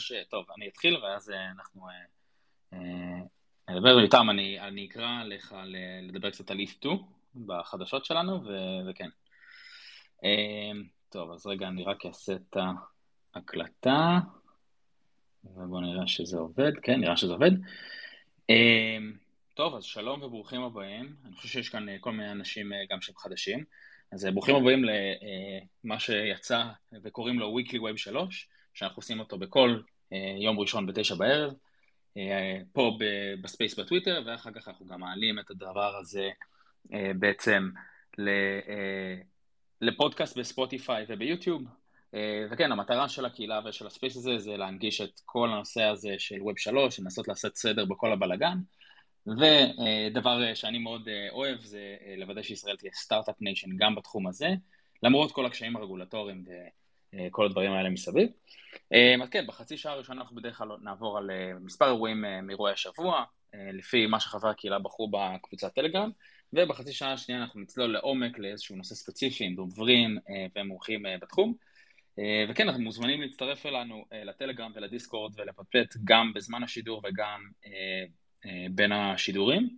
[0.00, 0.12] ש...
[0.30, 1.86] טוב, אני אתחיל ואז אנחנו
[3.70, 5.56] נדבר איתם, אני, אני אקרא לך
[6.02, 6.96] לדבר קצת על If 2
[7.46, 8.48] בחדשות שלנו, ו...
[8.90, 9.08] וכן.
[11.08, 12.56] טוב, אז רגע, אני רק אעשה את
[13.34, 14.18] ההקלטה,
[15.44, 17.50] ובואו נראה שזה עובד, כן, נראה שזה עובד.
[19.54, 21.16] טוב, אז שלום וברוכים הבאים.
[21.24, 23.64] אני חושב שיש כאן כל מיני אנשים גם שהם חדשים.
[24.12, 24.84] אז ברוכים הבאים
[25.84, 26.64] למה שיצא
[27.02, 29.80] וקוראים לו Weekly Web 3, שאנחנו עושים אותו בכל
[30.38, 31.52] יום ראשון בתשע בערב,
[32.72, 32.98] פה
[33.42, 36.30] ב space בטוויטר, ואחר כך אנחנו גם מעלים את הדבר הזה
[37.18, 37.70] בעצם
[39.80, 41.62] לפודקאסט בספוטיפיי וביוטיוב.
[42.50, 46.36] וכן, המטרה של הקהילה ושל ה space הזה זה להנגיש את כל הנושא הזה של
[46.36, 48.58] Web 3, לנסות לעשות סדר בכל הבלגן.
[49.26, 54.48] ודבר שאני מאוד אוהב זה לוודא שישראל תהיה Start-Up Nation גם בתחום הזה,
[55.02, 56.44] למרות כל הקשיים הרגולטוריים
[57.14, 58.28] וכל הדברים האלה מסביב.
[59.22, 63.24] אז כן, בחצי שעה הראשונה אנחנו בדרך כלל נעבור על מספר אירועים מאירועי השבוע,
[63.54, 66.10] לפי מה שחברי הקהילה בחרו בקבוצת טלגרם,
[66.52, 70.18] ובחצי שעה השנייה אנחנו נצלול לעומק לאיזשהו נושא ספציפי עם דוברים
[70.56, 71.54] ומומחים בתחום.
[72.48, 77.40] וכן, אתם מוזמנים להצטרף אלינו לטלגרם ולדיסקורד ולפטפט גם בזמן השידור וגם
[78.70, 79.76] בין השידורים,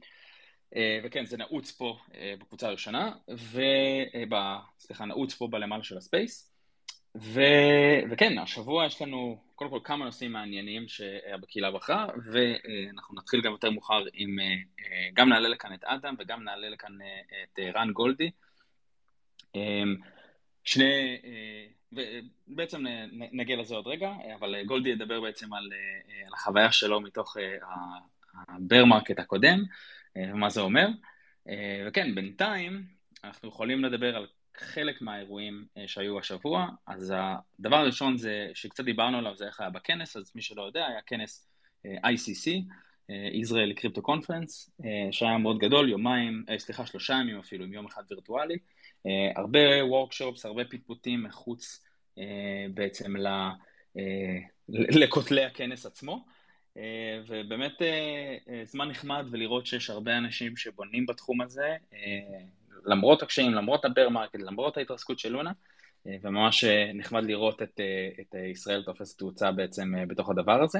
[1.04, 1.98] וכן, זה נעוץ פה
[2.40, 3.12] בקבוצה הראשונה,
[4.78, 6.51] סליחה, נעוץ פה בלמעלה של הספייס,
[7.16, 7.40] ו...
[8.10, 13.70] וכן, השבוע יש לנו קודם כל כמה נושאים מעניינים שהקהילה בחרה, ואנחנו נתחיל גם יותר
[13.70, 14.36] מאוחר עם,
[15.14, 16.98] גם נעלה לכאן את אדם וגם נעלה לכאן
[17.42, 18.30] את רן גולדי.
[20.64, 21.18] שני,
[22.48, 25.70] ובעצם נגיע לזה עוד רגע, אבל גולדי ידבר בעצם על,
[26.26, 27.36] על החוויה שלו מתוך
[28.48, 29.62] ה bear market הקודם,
[30.16, 30.88] ומה זה אומר.
[31.86, 32.82] וכן, בינתיים
[33.24, 39.36] אנחנו יכולים לדבר על חלק מהאירועים שהיו השבוע, אז הדבר הראשון זה, שקצת דיברנו עליו,
[39.36, 41.48] זה איך היה בכנס, אז מי שלא יודע, היה כנס
[41.86, 42.50] ICC,
[43.10, 44.70] Israel Crypto Conference,
[45.10, 48.58] שהיה מאוד גדול, יומיים, סליחה, שלושה ימים אפילו, עם יום אחד וירטואלי,
[49.36, 51.84] הרבה workshops, הרבה פטפוטים מחוץ
[52.74, 53.14] בעצם
[54.68, 56.24] לכותלי הכנס עצמו.
[57.26, 57.82] ובאמת
[58.64, 61.76] זמן נחמד ולראות שיש הרבה אנשים שבונים בתחום הזה,
[62.84, 65.52] למרות הקשיים, למרות ה bear market, למרות ההתרסקות של לונה,
[66.06, 67.80] וממש נחמד לראות את,
[68.20, 70.78] את ישראל תופסת תאוצה בעצם בתוך הדבר הזה,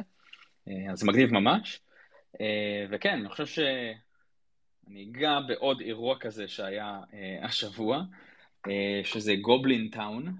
[0.67, 1.81] אז זה מגניב ממש.
[2.91, 7.01] וכן, אני חושב שאני אגע בעוד אירוע כזה שהיה
[7.43, 8.03] השבוע,
[9.05, 10.37] שזה Goblin Town.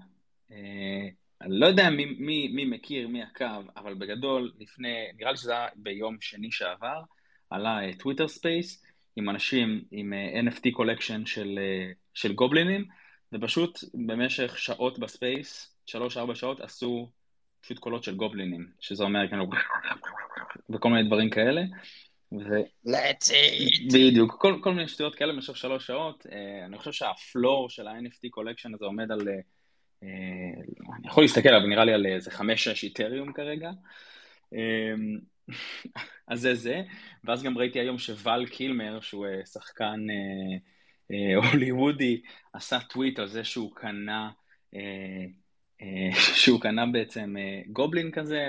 [1.41, 5.51] אני לא יודע מי, מי, מי מכיר, מי עקב, אבל בגדול, לפני, נראה לי שזה
[5.51, 7.01] היה ביום שני שעבר,
[7.49, 8.82] עלה Twitter Space
[9.15, 10.13] עם אנשים עם
[10.47, 11.59] NFT collection של,
[12.13, 12.85] של גובלינים,
[13.33, 17.09] ופשוט במשך שעות ב space, שלוש-ארבע שעות, עשו
[17.61, 19.45] פשוט קולות של גובלינים, שזה אומר כאילו,
[20.69, 21.61] וכל מיני דברים כאלה.
[22.31, 22.61] ו...
[22.87, 23.93] Let's eat.
[23.93, 26.25] בדיוק, כל, כל מיני שטויות כאלה במשך שלוש שעות.
[26.65, 29.19] אני חושב שה floor של ה-NFT collection הזה עומד על...
[30.01, 33.71] אני יכול להסתכל עליו, נראה לי על איזה חמש-שש איתריום כרגע.
[36.27, 36.81] אז זה זה,
[37.23, 39.99] ואז גם ראיתי היום שוואל קילמר, שהוא שחקן
[41.35, 42.21] הוליוודי,
[42.53, 44.29] עשה טוויט על זה שהוא קנה,
[46.35, 47.35] שהוא קנה בעצם
[47.67, 48.47] גובלין כזה,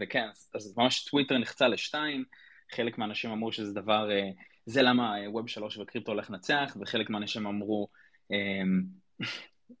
[0.00, 2.24] וכן, אז ממש טוויטר נחצה לשתיים,
[2.72, 4.08] חלק מהאנשים אמרו שזה דבר,
[4.66, 7.88] זה למה ווב שלוש וקריפטו הולך לנצח, וחלק מהאנשים אמרו,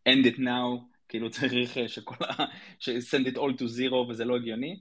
[0.08, 2.44] end it now, כאילו צריך שכל ה...
[2.80, 4.80] send it all to zero וזה לא הגיוני.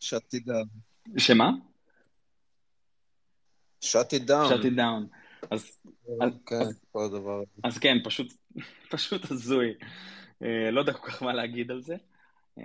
[0.00, 0.68] Shut it down.
[1.18, 1.50] שמה?
[4.26, 4.50] down.
[4.50, 5.16] shut it down.
[5.50, 5.78] אז,
[6.46, 6.56] כן,
[6.92, 7.42] כל הדבר.
[7.64, 8.32] אז כן, פשוט,
[8.92, 9.74] פשוט הזוי.
[10.72, 11.96] לא יודע כל כך מה להגיד על זה.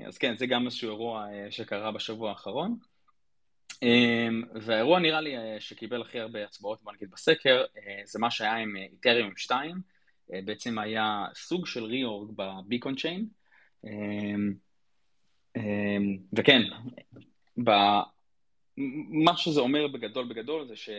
[0.08, 2.78] אז כן, זה גם איזשהו אירוע שקרה בשבוע האחרון.
[4.62, 7.66] והאירוע נראה לי שקיבל הכי הרבה הצבעות, בוא נגיד בסקר,
[8.06, 9.81] זה מה שהיה עם איתריום 2.
[10.30, 13.25] בעצם היה סוג של ריאורג בביקון צ'יין,
[16.34, 16.62] וכן,
[19.09, 20.89] מה שזה אומר בגדול בגדול זה ש...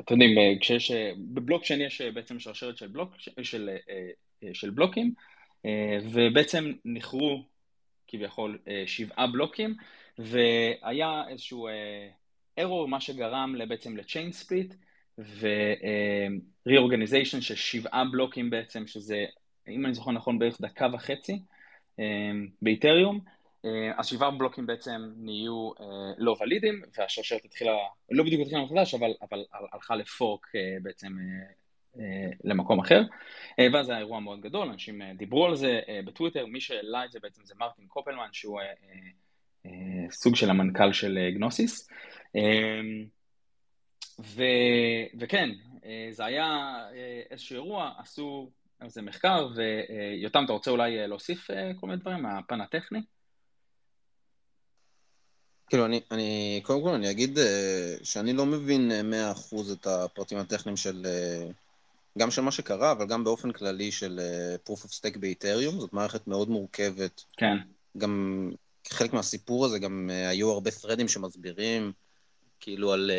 [0.00, 3.70] אתם יודעים, כשיש, בבלוקצ'יין יש בעצם שרשרת של, בלוק, של,
[4.52, 5.14] של בלוקים,
[6.02, 7.42] ובעצם נכרו
[8.08, 9.74] כביכול שבעה בלוקים,
[10.18, 11.68] והיה איזשהו
[12.60, 14.74] error, מה שגרם בעצם לצ'יין ספליט,
[15.18, 19.24] ו-reorganization של שבעה בלוקים בעצם, שזה,
[19.68, 21.38] אם אני זוכר נכון, בערך דקה וחצי
[22.62, 23.20] באיתריום,
[23.98, 25.70] השבעה בלוקים בעצם נהיו
[26.18, 27.72] לא ולידים, והשרשרת התחילה,
[28.10, 30.46] לא בדיוק התחילה מחדש, אבל, אבל הלכה לפורק
[30.82, 31.12] בעצם
[32.44, 33.02] למקום אחר.
[33.72, 37.44] ואז היה אירוע מאוד גדול, אנשים דיברו על זה בטוויטר, מי שהעלה את זה בעצם
[37.44, 38.60] זה מרטין קופלמן, שהוא
[40.10, 41.88] סוג של המנכ"ל של גנוסיס.
[44.20, 44.42] ו,
[45.18, 45.50] וכן,
[46.10, 46.76] זה היה
[47.30, 48.50] איזשהו אירוע, עשו
[48.82, 51.46] איזה מחקר, ויותם, אתה רוצה אולי להוסיף
[51.80, 53.00] כל מיני דברים מהפן הטכני?
[55.68, 57.38] כאילו, אני, אני, קודם כל אני אגיד
[58.02, 58.90] שאני לא מבין
[59.52, 61.06] 100% את הפרטים הטכניים של,
[62.18, 64.20] גם של מה שקרה, אבל גם באופן כללי של
[64.68, 67.24] proof of stake באיתריום, זאת מערכת מאוד מורכבת.
[67.36, 67.56] כן.
[67.98, 68.50] גם
[68.88, 71.92] חלק מהסיפור הזה, גם היו הרבה threadים שמסבירים,
[72.60, 73.10] כאילו על,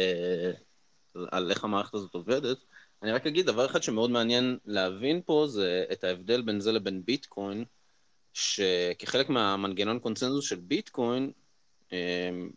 [1.16, 2.58] על, על איך המערכת הזאת עובדת.
[3.04, 7.02] אני רק אגיד, דבר אחד שמאוד מעניין להבין פה זה את ההבדל בין זה לבין
[7.06, 7.66] ביטקוין,
[8.34, 11.32] שכחלק מהמנגנון קונצנזוס של ביטקוין,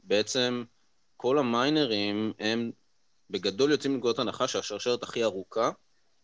[0.05, 0.65] בעצם
[1.17, 2.71] כל המיינרים הם
[3.31, 5.71] בגדול יוצאים מנקודת הנחה שהשרשרת הכי ארוכה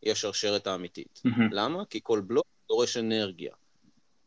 [0.02, 1.22] היא השרשרת האמיתית.
[1.26, 1.40] Mm-hmm.
[1.52, 1.84] למה?
[1.84, 3.54] כי כל בלוק דורש אנרגיה.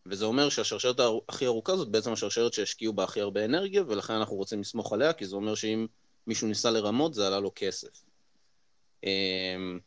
[0.06, 1.00] וזה אומר שהשרשרת
[1.30, 5.14] הכי ארוכה זאת בעצם השרשרת שהשקיעו בה הכי הרבה אנרגיה, ולכן אנחנו רוצים לסמוך עליה,
[5.14, 5.88] כי זה אומר שאם
[6.28, 8.04] מישהו ניסה לרמות, זה עלה לו כסף.
[9.04, 9.80] אמ,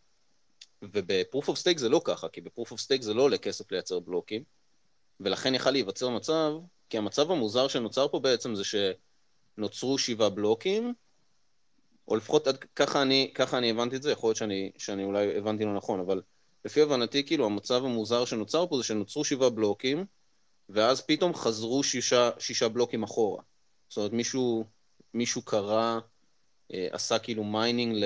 [0.83, 4.01] וב-proof of stake זה לא ככה, כי ב-proof of stake זה לא עולה כסף לייצר
[4.01, 4.45] בלוקים,
[5.21, 6.53] ולכן יכל להיווצר מצב,
[6.91, 10.95] כי המצב המוזר שנוצר פה בעצם זה שנוצרו שבעה בלוקים,
[12.09, 15.39] או לפחות עד, ככה, אני, ככה אני הבנתי את זה, יכול להיות שאני, שאני אולי
[15.39, 16.23] הבנתי לא נכון, אבל
[16.65, 20.07] לפי הבנתי, כאילו, המצב המוזר שנוצר פה זה שנוצרו שבעה בלוקים,
[20.69, 23.43] ואז פתאום חזרו שישה, שישה בלוקים אחורה.
[23.89, 24.65] זאת אומרת, מישהו,
[25.15, 25.99] מישהו קרא...
[26.75, 27.97] אה, עשה כאילו mining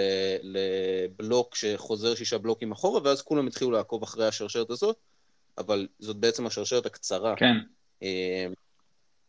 [0.43, 4.97] לבלוק שחוזר שישה בלוקים אחורה, ואז כולם התחילו לעקוב אחרי השרשרת הזאת,
[5.59, 7.37] אבל זאת בעצם השרשרת הקצרה.
[7.37, 7.57] כן.
[8.03, 8.47] אה,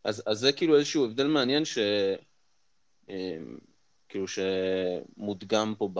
[0.04, 1.78] אז, אז זה כאילו איזשהו הבדל מעניין ש...
[3.10, 3.38] אה,
[4.10, 6.00] כאילו שמודגם פה ב...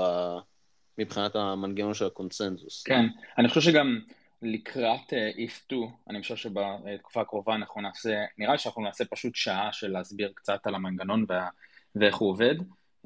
[0.98, 2.84] מבחינת המנגנון של הקונצנזוס.
[2.84, 3.06] כן,
[3.38, 4.00] אני חושב שגם
[4.42, 9.74] לקראת ETH 2, אני חושב שבתקופה הקרובה אנחנו נעשה, נראה לי שאנחנו נעשה פשוט שעה
[9.74, 11.48] של להסביר קצת על המנגנון וה...
[11.96, 12.56] ואיך הוא עובד.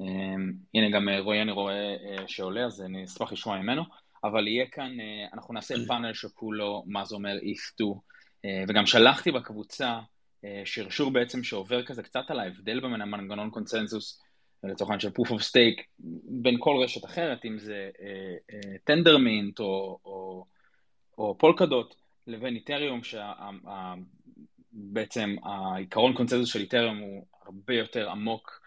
[0.00, 3.82] אמ, הנה גם אה, רועי אני רואה אה, שעולה, אז אני אשמח לשמוע ממנו,
[4.24, 7.84] אבל יהיה כאן, אה, אנחנו נעשה פאנל שכולו מה זה אומר if to,
[8.68, 9.98] וגם שלחתי בקבוצה
[10.64, 14.22] שרשור בעצם שעובר כזה קצת על ההבדל בין המנגנון קונצנזוס
[14.64, 15.82] לצורך העניין של proof of stake
[16.42, 17.90] בין כל רשת אחרת, אם זה
[18.84, 20.44] טנדרמינט או, או,
[21.18, 21.94] או פולקדוט
[22.26, 23.00] לבין איתריום,
[24.72, 28.65] שבעצם העיקרון קונצנזוס של איתריום הוא הרבה יותר עמוק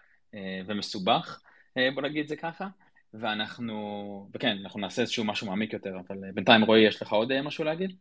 [0.66, 1.40] ומסובך,
[1.76, 2.68] אה, בוא נגיד זה ככה,
[3.14, 7.40] ואנחנו, וכן, אנחנו נעשה איזשהו משהו מעמיק יותר, אבל אה, בינתיים רועי, יש לך עוד
[7.40, 7.96] משהו להגיד?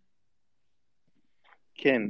[1.75, 2.01] כן,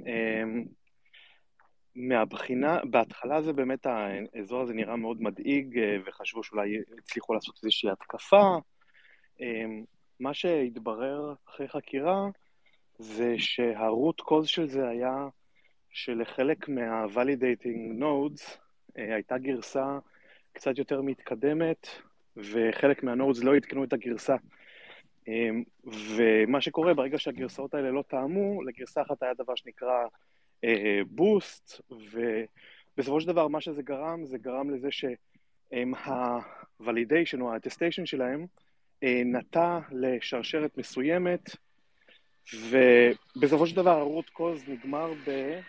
[1.95, 8.57] מהבחינה, בהתחלה זה באמת, האזור הזה נראה מאוד מדאיג, וחשבו שאולי הצליחו לעשות איזושהי התקפה.
[10.19, 12.27] מה שהתברר אחרי חקירה,
[12.99, 15.27] זה שהרוט קוז של זה היה
[15.89, 19.99] שלחלק מה-validating nodes, אה, הייתה גרסה
[20.53, 21.87] קצת יותר מתקדמת,
[22.37, 24.35] וחלק מהנורדס לא עדכנו את הגרסה.
[25.27, 25.49] אה,
[25.85, 30.05] ומה שקורה, ברגע שהגרסאות האלה לא טעמו, לגרסה אחת היה דבר שנקרא
[31.07, 31.97] בוסט, אה,
[32.95, 35.81] ובסופו של דבר מה שזה גרם, זה גרם לזה שה-validation
[37.41, 38.45] או ה-attestation שלהם
[39.03, 41.49] נטע לשרשרת מסוימת,
[42.53, 45.59] ובסופו של דבר ה-root cause נגמר ב...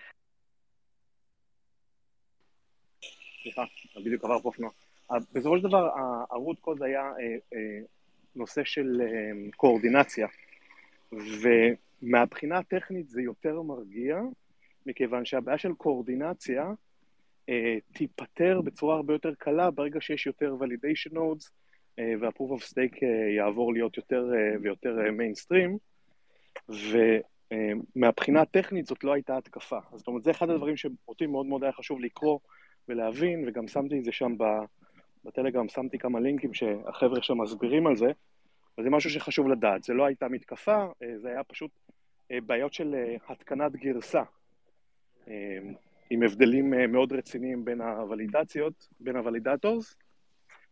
[3.43, 3.65] סליחה,
[3.97, 4.71] בדיוק עבר פה אופנוע.
[5.33, 5.91] בסופו של דבר,
[6.31, 7.81] הרוט קוד היה אה, אה,
[8.37, 10.27] נושא של אה, קואורדינציה,
[11.13, 14.21] ומהבחינה הטכנית זה יותר מרגיע,
[14.87, 16.73] מכיוון שהבעיה של קואורדינציה
[17.93, 21.51] תיפתר בצורה הרבה יותר קלה ברגע שיש יותר validation nodes
[22.21, 23.05] וה-proof of stake
[23.37, 24.25] יעבור להיות יותר
[24.63, 25.79] ויותר מיינסטרים,
[26.69, 29.79] ומהבחינה הטכנית זאת לא הייתה התקפה.
[29.95, 32.39] זאת אומרת, זה אחד הדברים שאותי מאוד מאוד היה חשוב לקרוא
[32.91, 34.35] ולהבין, וגם שמתי את זה שם
[35.25, 38.13] בטלגרם, שמתי כמה לינקים שהחבר'ה שם מסבירים על זה,
[38.77, 39.85] אבל זה משהו שחשוב לדעת.
[39.85, 41.71] זה לא הייתה מתקפה, אה, זה היה פשוט
[42.31, 44.23] אה, בעיות של אה, התקנת גרסה,
[46.11, 49.97] עם הבדלים מאוד רציניים בין הוולידציות, בין ה validators,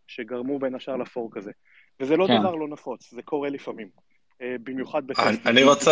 [0.06, 1.52] שגרמו בין השאר לפורק הזה.
[2.00, 2.40] וזה לא כן.
[2.40, 3.88] דבר לא נפוץ, זה קורה לפעמים,
[4.40, 5.46] במיוחד בטסט.
[5.46, 5.90] אני רוצה...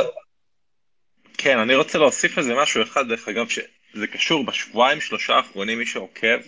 [1.39, 3.59] כן, אני רוצה להוסיף לזה משהו אחד, דרך אגב, ש...
[3.97, 6.39] זה קשור בשבועיים שלושה האחרונים מי שעוקב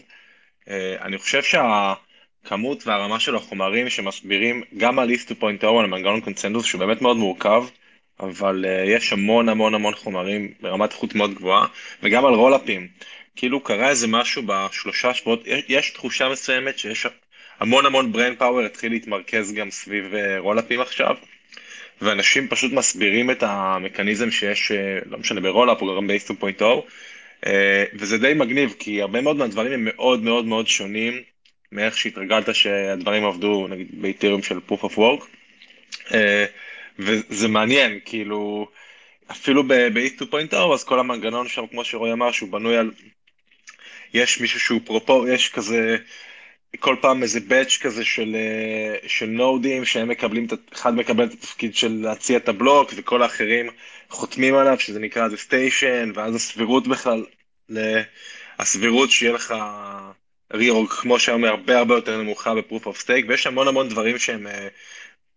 [0.69, 6.67] אה, אני חושב שהכמות והרמה של החומרים שמסבירים גם על איסט 2.0 על מנגנון קונצנדוס
[6.67, 7.65] שהוא באמת מאוד מורכב
[8.21, 11.67] אבל uh, יש המון המון המון חומרים ברמת איכות מאוד גבוהה
[12.03, 12.89] וגם על רולאפים.
[13.37, 17.07] כאילו קרה איזה משהו בשלושה שבועות יש תחושה מסוימת שיש
[17.61, 21.17] המון המון brain power התחיל להתמרכז גם סביב רולאפים עכשיו
[22.03, 26.65] ואנשים פשוט מסבירים את המכניזם שיש, אה, לא משנה, ברולאפ או גם ב-8.0,
[27.95, 31.23] וזה די מגניב, כי הרבה מאוד מהדברים הם מאוד מאוד מאוד שונים
[31.73, 35.25] מאיך שהתרגלת שהדברים עבדו, נגיד, באיתריום של proof of work,
[36.99, 38.69] וזה מעניין, כאילו,
[39.31, 42.91] אפילו ב-ETH 2.0, אז כל המנגנון שם, כמו שרועי אמר, שהוא בנוי על...
[44.15, 45.97] יש מישהו שהוא proposer, יש כזה,
[46.79, 51.75] כל פעם איזה batch כזה של, אה, של נודים, שהם מקבלים, אחד מקבל את התפקיד
[51.75, 53.71] של להציע את הבלוק, וכל האחרים
[54.11, 57.25] חותמים עליו, שזה נקרא attestation, ואז הסבירות בכלל,
[58.59, 59.55] הסבירות שיהיה לך
[60.53, 64.19] reorg, כמו שהיום, הרבה הרבה יותר נמוכה ב proof of stake, ויש המון המון דברים
[64.19, 64.47] שהם...
[64.47, 64.69] אה,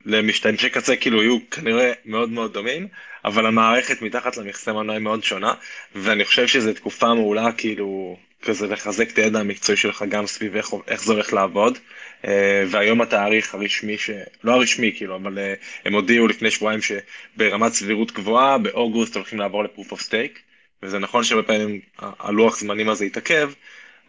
[0.05, 2.87] למשתמשי קצה כאילו יהיו כנראה מאוד מאוד דומים,
[3.25, 5.53] אבל המערכת מתחת למכסה מנוע היא מאוד שונה,
[5.95, 10.69] ואני חושב שזו תקופה מעולה כאילו כזה לחזק את הידע המקצועי שלך גם סביב איך,
[10.87, 11.77] איך זה הולך לעבוד.
[12.21, 12.25] אה,
[12.69, 14.09] והיום התאריך הרשמי, ש...
[14.43, 19.63] לא הרשמי כאילו, אבל אה, הם הודיעו לפני שבועיים שברמת סבירות גבוהה, באוגוסט הולכים לעבור
[19.63, 20.39] ל proof of stake,
[20.83, 23.51] וזה נכון שהרבה פעמים הלוח זמנים הזה יתעכב,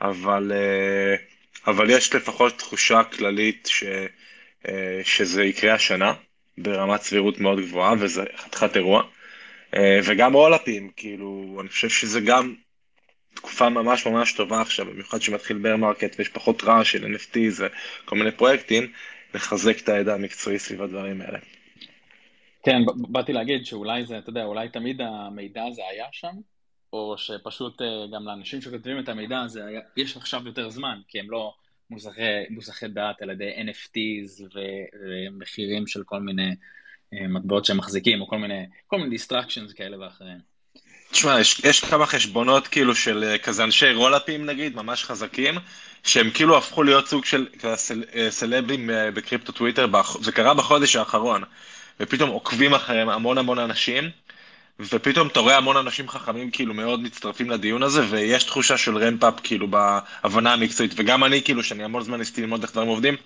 [0.01, 3.85] אבל, אה, אבל יש לפחות תחושה כללית ש...
[4.69, 6.15] אה, שזה יקרה השנה,
[6.59, 9.03] ברמת סבירות מאוד גבוהה, וזה חתיכת אירוע.
[9.77, 12.55] אה, וגם רולאפים, כאילו, אני חושב שזה גם
[13.35, 18.17] תקופה ממש ממש טובה עכשיו, במיוחד שמתחיל bear market ויש פחות רעש של NFT וכל
[18.17, 18.93] מיני פרויקטים,
[19.35, 21.39] לחזק את הידע המקצועי סביב הדברים האלה.
[22.63, 26.35] כן, באתי להגיד שאולי זה, אתה יודע, אולי תמיד המידע הזה היה שם,
[26.93, 29.61] או שפשוט אה, גם לאנשים שכותבים את המידע הזה,
[29.97, 31.55] יש עכשיו יותר זמן, כי הם לא,
[32.51, 34.43] מוסכי דעת על ידי NFTs
[35.01, 36.51] ומחירים של כל מיני
[37.15, 40.52] אה, מטבעות שהם מחזיקים, או כל מיני, כל מיני distractions כאלה ואחרים.
[41.13, 45.55] תשמע, יש, יש כמה חשבונות כאילו של אה, כזה אנשי רולאפים נגיד, ממש חזקים,
[46.05, 49.87] שהם כאילו הפכו להיות סוג של סל, אה, סלבים בקריפטו טוויטר,
[50.21, 51.43] זה קרה בחודש האחרון,
[52.01, 54.11] ופתאום עוקבים אחריהם המון המון אנשים,
[54.81, 59.35] ופתאום אתה רואה המון אנשים חכמים כאילו מאוד מצטרפים לדיון הזה, ויש תחושה של רמפאפ
[59.43, 63.17] כאילו בהבנה המקצועית, וגם אני כאילו, שאני המון זמן ניסיתי ללמוד איך דברים עובדים,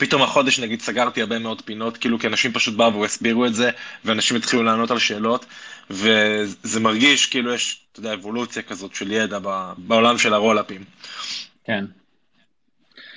[0.00, 3.70] פתאום החודש נגיד סגרתי הרבה מאוד פינות, כאילו כי אנשים פשוט באו והסבירו את זה,
[4.04, 5.46] ואנשים התחילו לענות על שאלות,
[5.90, 9.38] וזה מרגיש כאילו יש, אתה יודע, אבולוציה כזאת של ידע
[9.78, 10.84] בעולם של הרולאפים.
[11.64, 11.84] כן.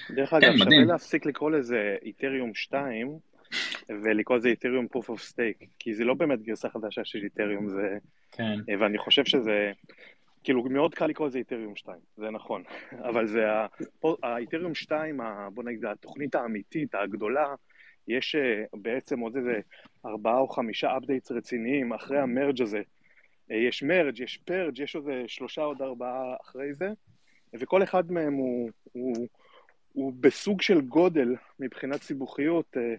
[0.09, 3.07] דרך כן, אגב, כן, שווה להפסיק לקרוא לזה איתריום 2,
[3.89, 7.97] ולקרוא לזה איתריום proof of stake, כי זה לא באמת גרסה חדשה של איתריום, זה...
[8.31, 8.59] כן.
[8.79, 9.71] ואני חושב שזה...
[10.43, 12.63] כאילו, מאוד קל לקרוא לזה איתריום 2, זה נכון,
[13.09, 13.45] אבל זה
[14.23, 15.19] האיתריום 2,
[15.53, 17.55] בוא נגיד, התוכנית האמיתית, הגדולה,
[18.07, 19.59] יש אה, בעצם עוד איזה
[20.05, 22.81] ארבעה או חמישה אפדייטס רציניים אחרי המרג' הזה.
[23.51, 26.89] אה, יש מרג', יש פרג', יש עוד שלושה עוד ארבעה אחרי זה,
[27.53, 29.27] וכל אחד מהם הוא, הוא,
[29.93, 32.95] הוא בסוג של גודל מבחינת סיבוכיות, אה,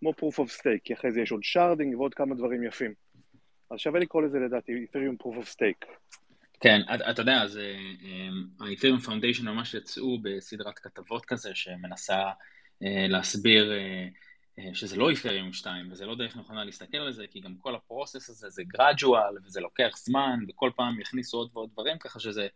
[0.00, 2.94] כמו proof of stake, כי אחרי זה יש עוד שרדינג ועוד כמה דברים יפים.
[3.70, 5.86] אז שווה לקרוא לזה לדעתי Ethereum proof of stake.
[6.60, 6.80] כן,
[7.10, 7.56] אתה יודע, אז
[8.60, 12.22] ה-Ethereum Foundation ממש יצאו בסדרת כתבות כזה שמנסה
[12.82, 14.08] אה, להסביר אה,
[14.58, 17.74] אה, שזה לא Ethereum 2 וזה לא דרך נכונה להסתכל על זה, כי גם כל
[17.74, 22.46] הפרוסס הזה זה gradual וזה לוקח זמן וכל פעם יכניסו עוד ועוד דברים ככה שזה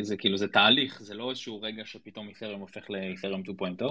[0.00, 3.50] זה כאילו זה תהליך, זה לא איזשהו רגע שפתאום Ethereum הופך ל-Ethereum
[3.80, 3.84] 2.0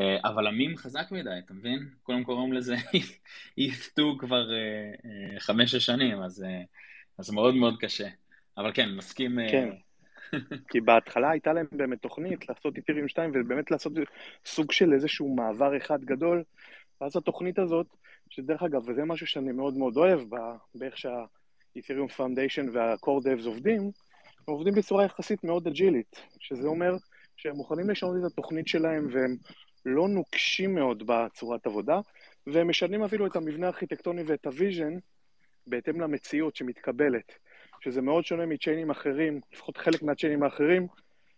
[0.00, 1.88] אה, אבל המים חזק מדי, אתה מבין?
[2.02, 2.76] כולם קוראים לזה
[3.60, 4.50] ETH2 כבר
[5.38, 6.44] חמש-שש שנים, אז,
[7.18, 8.08] אז מאוד מאוד קשה.
[8.58, 9.38] אבל כן, מסכים...
[9.50, 9.70] כן,
[10.70, 13.92] כי בהתחלה הייתה להם באמת תוכנית לעשות Ethereum 2 ובאמת לעשות
[14.46, 16.42] סוג של איזשהו מעבר אחד גדול,
[17.00, 17.86] ואז התוכנית הזאת,
[18.30, 20.20] שדרך אגב, וזה משהו שאני מאוד מאוד אוהב
[20.74, 26.22] באיך שה Ethereum Foundation וה core devs עובדים, הם עובדים בצורה יחסית מאוד agile ית,
[26.40, 26.96] שזה אומר
[27.36, 29.36] שהם מוכנים לשנות את התוכנית שלהם והם
[29.84, 32.00] לא נוקשים מאוד בצורת עבודה,
[32.46, 34.94] והם משנים אפילו את המבנה הארכיטקטוני ואת ה vision
[35.66, 37.32] בהתאם למציאות שמתקבלת,
[37.86, 40.86] שזה מאוד שונה מ chain ים אחרים, לפחות חלק מה chain ים האחרים,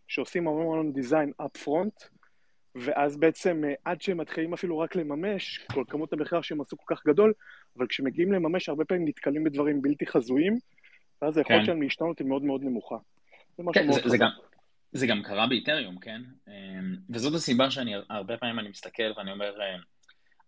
[0.08, 2.02] שעושים המון המון design up front,
[2.74, 6.94] ואז בעצם אה, עד שהם מתחילים אפילו רק לממש, כל כמות המחקר שהם עשו כל
[6.94, 7.32] כך גדול,
[7.78, 10.58] אבל כשמגיעים לממש הרבה פעמים נתקלים בדברים בלתי חזויים,
[11.22, 11.64] ואז היכולת כן.
[11.64, 12.96] שלהם להשתנות היא מאוד מאוד נמוכה.
[13.56, 14.30] זה משהו כן, מאוד זה, זה גם,
[14.92, 16.22] זה גם קרה ב Ethereum, כן?
[16.48, 19.80] אמ, וזאת הסיבה שאני, הרבה פעמים אני מסתכל ואני אומר, אמ,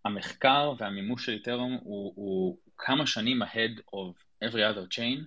[0.04, 5.24] המחקר והמימוש של איתריום הוא, הוא כמה שנים ahead of every other chain,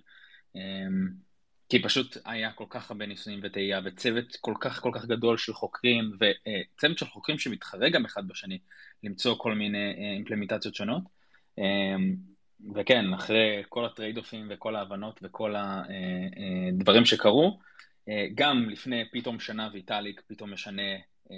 [1.68, 5.52] כי פשוט היה כל כך הרבה ניסויים וטעייה, וצוות כל כך כל כך גדול של
[5.54, 8.58] חוקרים, וצוות של חוקרים שמתחרה גם אחד בשני,
[9.02, 11.02] למצוא כל מיני אה, אימפלמנטציות שונות.
[12.74, 17.58] וכן, אחרי כל הטרייד אופים וכל ההבנות וכל הדברים אה, אה, שקרו,
[18.08, 20.92] אה, גם לפני פתאום שנה ויטאליק פתאום משנה
[21.30, 21.36] אה,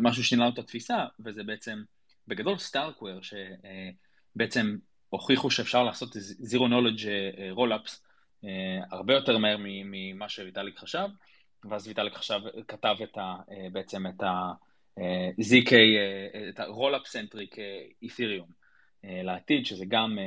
[0.00, 1.82] משהו שינה לו את התפיסה, וזה בעצם
[2.28, 3.20] בגדול StarkWare,
[4.36, 4.76] בעצם
[5.08, 7.06] הוכיחו שאפשר לעשות zero knowledge
[7.56, 8.05] roll-ups
[8.90, 11.08] הרבה יותר מהר ממה שוויטאליק חשב,
[11.70, 13.34] ואז ויטאליק חשב, כתב את ה,
[13.72, 15.72] בעצם את ה-ZK,
[16.48, 17.56] את ה-Rollup Centric
[18.04, 18.52] Ethereum
[19.04, 20.18] לעתיד, שזה גם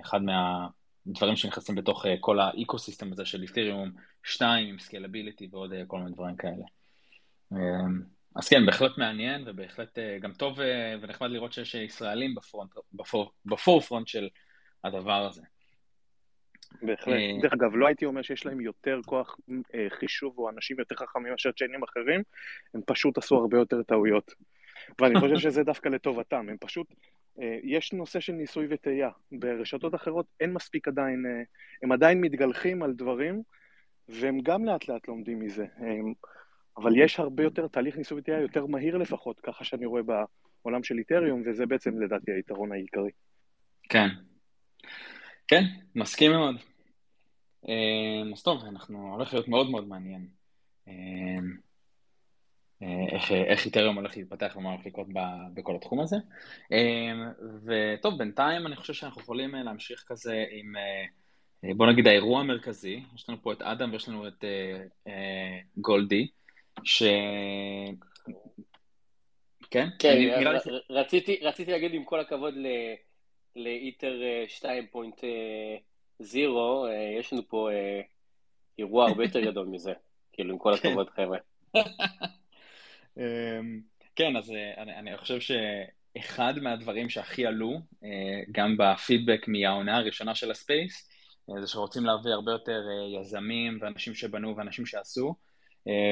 [0.00, 5.98] אחד מהדברים שנכנסים בתוך כל ה ecosystem הזה של Ethereum 2 עם scalability ועוד כל
[5.98, 6.64] מיני דברים כאלה.
[8.36, 10.58] אז כן, בהחלט מעניין ובהחלט גם טוב
[11.02, 12.34] ונחמד לראות שיש ישראלים
[13.44, 14.28] בפורפרונט של
[14.84, 15.42] הדבר הזה.
[16.82, 17.14] בהחלט.
[17.14, 19.36] אה, דרך אגב, לא הייתי אומר שיש להם יותר כוח
[19.74, 22.22] אה, חישוב או אנשים יותר חכמים מאשר צ'יינים אחרים,
[22.74, 24.34] הם פשוט עשו הרבה יותר טעויות.
[25.00, 26.86] ואני חושב שזה דווקא לטובתם, הם פשוט,
[27.40, 29.10] אה, יש נושא של ניסוי וטעייה.
[29.32, 31.24] ברשתות אחרות אין מספיק עדיין,
[31.82, 33.42] הם עדיין מתגלחים על דברים,
[34.08, 35.66] והם גם לאט לאט לומדים מזה.
[36.76, 40.98] אבל יש הרבה יותר, תהליך ניסוי וטעייה יותר מהיר לפחות, ככה שאני רואה בעולם של
[40.98, 43.10] איתריום, וזה בעצם לדעתי היתרון העיקרי.
[43.88, 44.08] כן,
[45.50, 45.64] כן,
[45.94, 46.56] מסכים מאוד.
[47.68, 50.28] אה, אז טוב, אנחנו הולך להיות מאוד מאוד מעניין
[50.88, 50.92] אה,
[52.82, 55.06] אה, איך, איך איתריום הולך להתפתח ומה הולך לקרות
[55.54, 56.16] בכל התחום הזה.
[57.64, 60.72] וטוב, בינתיים אני חושב שאנחנו יכולים להמשיך כזה עם,
[61.76, 63.02] בוא נגיד, האירוע המרכזי.
[63.14, 64.44] יש לנו פה את אדם ויש לנו את
[65.76, 66.28] גולדי,
[66.84, 67.02] ש...
[69.70, 69.88] כן?
[69.98, 70.16] כן,
[70.90, 72.66] רציתי, רציתי להגיד עם כל הכבוד ל...
[73.56, 74.20] לאיטר
[74.60, 75.76] 2.0, אה,
[76.88, 78.00] אה, יש לנו פה אה,
[78.78, 79.92] אירוע הרבה יותר גדול מזה,
[80.32, 80.74] כאילו עם כל.
[80.74, 81.38] הכבוד חבר'ה.
[83.18, 83.80] אמ,
[84.16, 87.80] כן, אז אני, אני חושב שאחד מהדברים שהכי עלו,
[88.52, 91.10] גם בפידבק מהעונה הראשונה של ה space,
[91.60, 92.80] זה שרוצים להביא הרבה יותר
[93.20, 95.34] יזמים ואנשים שבנו ואנשים שעשו,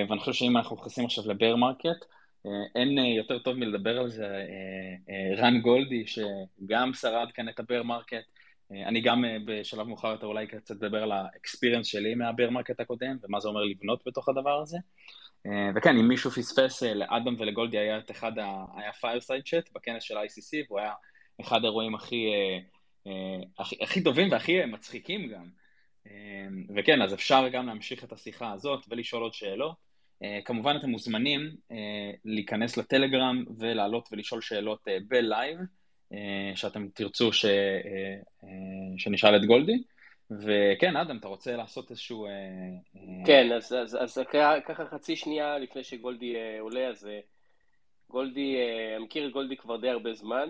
[0.09, 2.17] ואני חושב שאם אנחנו נכנסים עכשיו ל bear market, אה,
[2.75, 7.65] אין אה, יותר טוב מלדבר על זה, אה, רן גולדי, שגם שרד כאן את ה
[7.65, 8.25] bear market,
[8.87, 12.80] אני גם בשלב מאוחר יותר אולי קצת אדבר על ה experience שלי מה bear market
[12.81, 14.78] הקודם, ומה זה אומר לבנות בתוך הדבר הזה.
[15.76, 18.64] וכן, אם מישהו פספס, לאדם ולגולדי היה את אחד, ה...
[18.77, 20.92] היה fireside chat בכנס של ICC, והוא היה
[21.40, 22.27] אחד האירועים הכי,
[23.59, 25.49] הכי, הכי טובים והכי מצחיקים גם.
[26.77, 29.88] וכן, אז אפשר גם להמשיך את השיחה הזאת ולשאול עוד שאלות.
[30.22, 31.74] Uh, כמובן אתם מוזמנים uh,
[32.24, 35.59] להיכנס לטלגרם ולעלות ולשאול שאלות uh, בלייב,
[36.54, 37.46] שאתם תרצו ש,
[38.98, 39.83] שנשאל את גולדי.
[40.31, 42.26] וכן, אדם, אתה רוצה לעשות איזשהו...
[43.26, 44.18] כן, אז, אז, אז
[44.66, 47.09] ככה חצי שנייה לפני שגולדי עולה, אז
[48.11, 50.48] גולדי, uh, מכיר את גולדי כבר די הרבה זמן,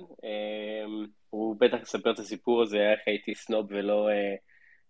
[1.31, 4.09] הוא בטח יספר את הסיפור הזה, איך הייתי סנוב ולא,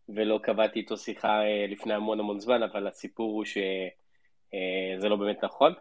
[0.09, 3.59] ולא קבעתי איתו שיחה לפני המון המון זמן, אבל הסיפור הוא ש...
[4.55, 5.75] אה, זה לא באמת נכון,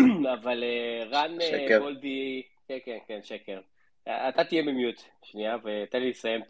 [0.34, 3.60] אבל אה, רן אה, גולדי, כן, כן, כן, שקר.
[4.04, 6.40] אתה תהיה במיוט, שנייה, ותן לי לסיים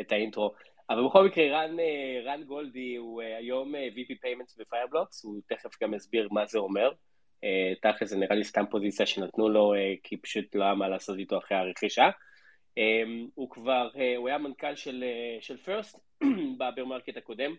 [0.00, 0.54] את האינטרו.
[0.90, 1.76] אבל בכל מקרה, רן,
[2.24, 6.90] רן גולדי הוא היום VP Payments בפיירבלוקס, הוא תכף גם יסביר מה זה אומר.
[7.82, 11.38] תכל'ס זה נראה לי סתם פוזיציה שנתנו לו, כי פשוט לא היה מה לעשות איתו
[11.38, 12.10] אחרי הרכישה.
[13.34, 15.04] הוא כבר, הוא היה מנכ"ל של,
[15.40, 15.98] של פרסט
[16.58, 17.54] ב bear market הקודם.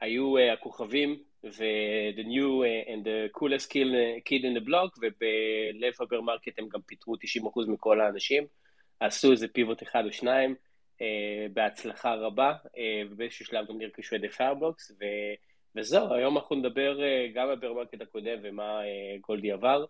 [0.00, 6.20] היו הכוכבים ו-the new uh, and the coolest kid in the block, ובלב ה bear
[6.20, 7.18] market הם גם פיטרו 90%
[7.68, 8.46] מכל האנשים,
[9.00, 10.54] עשו איזה pivot אחד או שניים,
[10.98, 11.02] uh,
[11.52, 12.78] בהצלחה רבה, uh,
[13.10, 15.04] ובאיזשהו שלב גם נרכשו ידי Fireblocks, ו...
[15.76, 19.84] וזהו, היום אנחנו נדבר uh, גם על ה bear market הקודם ומה uh, גולדי עבר,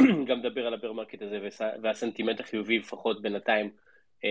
[0.28, 1.38] גם נדבר על ה bear market הזה
[1.82, 3.70] והסנטימנט החיובי לפחות בינתיים,
[4.20, 4.24] uh,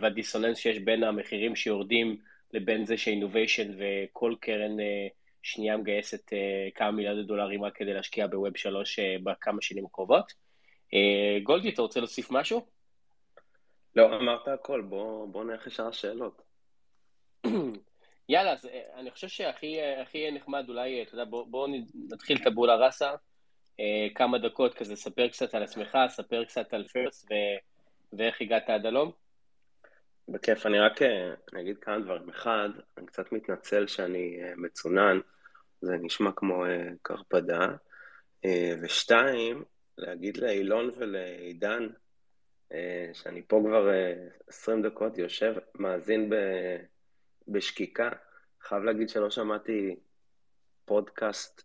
[0.00, 2.16] והדיסוננס שיש בין המחירים שיורדים
[2.52, 5.17] לבין זה ש innovation וכל קרן uh,
[5.48, 6.34] שנייה מגייסת uh,
[6.74, 10.32] כמה מיליארדי דולרים רק כדי להשקיע ב Web שלוש uh, בכמה שנים הקרובות.
[10.86, 12.66] Uh, גולדי, אתה רוצה להוסיף משהו?
[13.96, 16.42] לא, אמרת הכל, בוא, בוא נלך ישר לשאלות.
[18.28, 21.68] יאללה, אז אני חושב שהכי נחמד אולי, אתה יודע, בוא, בוא
[22.12, 23.10] נתחיל את הבולה ראסה,
[24.14, 27.34] כמה דקות כזה, ספר קצת על עצמך, ספר קצת על פרס ו...
[28.12, 29.12] ואיך הגעת עד הלום.
[30.28, 31.02] בכיף, אני רק
[31.52, 32.28] אני אגיד כמה דברים.
[32.28, 35.20] אחד, אני קצת מתנצל שאני מצונן,
[35.80, 36.68] זה נשמע כמו uh,
[37.02, 37.66] קרפדה.
[38.46, 38.48] Uh,
[38.82, 39.64] ושתיים,
[39.98, 41.88] להגיד לאילון ולעידן,
[42.72, 42.74] uh,
[43.12, 46.34] שאני פה כבר uh, 20 דקות יושב, מאזין ב,
[47.48, 48.10] בשקיקה.
[48.62, 49.96] חייב להגיד שלא שמעתי
[50.84, 51.62] פודקאסט,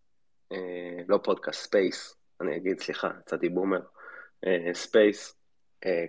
[1.08, 3.80] לא פודקאסט, space, אני אגיד, סליחה, יצאתי boomer,
[4.74, 5.40] space,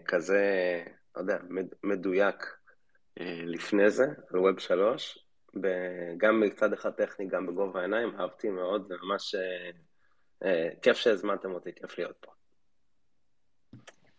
[0.04, 0.82] כזה,
[1.16, 1.38] לא יודע,
[1.82, 2.56] מדויק
[3.46, 5.23] לפני זה, על Web שלוש,
[6.16, 9.70] גם מצד אחד טכני, גם בגובה העיניים, אהבתי מאוד, זה ממש אה,
[10.44, 12.32] אה, כיף שהזמנתם אותי, כיף להיות פה.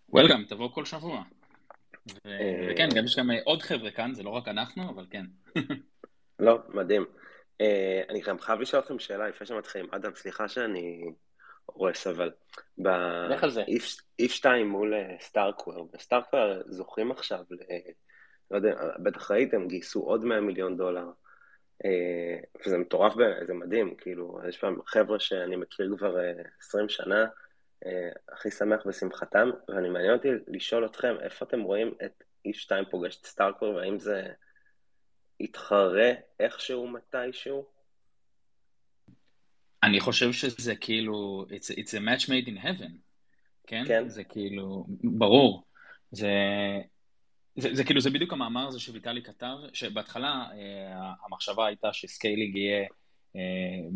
[0.10, 1.24] וולקאם, תבוא כל שבוע.
[2.26, 5.26] ו- וכן, גם יש גם עוד חבר'ה כאן, זה לא רק אנחנו, אבל כן.
[6.40, 7.06] לא, מדהים.
[7.62, 9.88] אה, אני גם חייב לשאול אתכם שאלה לפני שמתחילים.
[9.92, 11.12] אדם, סליחה שאני
[11.66, 12.32] הורס, אבל...
[13.30, 13.64] לך על זה.
[14.20, 17.58] איף 2 מול סטארקוור, וסטארקוור זוכים עכשיו, ל...
[18.52, 21.12] לא יודע, בטח ראיתם, גייסו עוד 100 מיליון דולר.
[21.86, 26.18] אה, וזה מטורף בעיניי, זה מדהים, כאילו, יש פעם חבר'ה שאני מכיר כבר
[26.60, 27.26] 20 שנה,
[27.86, 32.86] אה, הכי שמח בשמחתם, ואני מעניין אותי לשאול אתכם, איפה אתם רואים את איף 2
[32.92, 34.28] פוגש את סטארקוור, והאם זה
[35.40, 37.66] יתחרה איכשהו מתישהו?
[39.84, 42.92] אני חושב שזה כאילו, it's, it's a match made in heaven,
[43.68, 43.84] כן?
[43.88, 44.10] כן.
[44.10, 45.64] זה כאילו, ברור.
[46.12, 46.32] זה,
[47.56, 52.56] זה, זה כאילו, זה בדיוק המאמר הזה שוויטליק כתב, שבהתחלה אה, המחשבה הייתה ש scaling
[52.58, 52.88] יהיה
[53.36, 53.42] אה,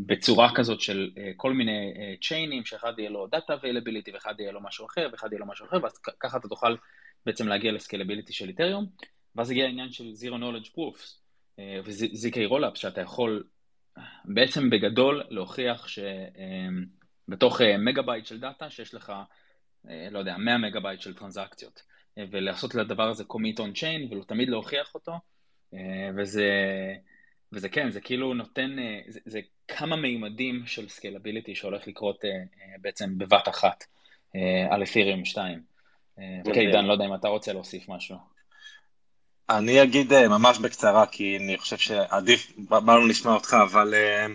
[0.06, 4.34] בצורה כזאת של אה, כל מיני אה, chain ים, שאחד יהיה לו data availability ואחד
[4.40, 6.76] יהיה לו משהו אחר ואחד יהיה לו משהו אחר, ואז ככה אתה תוכל
[7.26, 8.86] בעצם להגיע ל scalability של Ethereum,
[9.36, 11.20] ואז הגיע העניין של Zero Knowledge Proofs,
[11.60, 13.44] אה, ו-ZK שאתה יכול
[14.26, 19.14] בעצם בגדול להוכיח שבתוך אה, מגה בייט של דאטה, שיש לך,
[19.90, 21.82] אה, לא יודע, 100 מגה בייט של טרנזקציות,
[22.32, 25.12] ולעשות לדבר הזה commit on chain, ולתמיד להוכיח אותו,
[26.18, 26.50] וזה,
[27.52, 28.76] וזה כן, זה כאילו נותן,
[29.08, 32.24] זה, זה כמה מימדים של scalability שהולך לקרות
[32.82, 33.84] בעצם בבת אחת
[34.70, 35.62] על Ethereum 2.
[36.46, 38.18] אוקיי, עידן, לא יודע אם אתה רוצה להוסיף משהו.
[39.50, 44.26] אני אגיד אה, ממש בקצרה, כי אני חושב שעדיף, בא לנו לשמוע אותך, אבל אה,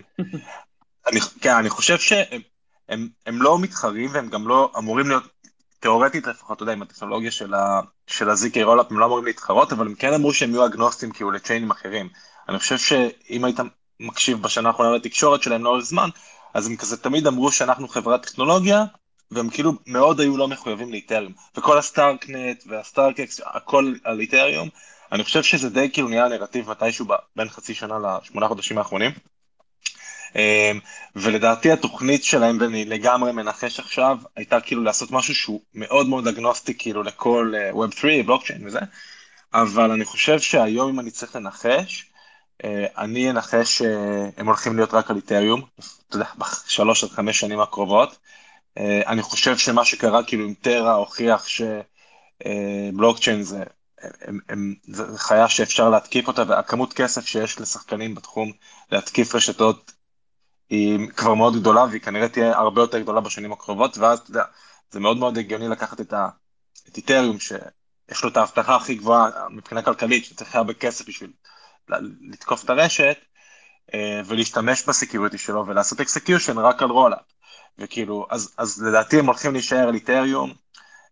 [1.07, 2.41] אני, כן, אני חושב שהם
[2.89, 5.23] הם, הם לא מתחרים והם גם לא אמורים להיות,
[5.85, 9.73] תיאורטית לפחות, אתה יודע, עם הטכנולוגיה של, ה, של ה-ZK rollup, הם לא אמורים להתחרות,
[9.73, 12.09] אבל הם כן אמרו שהם יהיו אגנוסטים כאילו ל chain ים אחרים.
[12.49, 13.59] אני חושב שאם היית
[13.99, 16.09] מקשיב בשנה האחרונה לתקשורת שלהם לאורך זמן,
[16.53, 18.83] אז הם כזה תמיד אמרו שאנחנו חברת טכנולוגיה,
[19.31, 21.33] והם כאילו מאוד היו לא מחויבים ל Ethereum.
[21.57, 24.69] וכל ה StarkNet וה StarkEx, הכל על Ethereum,
[25.11, 29.11] אני חושב שזה די כאילו נהיה נרטיב מתישהו בין חצי שנה לשמונה חודשים האחרונים.
[30.35, 30.79] אמ,
[31.15, 36.77] ולדעתי התוכנית שלהם, ואני לגמרי מנחש עכשיו, הייתה כאילו לעשות משהו שהוא מאוד מאוד אגנוסטי
[36.77, 38.79] כאילו לכל אה, Web 3, בלוקצ'יין וזה,
[39.53, 42.05] אבל אני חושב שהיום אם אני צריך לנחש,
[42.63, 45.61] אה, אני אנחש שהם הולכים להיות רק על איתריום,
[46.07, 48.17] אתה יודע, בשלוש עד חמש שנים הקרובות.
[48.77, 51.47] אה, אני חושב שמה שקרה כאילו עם טרה הוכיח
[52.43, 53.63] שבלוקצ'יין זה
[54.21, 58.51] הם, הם, זה חיה שאפשר להתקיף אותה, והכמות כסף שיש לשחקנים בתחום
[58.91, 59.91] להתקיף רשתות
[60.69, 64.43] היא כבר מאוד גדולה, והיא כנראה תהיה הרבה יותר גדולה בשנים הקרובות, ואז אתה יודע,
[64.91, 66.29] זה מאוד מאוד הגיוני לקחת את, ה,
[66.89, 71.31] את Ethereum, שיש לו את ההבטחה הכי גבוהה מבחינה כלכלית, שצריך הרבה כסף בשביל
[72.31, 73.17] לתקוף את הרשת,
[73.93, 77.19] אה, ולהשתמש ב security שלו ולעשות execution רק על rollup.
[77.77, 80.53] וכאילו, אז, אז לדעתי הם הולכים להישאר על Ethereum,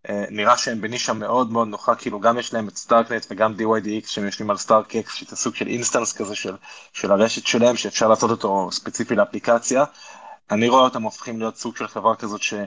[0.09, 4.25] נראה שהם בנישה מאוד מאוד נוחה, כאילו גם יש להם את StarkNet וגם DYDX שהם
[4.25, 6.55] יושבים על StarkEx, שזה סוג של instance כזה של,
[6.93, 9.83] של הרשת שלהם, שאפשר לעשות אותו ספציפי לאפליקציה.
[10.51, 12.65] אני רואה אותם הופכים להיות סוג של חברה כזאת שהם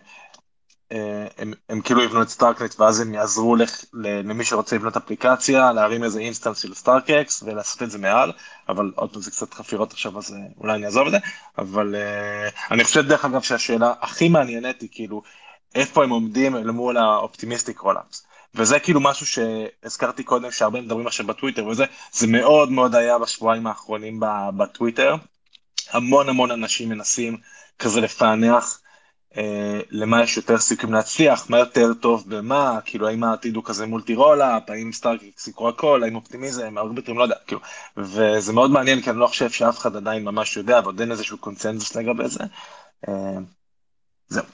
[0.93, 1.27] אה,
[1.69, 6.21] הם כאילו יבנו את StarkNet ואז הם יעזרו לך, למי שרוצה לבנות אפליקציה, להרים איזה
[6.21, 8.33] instance של StarkEx ולעשות את זה מעל,
[8.69, 11.19] אבל עוד פעם זה קצת חפירות עכשיו אז אה, אולי אני אעזוב את זה,
[11.59, 11.95] אבל
[12.71, 15.23] אני חושב דרך אגב שהשאלה הכי מעניינת היא כאילו,
[15.77, 18.27] איפה הם עומדים אל מול ה optimistic rollups.
[18.55, 23.67] וזה כאילו משהו שהזכרתי קודם, שהרבה מדברים עכשיו בטוויטר וזה, זה מאוד מאוד היה בשבועיים
[23.67, 24.21] האחרונים
[24.57, 25.17] בטוויטר.
[25.91, 27.37] המון המון אנשים מנסים
[27.79, 28.81] כזה לפענח
[29.37, 33.87] אה, למה יש יותר סיכויים להצליח, מה יותר טוב במה, כאילו האם העתיד הוא כזה
[33.87, 37.61] multi rollup, האם StarkEx יקחו הכל, האם Optimism, Arbitrum, לא יודע, כאילו,
[37.97, 41.39] וזה מאוד מעניין כי אני לא חושב שאף אחד עדיין ממש יודע ועוד אין איזשהו
[41.39, 42.45] קונצנזוס לגבי זה.
[43.09, 43.39] אה,
[44.29, 44.45] זהו.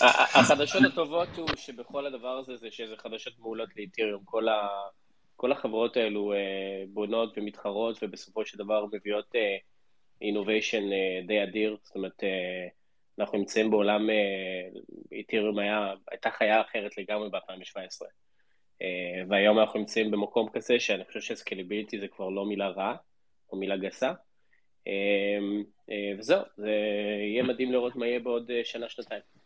[0.00, 4.22] החדשות הטובות הוא שבכל הדבר הזה זה שזה חדשות מעולות ל Ethereum.
[4.24, 4.68] כל, ה,
[5.36, 9.34] כל החברות האלו אה, בונות ומתחרות ובסופו של דבר מביאות
[10.22, 11.76] אינוביישן אה, אה, די אדיר.
[11.82, 12.22] זאת אומרת,
[13.18, 14.08] אנחנו נמצאים בעולם,
[15.12, 18.06] איתריום היה, הייתה חיה אחרת לגמרי ב-2017.
[19.28, 22.96] והיום אנחנו נמצאים במקום כזה שאני חושב שסקליביליטי זה כבר לא מילה רעה
[23.52, 24.12] או מילה גסה.
[26.18, 26.70] וזהו, זה
[27.32, 29.37] יהיה מדהים לראות מה יהיה בעוד שנה-שנתיים.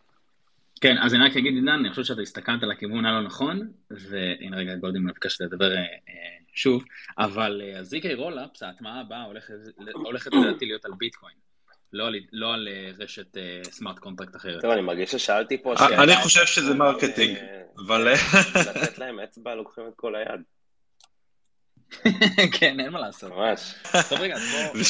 [0.82, 4.56] כן, אז אני רק אגיד, עידן, אני חושב שאתה הסתכלת על הכיוון הלא נכון, והנה
[4.56, 5.84] רגע, גולדי מבקש לדבר אה, אה,
[6.54, 6.84] שוב,
[7.18, 9.22] אבל ה ZK אה, rollups, ההטמעה הבאה
[9.94, 11.34] הולכת לדעתי להיות על ביטקוין.
[11.92, 12.68] לא על, לא על
[12.98, 14.62] רשת smart contract אחרת.
[14.62, 16.02] טוב, אני מרגיש ששאלתי פה שאלה.
[16.02, 17.38] אני חושב שזה marketing,
[17.86, 18.08] אבל...
[18.54, 20.40] לתת להם אצבע, לוקחים את כל היד.
[22.58, 23.32] כן, אין מה לעשות.
[23.32, 23.74] ממש.
[24.08, 24.82] טוב, רגע, בוא...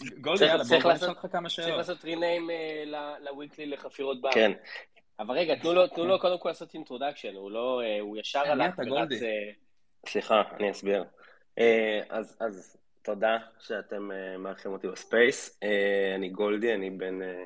[0.20, 1.68] גולדי, בוא נשאל אותך כמה שאלות.
[1.68, 2.50] צריך לעשות rename
[3.20, 4.32] לוויקלי לחפירות בעם.
[4.32, 4.52] כן.
[5.18, 8.40] אבל רגע, תנו לו, תנו לו קודם כל לעשות introduction, הוא לא, אה, הוא ישר
[8.40, 8.88] הלך ורץ...
[8.88, 9.24] גולדי?
[9.24, 9.50] אה,
[10.06, 11.04] סליחה, אני אסביר.
[11.58, 15.60] אה, אז, אז תודה שאתם מארחים אותי ב space.
[16.14, 17.44] אני גולדי, אני בן אה,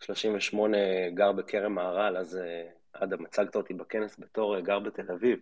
[0.00, 0.76] 38,
[1.14, 2.38] גר בכרם מהר"ל, אז
[2.92, 5.38] אדם, הצגת אותי בכנס בתור גר בתל אביב.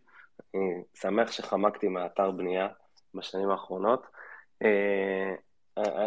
[0.55, 2.69] אני שמח שחמקתי מהאתר בנייה
[3.15, 4.07] בשנים האחרונות.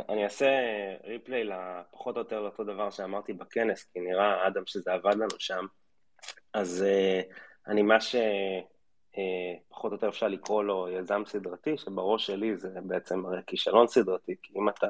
[0.10, 0.48] אני אעשה
[1.04, 5.66] ריפליי לפחות או יותר לאותו דבר שאמרתי בכנס, כי נראה, אדם, שזה עבד לנו שם.
[6.54, 7.22] אז אה,
[7.68, 8.16] אני מה ש...
[9.18, 14.36] אה, או יותר אפשר לקרוא לו יזם סדרתי, שבראש שלי זה בעצם הרי כישלון סדרתי,
[14.44, 14.88] כי אם אתה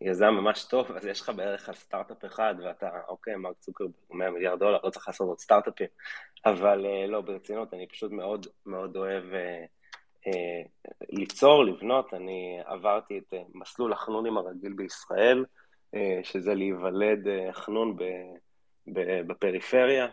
[0.00, 4.30] יזם ממש טוב, אז יש לך בערך על סטארט-אפ אחד, ואתה, אוקיי, מרק צוקרברג, 100
[4.30, 5.86] מיליארד דולר, לא צריך לעשות עוד סטארט-אפים,
[6.46, 9.24] אבל אה, לא, ברצינות, אני פשוט מאוד מאוד אוהב
[11.12, 15.44] ליצור, לבנות, אני עברתי את אה, מסלול החנונים הרגיל בישראל,
[15.94, 17.96] אה, שזה להיוולד אה, חנון
[19.26, 20.08] בפריפריה,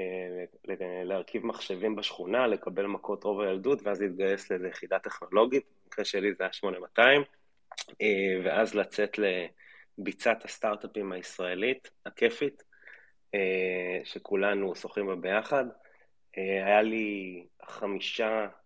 [0.00, 0.44] אה,
[1.04, 6.44] להרכיב מחשבים בשכונה, לקבל מכות רוב הילדות, ואז להתגייס לאיזו יחידה טכנולוגית, במקרה שלי זה
[6.44, 7.22] היה 8200,
[8.00, 8.06] אה,
[8.44, 9.16] ואז לצאת
[9.98, 12.62] לביצת הסטארט-אפים הישראלית, הכיפית,
[13.34, 15.64] אה, שכולנו שוחים בה ביחד.
[16.38, 18.61] אה, היה לי חמישה אה,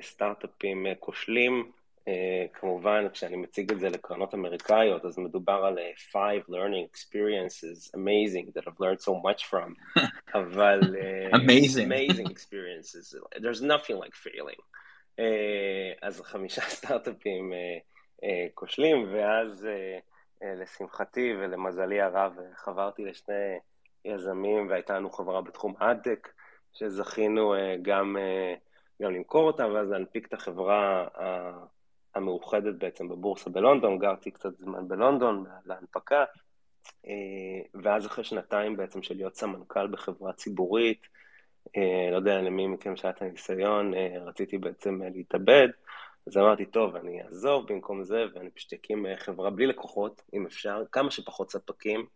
[0.00, 1.70] סטארט-אפים אה, כושלים,
[2.08, 7.94] אה, כמובן כשאני מציג את זה לקרנות אמריקאיות, אז מדובר על אה, five learning experiences
[7.96, 10.00] amazing that I've learned so much from,
[10.40, 10.80] אבל...
[10.96, 11.90] אה, Amazing.
[11.90, 14.60] amazing experiences, there's nothing like failing.
[15.18, 17.78] אה, אז חמישה סטארט-אפים אה,
[18.24, 19.98] אה, כושלים, ואז אה,
[20.42, 23.58] אה, לשמחתי ולמזלי הרב אה, חברתי לשני
[24.04, 26.28] יזמים, והייתה לנו חברה בתחום אדטק,
[26.72, 28.54] שזכינו אה, גם, אה,
[29.00, 31.64] גם למכור אותה, ואז להנפיק את החברה ה-
[32.14, 36.24] המאוחדת בעצם בבורסה בלונדון, גרתי קצת זמן בלונדון להנפקה,
[37.06, 41.06] אה, ואז אחרי שנתיים בעצם של להיות סמנכ"ל בחברה ציבורית,
[41.76, 45.68] אה, לא יודע למי מכם שהיה את הניסיון, אה, רציתי בעצם אה, להתאבד,
[46.26, 50.46] אז אמרתי, טוב, אני אעזוב במקום זה, ואני פשוט אקים אה, חברה בלי לקוחות, אם
[50.46, 52.06] אפשר, כמה שפחות ספקים, אה,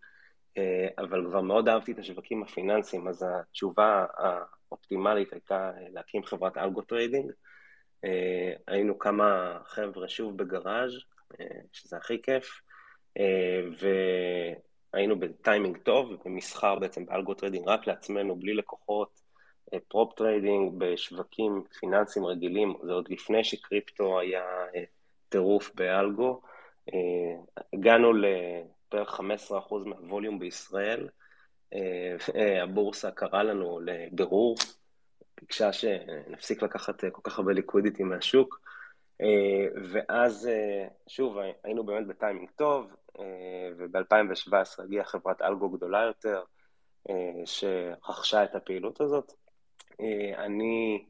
[0.99, 6.83] אבל כבר מאוד אהבתי את השווקים הפיננסיים, אז התשובה האופטימלית הייתה אה, להקים חברת algo
[6.83, 7.33] trading.
[8.05, 10.93] אה, היינו כמה חבר'ה שוב בגראז',
[11.41, 12.61] אה, שזה הכי כיף,
[13.19, 13.61] אה,
[14.93, 19.21] והיינו בטיימינג טוב, במסחר בעצם ב algo trading רק לעצמנו, בלי לקוחות,
[19.75, 24.85] אה, prop trading בשווקים פיננסיים רגילים, זה עוד לפני שקריפטו היה אה,
[25.29, 26.41] טירוף ב algo.
[26.95, 28.13] אה, הגענו
[28.95, 31.09] לבערך 15% מה volume בישראל,
[31.75, 34.57] אה, הבורסה קראה לנו לבירור,
[35.41, 38.61] ביקשה שנפסיק לקחת אה, כל כך הרבה liquidity מהשוק,
[39.21, 46.43] אה, ואז אה, שוב היינו באמת בטיימינג טוב, אה, וב-2017 הגיעה חברת algo גדולה יותר,
[47.11, 49.33] אה, שרכשה את הפעילות הזאת.
[50.01, 51.05] אה, אני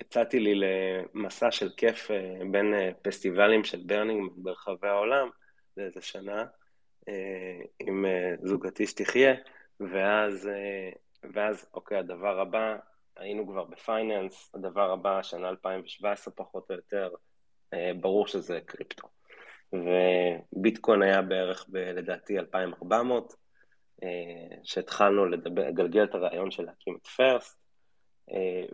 [0.00, 5.28] יצאתי לי למסע של כיף אה, בין אה, פסטיבלים של burning ברחבי העולם
[5.76, 6.44] לאיזה שנה,
[7.08, 9.34] אה, עם אה, זוגתי שתחיה,
[9.80, 10.90] ואז, אה,
[11.32, 12.76] ואז, אוקיי, הדבר הבא,
[13.16, 17.10] היינו כבר ב finance, הדבר הבא, שנה 2017 פחות או יותר,
[17.74, 19.08] אה, ברור שזה קריפטו.
[19.72, 23.34] וביטקוין היה בערך, ב, לדעתי, 2,400,
[24.02, 24.08] אה,
[24.64, 27.58] שהתחלנו לגלגל את הרעיון של להקים את פרסט,
[28.30, 28.64] אה,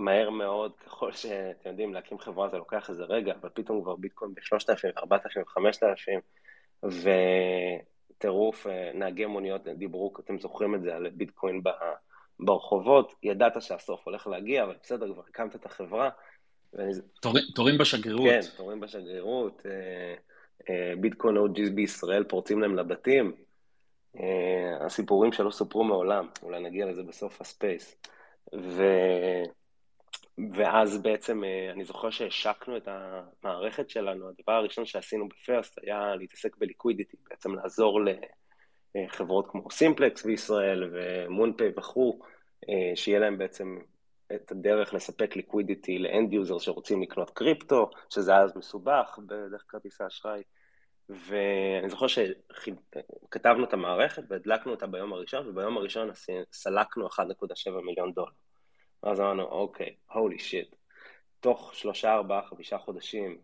[0.00, 4.34] ומהר מאוד, ככל שאתם יודעים, להקים חברה זה לוקח איזה רגע, אבל פתאום כבר ביטקוין
[4.34, 6.20] ב-3,000, 4,000, 5,000,
[6.84, 11.60] וטירוף, אה, נהגי מוניות דיברו, אתם זוכרים את זה, על ביטקוין
[12.40, 16.10] ברחובות, ידעת שהסוף הולך להגיע, אבל בסדר, כבר הקמת את החברה.
[16.72, 18.28] ואני, תורים- תורים בשגרירות.
[18.30, 20.14] כן, תורים בשגרירות, אה,
[20.70, 23.32] אה, ביטקוין OGs בישראל פורצים להם לבתים,
[24.80, 27.96] הסיפורים שלא סופרו מעולם, אולי נגיע לזה בסוף ה space.
[28.54, 28.82] ו...
[30.52, 36.14] ואז בעצם אה, אני זוכר שהשקנו את המערכת שלנו, הדבר הראשון שעשינו ב first היה
[36.16, 38.00] להתעסק ב liquidity, בעצם לעזור
[38.94, 42.20] לחברות כמו Simplex בישראל ו MoonPay וכו',
[42.68, 43.78] אה, שיהיה להם בעצם
[44.34, 50.06] את הדרך לספק liquidity ל end user שרוצים לקנות קריפטו, שזה אז מסובך בדרך כרטיסי
[50.06, 50.42] אשראי.
[51.08, 56.10] ואני זוכר שכתבנו את המערכת והדלקנו אותה ביום הראשון, וביום הראשון
[56.52, 58.30] סלקנו 1.7 מיליון דולר.
[59.04, 60.76] ואז אמרנו, אוקיי, הולי שיט.
[61.40, 63.38] תוך שלושה, ארבעה, חמישה חודשים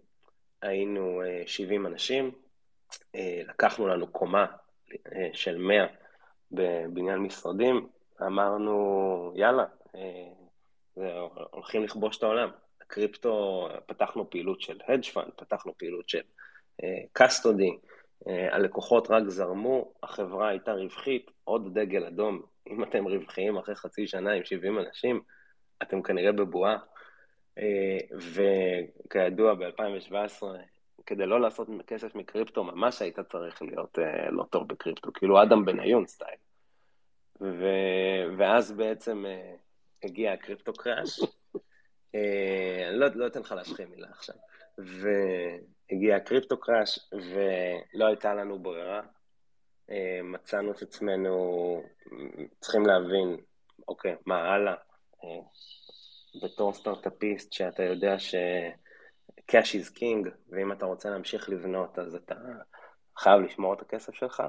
[0.62, 2.30] היינו uh, 70 אנשים,
[2.92, 3.18] uh,
[3.48, 4.46] לקחנו לנו קומה
[4.90, 4.94] uh,
[5.32, 5.86] של 100
[6.52, 7.88] בבניין משרדים,
[8.22, 9.64] אמרנו, יאללה,
[11.50, 12.50] הולכים לכבוש את העולם.
[12.80, 16.20] הקריפטו, פתחנו פעילות של hedge fund, פתחנו פעילות של
[17.12, 17.78] קסטודי,
[18.26, 22.42] הלקוחות רק זרמו, החברה הייתה רווחית, עוד דגל אדום.
[22.70, 25.22] אם אתם רווחיים אחרי חצי שנה עם 70 אנשים,
[25.82, 26.76] אתם כנראה בבועה.
[28.12, 30.42] וכידוע, ב-2017,
[31.06, 33.98] כדי לא לעשות כסף מקריפטו, ממש היית צריך להיות
[34.30, 36.36] לא טוב בקריפטו, כאילו אדם בניון סטייל.
[37.40, 37.64] ו...
[38.38, 39.24] ואז בעצם
[40.02, 41.20] הגיע הקריפטו קראש.
[42.14, 44.34] אני לא, לא אתן לך להשחיל מילה עכשיו.
[44.78, 49.00] והגיע הקריפטו קראש, ולא הייתה לנו ברירה.
[49.90, 51.82] אה, מצאנו את עצמנו
[52.60, 53.36] צריכים להבין,
[53.88, 54.74] אוקיי, מה הלאה?
[55.24, 55.40] אה,
[56.42, 58.34] בתור סטארט-אפיסט, שאתה יודע ש...
[59.50, 62.34] cash is king, ואם אתה רוצה להמשיך לבנות, אז אתה
[63.18, 64.42] חייב לשמור את הכסף שלך.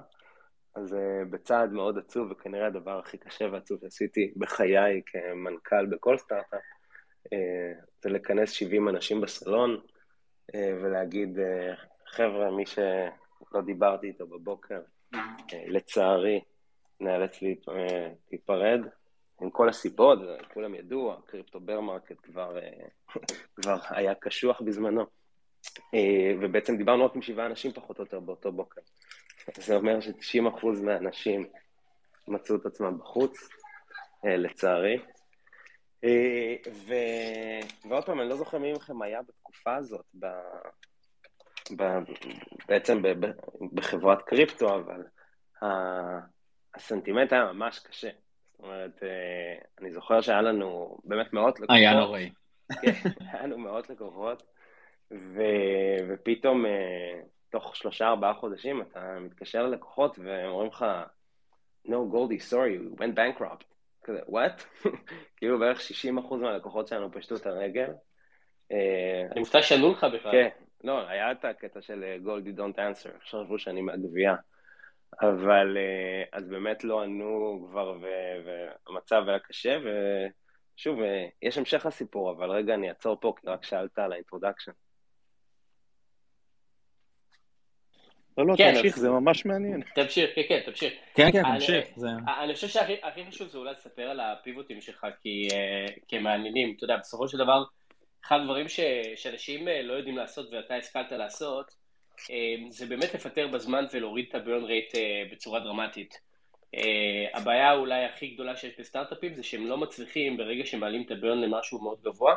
[0.76, 0.98] אז uh,
[1.30, 6.62] בצעד מאוד עצוב, וכנראה הדבר הכי קשה ועצוב שעשיתי בחיי כמנכ"ל בכל סטארט-אפ,
[7.26, 9.82] uh, זה לכנס 70 אנשים בסלון,
[10.56, 11.74] אה, ולהגיד, אה,
[12.08, 14.82] חבר'ה, מי שלא דיברתי איתו בבוקר,
[15.16, 16.42] אה, לצערי,
[17.00, 17.40] נאלץ
[18.32, 18.80] להיפרד,
[19.42, 20.20] עם כל הסיבות,
[20.54, 22.58] כולם ידעו, הקריפטו bear market כבר,
[23.56, 25.06] כבר היה קשוח בזמנו.
[26.42, 28.82] ובעצם דיברנו רק עם שבעה אנשים פחות או יותר באותו בוקר.
[29.66, 31.46] זה אומר ש-90% מהאנשים
[32.28, 33.50] מצאו את עצמם בחוץ,
[34.24, 35.00] לצערי.
[36.72, 36.94] ו...
[37.90, 40.26] ועוד פעם, אני לא זוכר מי מכם היה בתקופה הזאת, ב...
[41.78, 41.84] ב...
[42.68, 43.08] בעצם ב...
[43.08, 43.32] ב...
[43.74, 45.04] בחברת קריפטו, אבל
[45.64, 45.68] ה...
[46.76, 48.10] הסנטימנט היה ממש קשה.
[48.62, 51.76] זאת אומרת, אה, אני זוכר שהיה לנו באמת מאות לקוחות.
[51.78, 52.32] היה נוראי.
[52.82, 52.92] כן,
[53.32, 54.44] היה לנו מאות לקוחות,
[55.12, 55.42] ו...
[56.10, 60.86] ופתאום אה, תוך שלושה ארבעה חודשים אתה מתקשר ללקוחות והם אומרים לך,
[61.88, 63.64] no, Goldie, sorry, we went bankrupt.
[64.04, 64.64] כזה, וואט?
[65.38, 67.90] כאילו בערך 60% מהלקוחות שלנו פשטו את הרגל.
[68.72, 70.32] אה, אני מופתע שענו לך בכלל.
[70.32, 70.50] כן,
[70.84, 74.36] לא, היה את הקטע של גולדי דונט אנסר, חשבו שאני מהגבייה.
[75.22, 77.98] אבל אה, אז באמת לא ענו כבר,
[78.46, 83.64] והמצב היה קשה, ושוב, אה, יש המשך לסיפור, אבל רגע, אני אעצור פה, כי רק
[83.64, 84.72] שאלת על ה introduction.
[88.38, 89.82] לא, לא, כן, תמשיך, זה ממש מעניין.
[89.96, 90.94] תמשיך, כן, כן, תמשיך.
[91.14, 91.86] כן, כן, תמשיך.
[92.44, 95.08] אני חושב שהכי חשוב זה אולי לספר על ה pivotים שלך
[96.08, 96.74] כמעניינים.
[96.78, 97.64] אתה יודע, בסופו של דבר,
[98.26, 98.68] אחד הדברים
[99.16, 101.76] שאנשים אה, לא יודעים לעשות ואתה השכלת לעשות, אה,
[102.70, 106.32] זה באמת לפטר בזמן ולהוריד את ה burn rate אה, בצורה דרמטית.
[107.34, 111.82] הבעיה אולי הכי גדולה שיש בסטארט-אפים זה שהם לא מצליחים ברגע שמעלים את הביון למשהו
[111.82, 112.36] מאוד גבוה,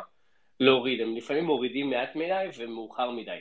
[0.59, 1.01] להוריד.
[1.01, 3.39] הם לפעמים מורידים מעט מדי ומאוחר מדי.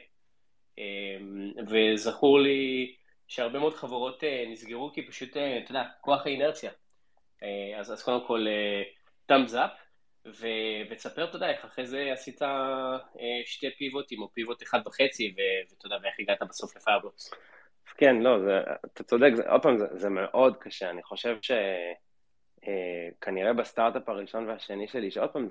[0.78, 2.94] אמ, וזכור לי
[3.28, 6.70] שהרבה מאוד חברות אה, נסגרו כי פשוט, אה, אתה יודע, כוח האינרציה.
[7.42, 8.46] אה, אז, אז קודם כל,
[9.30, 9.83] thumbs up,
[10.26, 10.46] ו,
[10.90, 12.40] ותספר, אתה יודע, איך אחרי זה עשית
[13.44, 15.34] שתי פיבוטים או פיבוט אחד וחצי,
[15.70, 17.30] ואתה יודע, ואיך הגעת בסוף לפיירבלוקס.
[17.96, 21.36] כן, לא, זה, אתה צודק, זה, עוד פעם, זה, זה מאוד קשה, אני חושב
[22.62, 25.48] שכנראה בסטארט-אפ הראשון והשני שלי, שעוד פעם,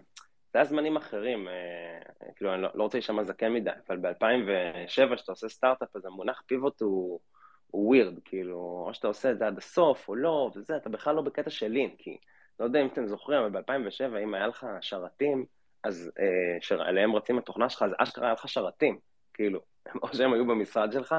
[0.53, 1.99] זה היה זמנים אחרים, אה,
[2.35, 6.43] כאילו, אני לא, לא רוצה להישמע זקן מדי, אבל ב-2007, כשאתה עושה סטארט-אפ, אז המונח
[6.45, 7.19] פיבוט הוא,
[7.67, 11.15] הוא ווירד, כאילו, או שאתה עושה את זה עד הסוף, או לא, וזה, אתה בכלל
[11.15, 12.17] לא בקטע של לין, כי
[12.59, 15.45] לא יודע אם אתם זוכרים, אבל ב-2007, אם היה לך שרתים,
[15.83, 18.99] אז אה, שעליהם רצים התוכנה שלך, אז אשכרה היה לך שרתים,
[19.33, 19.61] כאילו,
[20.03, 21.15] או שהם היו במשרד שלך,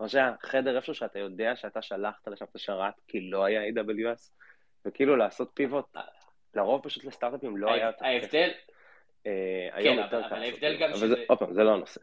[0.00, 4.30] או שהיה חדר איפשהו שאתה יודע שאתה שלחת לשם את השרת, כי לא היה AWS,
[4.84, 5.96] וכאילו לעשות פיבוט,
[6.54, 7.90] לרוב פשוט לסטארט-אפים לא היה...
[8.00, 8.50] ההבדל,
[9.26, 10.16] אה, כן, קל.
[10.16, 11.24] אבל ההבדל גם שזה...
[11.28, 12.00] עוד פעם, זה לא הנושא.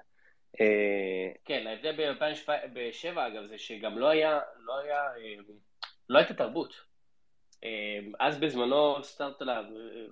[0.62, 5.36] אה, כן, ההבדל ב-2007 אגב זה שגם לא היה, לא היה, אה,
[6.10, 6.95] לא הייתה תרבות.
[8.20, 9.66] אז בזמנו סטארט-אפ,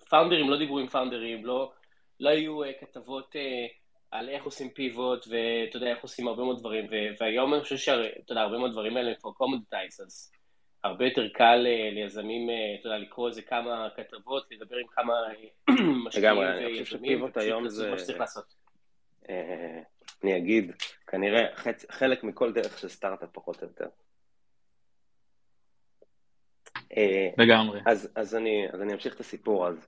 [0.09, 1.71] פאונדרים לא דיברו עם פאונדרים, לא,
[2.19, 3.35] לא היו כתבות
[4.11, 6.85] על איך עושים pivot, ואתה יודע, איך עושים הרבה מאוד דברים,
[7.19, 10.31] והיום אני חושב שאתה יודע, הרבה מאוד דברים האלה כבר commodities, אז
[10.83, 15.13] הרבה יותר קל אה, ליזמים, אה, אתה יודע, לקרוא איזה כמה כתבות, לדבר עם כמה
[15.13, 15.75] אה,
[16.05, 17.29] משקיעים ויזמים,
[17.69, 17.91] זה...
[17.91, 18.55] מה שצריך לעשות.
[20.23, 20.71] אני אגיד,
[21.07, 21.41] כנראה
[21.91, 23.85] חלק מכל דרך של סטארט-אפ פחות או יותר.
[27.37, 27.81] לגמרי.
[27.85, 29.67] אז, אז, אני, אז אני אמשיך את הסיפור.
[29.67, 29.87] אז,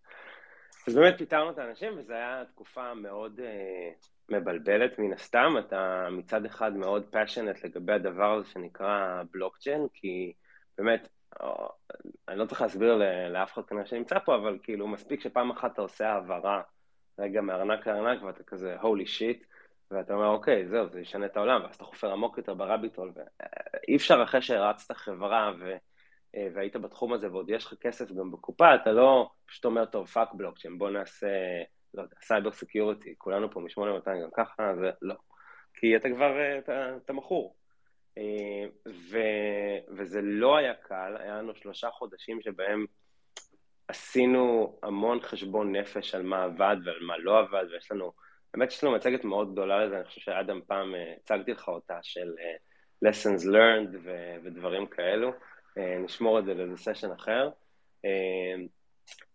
[0.87, 5.55] אז באמת פיתרנו את האנשים, וזו הייתה תקופה מאוד uh, מבלבלת מן הסתם.
[5.59, 10.33] אתה מצד אחד מאוד פאשונט לגבי הדבר הזה שנקרא בלוקצ'יין, כי
[10.77, 11.07] באמת,
[12.27, 15.81] אני לא צריך להסביר לאף אחד כנראה שנמצא פה, אבל כאילו מספיק שפעם אחת אתה
[15.81, 16.61] עושה העברה
[17.19, 19.45] רגע מארנק לארנק ואתה כזה הולי שיט,
[19.91, 23.95] ואתה אומר אוקיי זהו זה ישנה את העולם, ואז אתה חופר עמוק יותר ברביטול, ואי
[23.95, 25.75] אפשר אחרי שהרצת חברה ו...
[26.53, 30.33] והיית בתחום הזה ועוד יש לך כסף גם בקופה, אתה לא פשוט אומר טוב fuck
[30.33, 31.27] blockchain, בוא נעשה,
[31.93, 35.15] לא יודע, cyber security, כולנו פה מ-8200 גם ככה, זה לא.
[35.73, 37.55] כי אתה כבר, אתה, אתה מכור.
[38.87, 39.17] ו,
[39.89, 42.85] וזה לא היה קל, היה לנו שלושה חודשים שבהם
[43.87, 48.11] עשינו המון חשבון נפש על מה עבד ועל מה לא עבד, ויש לנו,
[48.53, 52.33] באמת יש לנו מצגת מאוד גדולה לזה, אני חושב שאדם פעם הצגתי לך אותה, של
[53.05, 55.31] lessons learned ו, ודברים כאלו,
[55.77, 57.49] נשמור את זה לאיזה סשן אחר.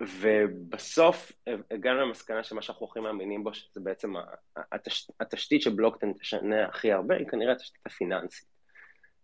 [0.01, 1.32] ובסוף
[1.70, 4.12] הגענו למסקנה שמה שאנחנו הכי מאמינים בו, שזה בעצם
[4.72, 5.11] התש...
[5.20, 8.49] התשתית שבלוקטן תשנה הכי הרבה, היא כנראה התשתית הפיננסית.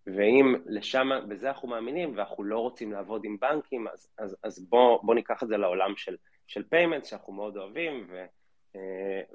[0.07, 5.03] ואם לשם, בזה אנחנו מאמינים, ואנחנו לא רוצים לעבוד עם בנקים, אז, אז, אז בואו
[5.03, 8.25] בוא ניקח את זה לעולם של, של payments, שאנחנו מאוד אוהבים, ו,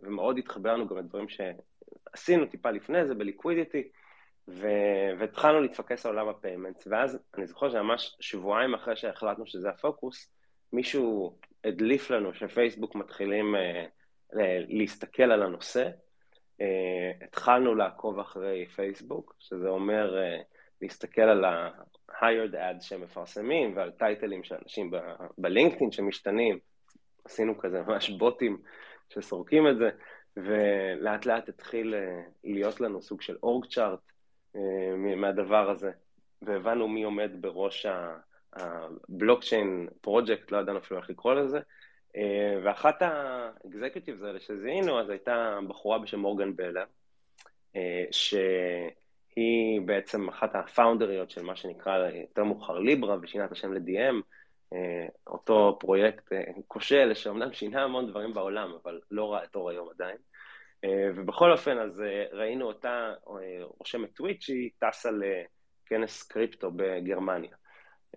[0.03, 3.89] ומאוד התחברנו גם לדברים שעשינו טיפה לפני זה בליקווידיטי,
[4.47, 10.31] והתחלנו להתפקס על עולם ה payments, ואז אני זוכר שממש שבועיים אחרי שהחלטנו שזה הפוקוס,
[10.73, 14.37] מישהו הדליף לנו שפייסבוק מתחילים uh,
[14.67, 15.89] להסתכל על הנושא.
[16.61, 16.63] Uh,
[17.23, 20.43] התחלנו לעקוב אחרי פייסבוק, שזה אומר uh,
[20.81, 24.91] להסתכל על ה-hired ads שהם מפרסמים ועל titleים של אנשים
[25.37, 26.59] בלינקדאין שמשתנים.
[27.25, 28.61] עשינו כזה ממש בוטים
[29.09, 29.89] שסורקים את זה,
[30.37, 33.99] ולאט לאט התחיל uh, להיות לנו סוג של אורג צ'ארט
[35.17, 35.91] מהדבר הזה,
[36.41, 37.85] והבנו מי עומד בראש.
[38.53, 41.59] הבלוקצ'יין פרויקט, לא ידענו אפילו איך לקרוא לזה,
[42.15, 46.85] אה, ואחת האקזקיוטיבס האלה שזיהינו, אז הייתה בחורה בשם מורגן בלר,
[47.75, 54.15] אה, שהיא בעצם אחת הפאונדריות של מה שנקרא יותר מאוחר ליברה, ושינה את השם ל-DM,
[54.73, 56.33] אה, אותו פרויקט
[56.67, 60.17] כושל, שאומנם שינה המון דברים בעולם, אבל לא ראה את אור היום עדיין.
[60.85, 63.13] ובכל אופן, אז ראינו אותה
[63.79, 67.55] רושמת טוויט שהיא טסה לכנס קריפטו בגרמניה.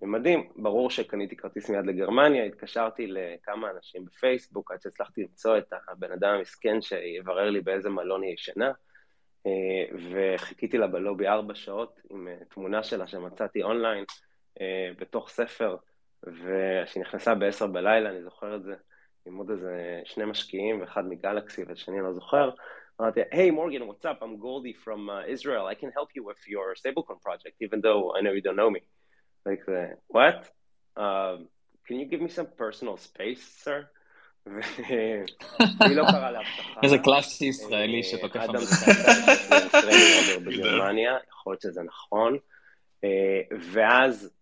[0.01, 6.11] מדהים, ברור שקניתי כרטיס מיד לגרמניה, התקשרתי לכמה אנשים בפייסבוק עד שהצלחתי למצוא את הבן
[6.11, 8.71] אדם המסכן שיברר לי באיזה מלון היא ישנה,
[9.45, 14.03] אה, וחיכיתי לה בלובי ארבע שעות עם אה, תמונה שלה שמצאתי אונליין
[14.61, 15.77] אה, בתוך ספר,
[16.23, 18.75] וכשהיא נכנסה בעשר בלילה, אני זוכר את זה,
[19.25, 22.49] עם עוד איזה שני משקיעים, אחד מגלקסי ושני לא זוכר.
[23.01, 24.13] אמרתי, היי מורגן, מה קורה?
[24.21, 28.33] אני גולדי מישראל, אני יכול לעזור לך עם your stablecoin project, even though I know
[28.33, 28.81] you don't know me.
[29.45, 29.69] Like,
[30.09, 30.29] מה?
[30.97, 31.47] Uh, um,
[31.85, 33.85] can you give me some personal space, sir?
[34.45, 36.79] והיא לא קרא להבטחה.
[36.83, 38.61] איזה קלאסי ישראלי אה, שתוקף אדם
[40.45, 42.37] בגרמניה, יכול להיות שזה נכון.
[43.03, 44.33] אה, ואז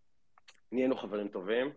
[0.72, 1.72] נהיינו חברים טובים.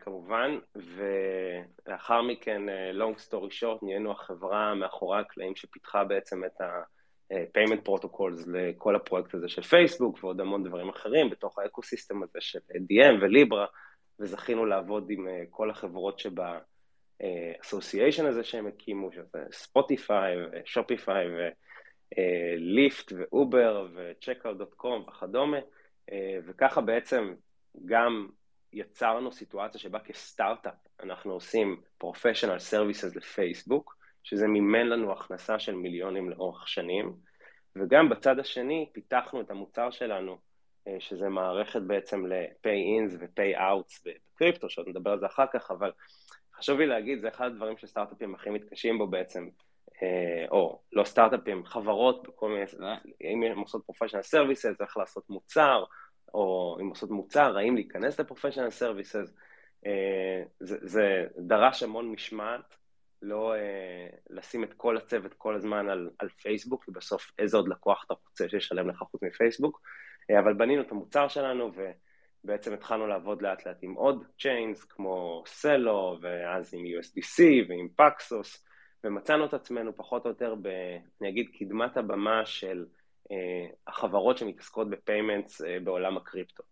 [0.00, 2.62] כמובן, ולאחר מכן,
[2.92, 6.82] long story short, נהיינו החברה מאחורי הקלעים שפיתחה בעצם את ה...
[7.32, 12.58] payment protocols לכל הפרויקט הזה של פייסבוק ועוד המון דברים אחרים בתוך האקוסיסטם הזה של
[12.68, 13.66] DM וליברה,
[14.20, 21.26] וזכינו לעבוד עם אה, כל החברות שב-association הזה שהם הקימו, שזה ספוטיפיי ושופיפיי
[22.16, 25.58] ו Lyft ו Uber ו Checkout.com וכדומה,
[26.12, 27.34] אה, וככה בעצם
[27.84, 28.28] גם
[28.72, 36.30] יצרנו סיטואציה שבה כסטארט-אפ אנחנו עושים professional services לפייסבוק, שזה מימן לנו הכנסה של מיליונים
[36.30, 37.16] לאורך שנים,
[37.76, 40.38] וגם בצד השני פיתחנו את המוצר שלנו,
[40.88, 45.92] אה, שזה מערכת בעצם ל-pay-ins ו-pay-outs בקריפטו, שעוד נדבר על זה אחר כך, אבל
[46.54, 49.48] חשוב לי להגיד, זה אחד הדברים שסטארט-אפים הכי מתקשים בו בעצם,
[50.02, 52.64] אה, או לא סטארט-אפים, חברות בכל מיני,
[53.20, 55.84] אם הם עושות professional services, איך לעשות מוצר,
[56.34, 59.34] או אם עושות מוצר, האם להיכנס ל professional services,
[59.86, 62.76] אה, זה, זה דרש המון משמעת,
[63.22, 68.04] לא uh, לשים את כל הצוות כל הזמן על, על פייסבוק, ובסוף איזה עוד לקוח
[68.06, 69.80] אתה רוצה שישלם לך חוץ מפייסבוק,
[70.32, 71.70] uh, אבל בנינו את המוצר שלנו
[72.44, 78.66] ובעצם התחלנו לעבוד לאט לאט עם עוד chains כמו Celo, ואז עם USDC ועם Paxos,
[79.04, 80.68] ומצאנו את עצמנו פחות או יותר, ב,
[81.20, 82.84] אני אגיד, קדמת הבמה של
[83.86, 86.62] החברות שמתעסקות ב payments uh, בעולם הקריפטו.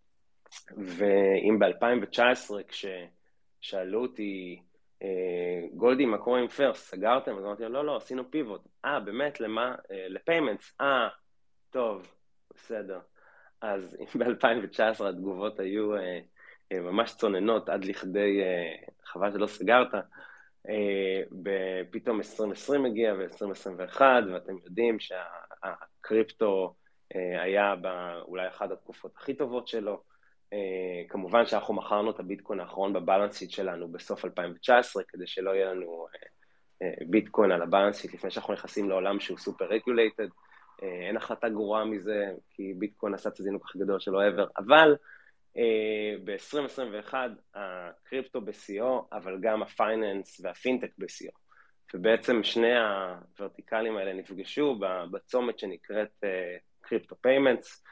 [0.77, 4.61] ואם ב-2019 כששאלו אותי
[5.03, 6.89] אה, גולדי, מה קורה עם First?
[6.89, 7.37] סגרתם?
[7.37, 8.61] אז אמרתי לא, לא, עשינו פיבוט.
[8.85, 9.75] אה, באמת, למה?
[9.91, 10.75] אה, ל payments.
[10.81, 11.07] אה,
[11.69, 12.13] טוב,
[12.55, 12.99] בסדר.
[13.61, 16.19] אז ב-2019 התגובות היו אה,
[16.71, 18.41] ממש צוננות עד לכדי,
[19.05, 19.87] חבל שלא סגרת.
[21.91, 24.01] פתאום 2020 הגיע ו-2021,
[24.33, 24.97] ואתם יודעים
[26.11, 26.75] שהקריפטו
[27.13, 27.75] היה
[28.21, 30.01] אולי אחת התקופות הכי טובות שלו.
[30.53, 35.51] Uh, כמובן שאנחנו מכרנו את הביטקוין האחרון ב balance sheet שלנו בסוף 2019, כדי שלא
[35.51, 40.27] יהיה לנו uh, ביטקוין על ה balance sheet לפני שאנחנו נכנסים לעולם שהוא super regulated.
[40.81, 44.95] אין החלטה גרועה מזה, כי ביטקוין עשה את הזינוק הכי גדול שלו ever, אבל
[45.55, 45.59] uh,
[46.23, 47.13] ב-2021
[47.55, 51.40] הקריפטו בשיאו, אבל גם ה finance והפינטק בשיאו.
[51.93, 54.79] ובעצם שני הוורטיקלים האלה נפגשו
[55.11, 56.23] בצומת שנקראת
[56.81, 57.83] crypto payments,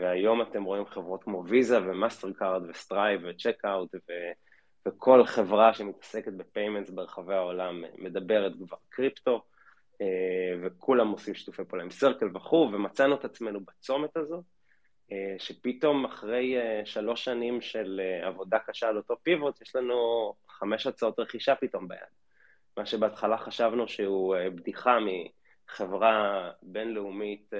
[0.00, 3.94] והיום אתם רואים חברות כמו Visa ו Mastercard ו Stripe ו Checkout
[4.88, 9.42] וכל חברה שמתעסקת ב payments ברחבי העולם מדברת כבר קריפטו,
[10.62, 14.42] וכולם עושים שיתופי פעולה עם Circle וכו', ומצאנו את עצמנו בצומת הזו,
[15.38, 21.54] שפתאום אחרי שלוש שנים של עבודה קשה על אותו פיבוט, יש לנו חמש הצעות רכישה
[21.54, 22.23] פתאום ביד.
[22.76, 24.98] מה שבהתחלה חשבנו שהוא בדיחה
[25.68, 27.50] מחברה בינלאומית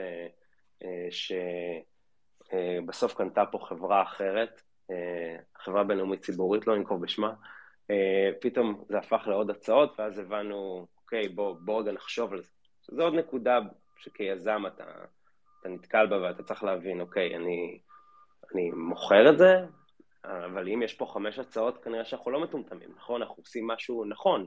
[2.50, 4.62] שבסוף קנתה פה חברה אחרת,
[5.56, 7.34] חברה בינלאומית ציבורית, לא ננקוב בשמה,
[8.40, 12.50] פתאום זה הפך לעוד הצעות, ואז הבנו, אוקיי, בוא, בוא רגע נחשוב על זה.
[12.90, 13.58] זו עוד נקודה
[13.96, 14.84] שכיזם אתה,
[15.60, 17.78] אתה נתקל בה ואתה צריך להבין, אוקיי, אני,
[18.54, 19.54] אני מוכר את זה,
[20.24, 23.22] אבל אם יש פה חמש הצעות, כנראה שאנחנו לא מטומטמים, נכון?
[23.22, 24.46] אנחנו עושים משהו נכון.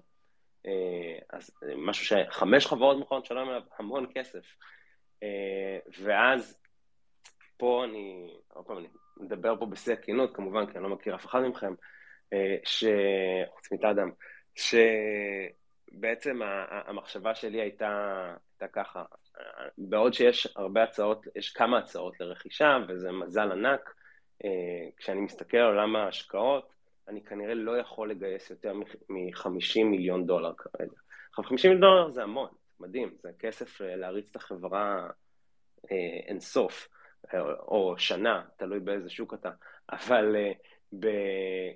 [1.30, 4.46] אז משהו שחמש חברות מוכרות שלום עליו המון כסף.
[6.02, 6.60] ואז
[7.58, 8.88] פה אני, עוד פעם, אני
[9.18, 11.74] מדבר פה בשיא הכנות, כמובן, כי אני לא מכיר אף אחד מכם,
[12.64, 12.86] ש...
[13.50, 14.12] חוץ מתאדם,
[14.56, 16.40] שבעצם
[16.70, 18.14] המחשבה שלי הייתה,
[18.60, 19.04] הייתה ככה,
[19.78, 23.94] בעוד שיש הרבה הצעות, יש כמה הצעות לרכישה, וזה מזל ענק,
[24.98, 26.77] כשאני מסתכל על עולם ההשקעות,
[27.08, 28.74] אני כנראה לא יכול לגייס יותר
[29.10, 30.96] מ-50 מיליון דולר כרגע.
[31.34, 32.50] 50 מיליון דולר זה המון,
[32.80, 35.10] מדהים, זה כסף להריץ את החברה
[36.28, 36.88] אין סוף,
[37.68, 39.52] או שנה, תלוי באיזה שוק אתה,
[39.92, 40.36] אבל
[41.00, 41.08] ב...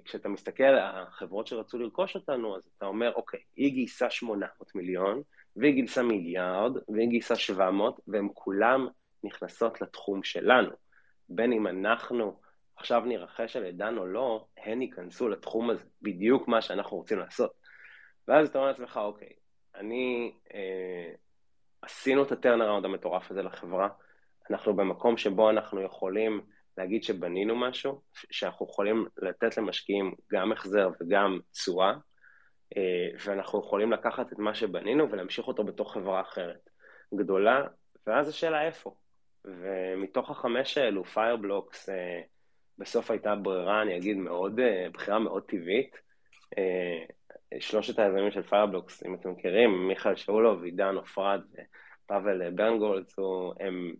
[0.05, 5.21] כשאתה מסתכל על החברות שרצו לרכוש אותנו, אז אתה אומר, אוקיי, היא גייסה 800 מיליון,
[5.55, 8.81] והיא גייסה מיליארד, והיא גייסה 700, והן כולן
[9.23, 10.71] נכנסות לתחום שלנו.
[11.29, 12.40] בין אם אנחנו
[12.81, 17.51] עכשיו נרחש על ידן או לא, הן ייכנסו לתחום הזה, בדיוק מה שאנחנו רוצים לעשות.
[18.27, 19.33] ואז אתה אומר לעצמך, אוקיי,
[19.75, 21.13] אני, אה,
[21.81, 23.89] עשינו את הטרנראונד המטורף הזה לחברה,
[24.51, 26.41] אנחנו במקום שבו אנחנו יכולים
[26.77, 28.01] להגיד שבנינו משהו,
[28.31, 31.93] שאנחנו יכולים לתת למשקיעים גם החזר וגם תשואה,
[32.77, 36.69] אה, ואנחנו יכולים לקחת את מה שבנינו ולהמשיך אותו בתוך חברה אחרת
[37.15, 37.63] גדולה,
[38.07, 38.95] ואז השאלה איפה.
[39.45, 42.21] ומתוך החמש האלו, Fireblocks, אה,
[42.77, 45.97] בסוף הייתה ברירה, אני אגיד, מאוד, אה, בחירה מאוד טבעית.
[47.59, 51.41] שלושת היזמים של Fireblocks, אם אתם מכירים, מיכאל שאולוב, עידן עופרד
[52.05, 53.05] ופאבל ברנגולד,
[53.59, 53.93] הם,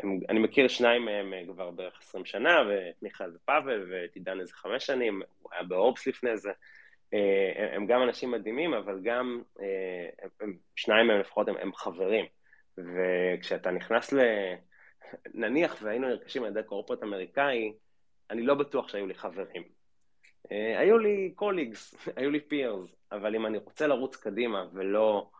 [0.00, 4.86] הם, אני מכיר שניים מהם כבר בערך 20 שנה, ומיכאל ופאבל, ואת עידן איזה חמש
[4.86, 6.50] שנים, הוא היה ב Orbs לפני זה.
[7.74, 9.42] הם גם אנשים מדהימים, אבל גם,
[10.40, 12.26] הם, שניים מהם לפחות הם, הם חברים.
[12.78, 14.18] וכשאתה נכנס ל...
[15.34, 17.72] נניח והיינו נרכשים על ידי corporate אמריקאי,
[18.30, 19.62] אני לא בטוח שהיו לי חברים.
[20.50, 25.30] היו לי colleagues, היו לי peers, אבל אם אני רוצה לרוץ קדימה ולא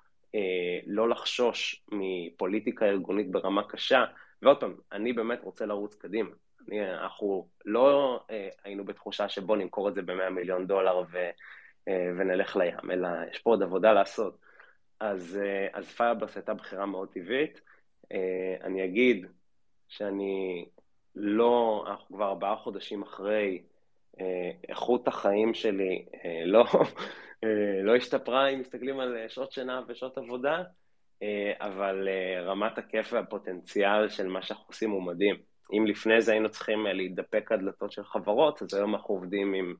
[0.86, 4.05] לא לחשוש מפוליטיקה ארגונית ברמה קשה,
[4.43, 6.30] ועוד פעם, אני באמת רוצה לרוץ קדימה.
[6.68, 8.20] אני, אנחנו לא
[8.64, 11.18] היינו בתחושה שבוא נמכור את זה ב-100 מיליון דולר ו,
[11.88, 14.38] ונלך לים, אלא יש פה עוד עבודה לעשות.
[15.01, 15.41] אז,
[15.72, 17.61] אז פיירבלס הייתה בחירה מאוד טבעית.
[18.64, 19.26] אני אגיד
[19.88, 20.66] שאני
[21.16, 23.62] לא, אנחנו כבר ארבעה חודשים אחרי,
[24.68, 26.04] איכות החיים שלי
[26.44, 26.64] לא,
[27.82, 30.62] לא השתפרה אם מסתכלים על שעות שינה ושעות עבודה,
[31.61, 32.08] אבל
[32.44, 35.36] רמת הכיף והפוטנציאל של מה שאנחנו עושים הוא מדהים.
[35.72, 39.74] אם לפני זה היינו צריכים להידפק דלתות של חברות, אז היום אנחנו עובדים עם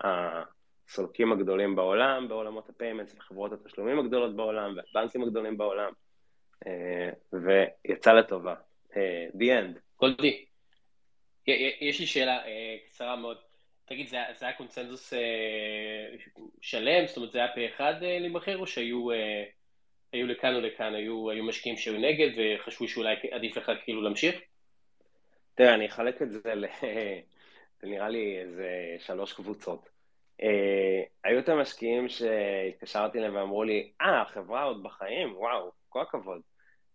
[0.00, 5.92] הסולקים הגדולים בעולם, בעולמות ה payments וחברות התשלומים הגדולות בעולם והבנקים הגדולים בעולם,
[7.32, 8.54] ויצא לטובה.
[9.38, 9.78] The end.
[10.00, 10.45] גולדי,
[11.80, 12.40] יש לי שאלה
[12.86, 13.36] קצרה מאוד.
[13.84, 15.12] תגיד, זה, זה היה קונצנזוס
[16.60, 17.06] שלם?
[17.06, 19.08] זאת אומרת, זה היה פה אחד להיבחר, או שהיו
[20.12, 24.40] היו לכאן או לכאן, היו, היו משקיעים שהיו נגד וחשבו שאולי עדיף לך כאילו להמשיך?
[25.54, 26.66] תראה, אני אחלק את זה ל...
[27.80, 29.88] זה נראה לי איזה שלוש קבוצות.
[30.42, 35.36] אה, היו את המשקיעים שהתקשרתי אליהם ואמרו לי, אה, החברה עוד בחיים?
[35.36, 36.40] וואו, כל הכבוד.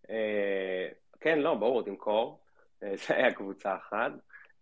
[0.10, 0.88] אה,
[1.20, 2.40] כן, לא, ברור, תמכור.
[2.84, 4.12] אה, זה היה קבוצה אחת.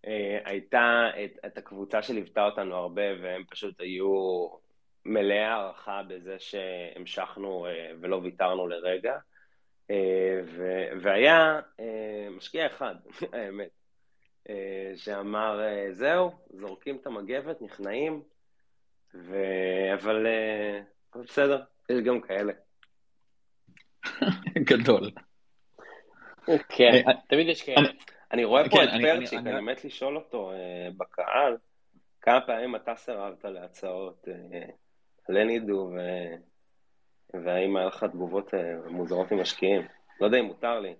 [0.07, 4.47] אה, הייתה את, את הקבוצה שליוותה אותנו הרבה, והם פשוט היו
[5.05, 9.17] מלאי הערכה בזה שהמשכנו אה, ולא ויתרנו לרגע.
[9.91, 10.41] אה,
[11.01, 12.95] והיה אה, משקיע אחד,
[13.33, 13.69] האמת,
[14.95, 15.59] שאמר,
[15.91, 18.23] זהו, זורקים את המגבת, נכנעים,
[19.13, 19.35] ו...
[19.93, 20.27] אבל
[21.15, 22.53] בסדר, יש גם כאלה.
[24.69, 25.11] גדול.
[26.69, 27.89] כן, תמיד יש כאלה.
[28.31, 30.51] אני רואה פה את פרצ'יק, אני מת לשאול אותו
[30.97, 31.57] בקהל,
[32.21, 34.27] כמה פעמים אתה סירבת להצעות
[35.29, 35.99] לנידו, ו...
[37.33, 38.53] והאם היה לך תגובות
[38.89, 39.81] מוזרות ממשקיעים?
[40.21, 40.93] לא יודע אם מותר לי.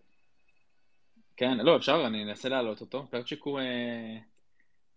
[1.38, 3.08] כן, לא, אפשר, אני אנסה להעלות אותו.
[3.10, 4.18] פרצ'יק הוא אה,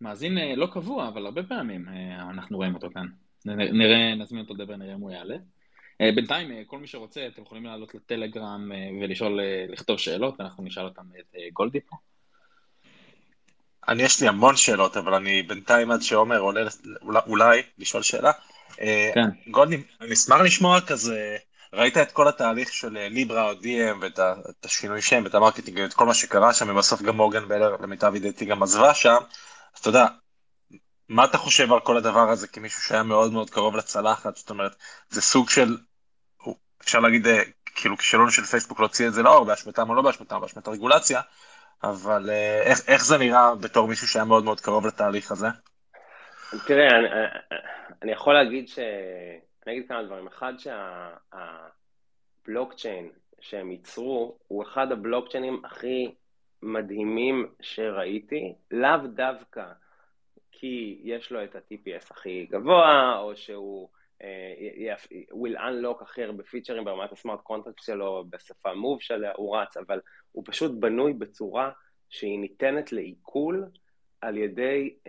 [0.01, 3.07] מאזין אה, לא קבוע, אבל הרבה פעמים אה, אנחנו רואים אותו כאן.
[3.47, 5.37] נראה, נזמין אותו לדבר, נראה אם הוא יעלה.
[6.01, 10.41] אה, בינתיים, אה, כל מי שרוצה, אתם יכולים לעלות לטלגרם אה, ולשאול, אה, לכתוב שאלות,
[10.41, 11.97] ואנחנו נשאל אותם את אה, גולדי פה.
[13.89, 16.61] אני, יש לי המון שאלות, אבל אני בינתיים עד שעומר עולה
[17.03, 18.33] אולי, אולי לשאול שאלה.
[18.81, 19.51] אה, כן.
[19.51, 21.37] גולדי, אני אשמח לשמוע כזה,
[21.73, 25.95] ראית את כל התהליך של אה, ליברה או Diem ואת השינוי שם ואת המרקטינג ואת
[25.95, 29.17] כל מה שקרה שם, ובסוף גם מורגן בלר, למיטב ידיעתי, גם עזבה שם.
[29.75, 30.07] אז אתה יודע,
[31.09, 34.37] מה אתה חושב על כל הדבר הזה כמישהו שהיה מאוד מאוד קרוב לצלחת?
[34.37, 34.77] זאת אומרת,
[35.11, 35.77] זה סוג של,
[36.83, 40.41] אפשר להגיד, אה, כאילו כישלון של פייסבוק להוציא את זה לאור, באשמתם או לא באשמתם,
[40.41, 41.21] באשמת הרגולציה,
[41.85, 45.47] אבל אה, איך, איך זה נראה בתור מישהו שהיה מאוד מאוד קרוב לתהליך הזה?
[46.67, 47.09] תראה, אני,
[48.03, 48.79] אני יכול להגיד ש...
[49.67, 50.27] אני אגיד כמה דברים.
[50.27, 50.53] אחד,
[52.45, 53.11] שהבלוקצ'יין
[53.41, 56.15] שהם ייצרו הוא אחד הבלוקצ'יינים הכי
[56.63, 59.65] מדהימים שראיתי, לאו דווקא
[60.53, 63.89] כי יש לו את ה-TPS הכי גבוה, או שהוא
[65.33, 69.77] יעשה unlock ל הכי הרבה פיצ'רים ברמת ה smart contract שלו, בשפה Move שהוא רץ,
[69.77, 70.01] אבל
[70.33, 71.71] הוא פשוט בנוי בצורה
[72.11, 73.67] שהיא ניתנת לעיכול
[74.21, 75.09] על ידי uh,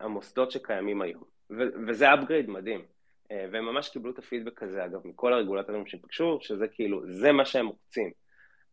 [0.00, 1.24] המוסדות שקיימים היום.
[1.50, 2.80] ו- וזה upgrade מדהים.
[2.80, 7.44] Uh, והם ממש קיבלו את הפידבק הזה, אגב, מכל הרגולטורים שפגשו, שזה כאילו, זה מה
[7.44, 8.10] שהם רוצים.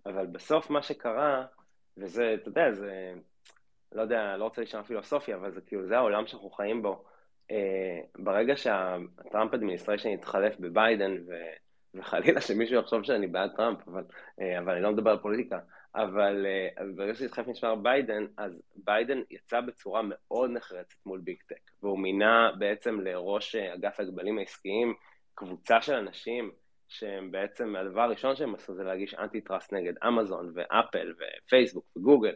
[0.06, 1.46] אבל בסוף מה שקרה,
[1.98, 3.14] וזה, אתה יודע, זה,
[3.92, 7.04] לא יודע, לא רוצה להישמע פילוסופיה, אבל זה כאילו, זה העולם שאנחנו חיים בו.
[7.52, 7.56] Uh,
[8.18, 11.34] ברגע שה Trump administration יתחלף בביידן, ו,
[11.96, 14.04] וחלילה שמישהו יחשוב שאני בעד טראמפ, אבל,
[14.40, 15.60] uh, אבל אני לא מדבר על פוליטיקה,
[15.96, 16.46] אבל
[16.78, 22.00] uh, ברגע שהתחלף משמר ביידן, אז ביידן יצא בצורה מאוד נחרצת מול big tech, והוא
[22.00, 24.94] מינה בעצם לראש אגף ההגבלים העסקיים
[25.36, 26.52] קבוצה של אנשים
[26.88, 31.14] שהם בעצם, הדבר הראשון שהם עשו זה להגיש אנטי טראסט נגד אמזון ואפל
[31.46, 32.34] ופייסבוק וגוגל,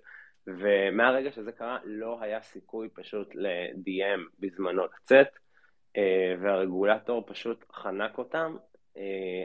[0.48, 5.28] ומהרגע שזה קרה לא היה סיכוי פשוט ל-DM בזמנו לצאת,
[6.42, 8.56] והרגולטור פשוט חנק אותם.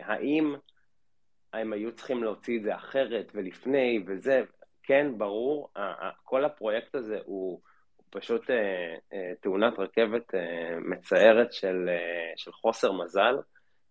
[0.02, 0.54] האם
[1.52, 4.42] הם היו צריכים להוציא את זה אחרת ולפני וזה,
[4.82, 5.72] כן, ברור,
[6.24, 7.60] כל הפרויקט הזה הוא,
[8.12, 8.50] פשוט
[9.40, 10.34] תאונת רכבת
[10.80, 11.88] מצערת של,
[12.36, 13.36] של חוסר מזל,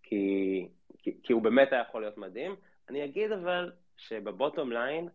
[0.02, 2.56] כי, כי, כי הוא באמת היה יכול להיות מדהים.
[2.88, 5.08] אני אגיד אבל שב bottom line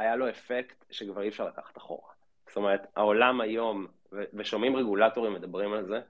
[0.00, 2.10] היה לו אפקט שכבר אי אפשר לקחת אחורה.
[2.46, 6.00] זאת אומרת, העולם היום, ושומעים רגולטורים מדברים על זה,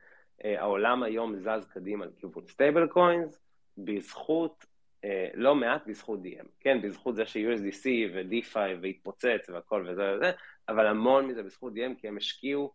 [0.44, 3.40] העולם היום זז קדימה לכיוון stable coins,
[3.78, 4.64] בזכות,
[5.34, 10.30] לא מעט בזכות Diem, כן, בזכות זה ש-USDC ו-DeFi והתפוצץ והכל וזה וזה,
[10.68, 12.72] אבל המון מזה בזכות DM, כי הם השקיעו,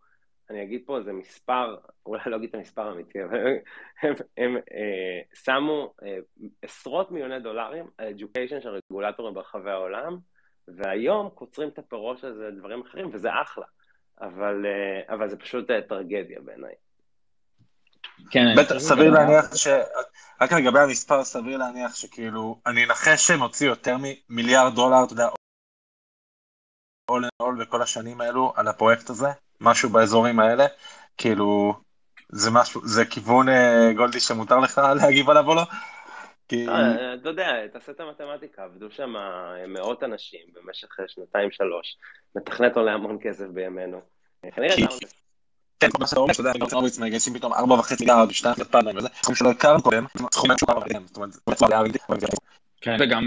[0.50, 3.56] אני אגיד פה איזה מספר, אולי לא אגיד את המספר האמיתי, אבל הם,
[4.02, 6.18] הם, הם אה, שמו אה,
[6.62, 10.18] עשרות מיליוני דולרים על education של רגולטורים ברחבי העולם,
[10.68, 13.66] והיום קוצרים את הפירות של זה דברים אחרים, וזה אחלה,
[14.22, 14.66] אבל,
[15.10, 16.74] אבל זה פשוט טרגדיה בעיניי.
[18.32, 19.68] כן, בטח, סביר להניח ש...
[20.42, 23.96] רק לגבי המספר, סביר להניח שכאילו, אני אנחש שהם הוציאו יותר
[24.30, 25.28] ממיליארד דולר, אתה יודע,
[27.12, 29.28] all in all בכל השנים האלו על הפרויקט הזה,
[29.62, 30.66] משהו באזורים האלה,
[31.18, 31.74] כאילו,
[32.30, 33.48] זה משהו, זה כיוון
[33.96, 35.64] גולדי שמותר לך להגיב עליו או לא?
[36.48, 36.66] כי...
[37.22, 39.14] אתה יודע, תעשה את המתמטיקה, עבדו שם
[39.68, 41.98] מאות אנשים במשך שנתיים שלוש,
[42.36, 44.02] מתכנת עולה המון כסף בימינו.
[44.56, 45.08] כנראה זה
[45.80, 48.98] כן, כמו שאתה אומר, אתה יודע, ארצות הברית מגייסים פתאום ארבע וחצי מיליארד, שתיים פעמים
[48.98, 52.02] וזה, סכום שלא הכרנו קודם, סכום שהוא כבר קודם, זאת אומרת, זה בצורה ריאלית.
[52.82, 53.26] כן, וגם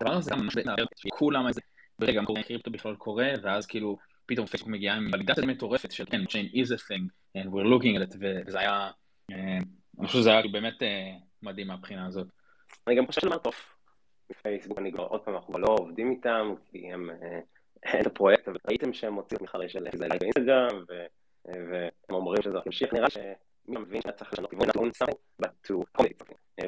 [0.00, 0.48] הדבר הזה גם
[1.10, 1.60] כולם איזה,
[1.98, 6.22] ברגע גם קריפטו בכלל קורה, ואז כאילו פתאום פייסבוק מגיעה עם validation מטורפת של כן,
[6.22, 7.08] chain is a thing,
[7.38, 8.90] and we're looking at it, וזה היה,
[9.30, 10.82] אני חושב שזה היה באמת
[11.42, 12.26] מדהים מהבחינה הזאת.
[12.86, 13.54] אני גם חושב שזה טוב
[14.30, 17.10] מפייסבוק, אני כבר עוד פעם, אנחנו לא עובדים איתם, כי הם...
[18.00, 20.84] את הפרויקט, אבל ראיתם שהם הוציאו תמיכה של זה live באינסטגרם,
[21.44, 23.24] והם אומרים שזה ממשיך, נראה שמי
[23.66, 25.12] מבין שהיה צריך לשנות כיוון לדון סמי,
[25.42, 26.02] but to.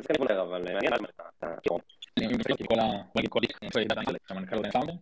[0.02, 1.80] זה כיוון אבל מעניין לדעת את הכיוון.
[2.18, 2.84] אני מבין כי כל ה...
[3.28, 3.98] כל דיק, אני חושב לדעת
[4.28, 4.92] שהמנכ"ל הוא פאונדר,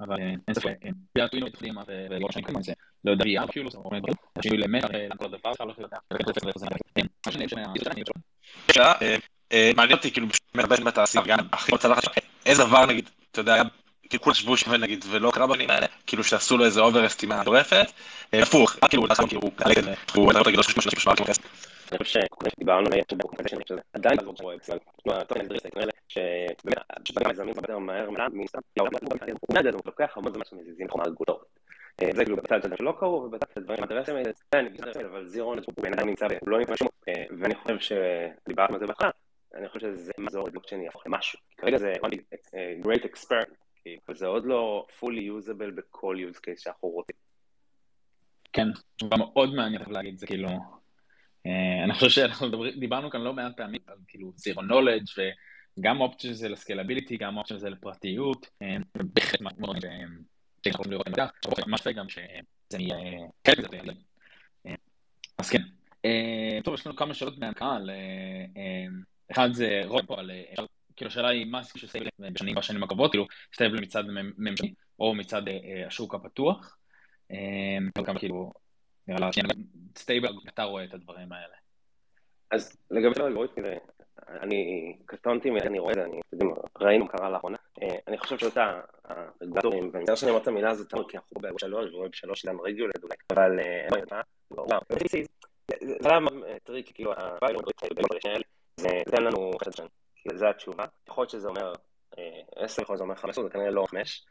[0.00, 0.76] אבל אין ספק,
[1.14, 1.74] ביאטוינו התחילים
[2.10, 2.72] ולא שאני כמובן זה,
[3.04, 6.00] לא יודע, יהיה כאילו, זה אומר דברים, השינוי למטר, כל דבר, אפשר לא לדעת.
[9.76, 11.98] מעניין אותי, כאילו, מרבה בתעשייה, גם הכי רוצה לך,
[12.46, 13.62] איזה דבר נגיד, אתה יודע,
[14.08, 17.40] כאילו כולם חשבו שווה נגיד ולא קרה בנים האלה, כאילו שעשו לו איזה אובר אסטימה
[17.40, 17.86] מטורפת,
[18.32, 19.40] הפוך, כאילו, כאילו,
[20.14, 21.73] הוא הדבר הגדול של משהו שמע כסף.
[21.92, 24.78] אני חושב שדיברנו על זה שזה עדיין בעזור של וובקס, אבל
[25.08, 30.88] התוכן הדריסה כאלה, שבאמת, שגם מזמנים יותר מהר, מן הסתם, הוא לוקח המון זמן שמזיזים
[30.88, 31.48] חומה רגולטורית.
[32.12, 34.30] זה כאילו בצד של לא קרו, ובצד של דברים הדרסים האלה,
[35.06, 36.88] אבל זירון הוא בינתיים נמצא, הוא לא נמצא שום,
[37.40, 39.10] ואני חושב שדיברנו על זה בהתחלה,
[39.54, 41.38] אני חושב שזה מזור לבלוקצ'יין יהפוך למשהו.
[41.56, 41.92] כרגע זה
[42.82, 47.16] great experiment, אבל זה עוד לא fully usable בכל use case שאנחנו רוצים.
[48.52, 48.66] כן,
[49.10, 50.56] מאוד מעניינת להגיד, זה כאילו, אה,
[51.84, 55.20] אני חושב שאנחנו דיברנו כאן לא מעט פעמים על כאילו zero knowledge
[55.78, 60.24] וגם אופציה זה לסקלביליטי, גם אופציה זה לפרטיות, אה, בהחלט מאוד שאנחנו
[60.66, 61.26] יכולים לראות מידע,
[61.66, 62.22] ממש גם שזה
[62.78, 62.96] יהיה
[63.46, 63.92] חלק מזה.
[65.38, 65.62] אז כן,
[66.64, 67.90] טוב, יש לנו כמה שאלות מהקהל,
[69.32, 70.30] אחד זה רואה פה על,
[70.96, 74.04] כאילו השאלה היא מה הסיכוי של סטייבל בשנים בשנים הקרובות, כאילו סטייבל מצד
[74.38, 75.42] ממשלתי או מצד
[75.86, 76.76] השוק הפתוח,
[78.18, 78.52] כאילו
[79.08, 79.30] נראה לה
[79.98, 81.54] סטייבל, אתה רואה את הדברים האלה.
[82.50, 83.78] אז לגבי האלגוריתמים,
[84.28, 87.56] אני קטונתי אני רואה את זה, אני, אתם יודעים, ראינו קרה לאחרונה.
[88.08, 91.94] אני חושב שאותה הרגולטורים, ואני יודע שאני אומר את המילה הזאת, כי אנחנו בווב שלוש,
[91.94, 93.58] ובווב שלוש שלנו רגולד אולי, אבל
[96.00, 96.18] זה היה
[96.64, 97.12] טריק, כאילו,
[98.76, 99.86] זה נותן לנו חצי שנה,
[100.34, 100.84] זה התשובה.
[101.08, 101.72] יכול להיות שזה אומר
[102.56, 104.26] עשר, יכול להיות שזה אומר חמש עשרה, זה כנראה לא חמש,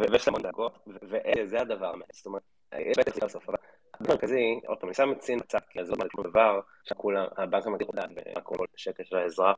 [0.00, 2.42] ויש המון דאגות, וזה הדבר, זאת אומרת,
[2.76, 3.58] יש סיבה בסוף, אבל
[4.00, 7.66] המרכזי, עוד פעם, אני שם את סין בצד, כי זה לא בא דבר שכולם, הבנק
[7.66, 8.10] המדהים לדעת
[8.42, 9.56] כל שקל של האזרח,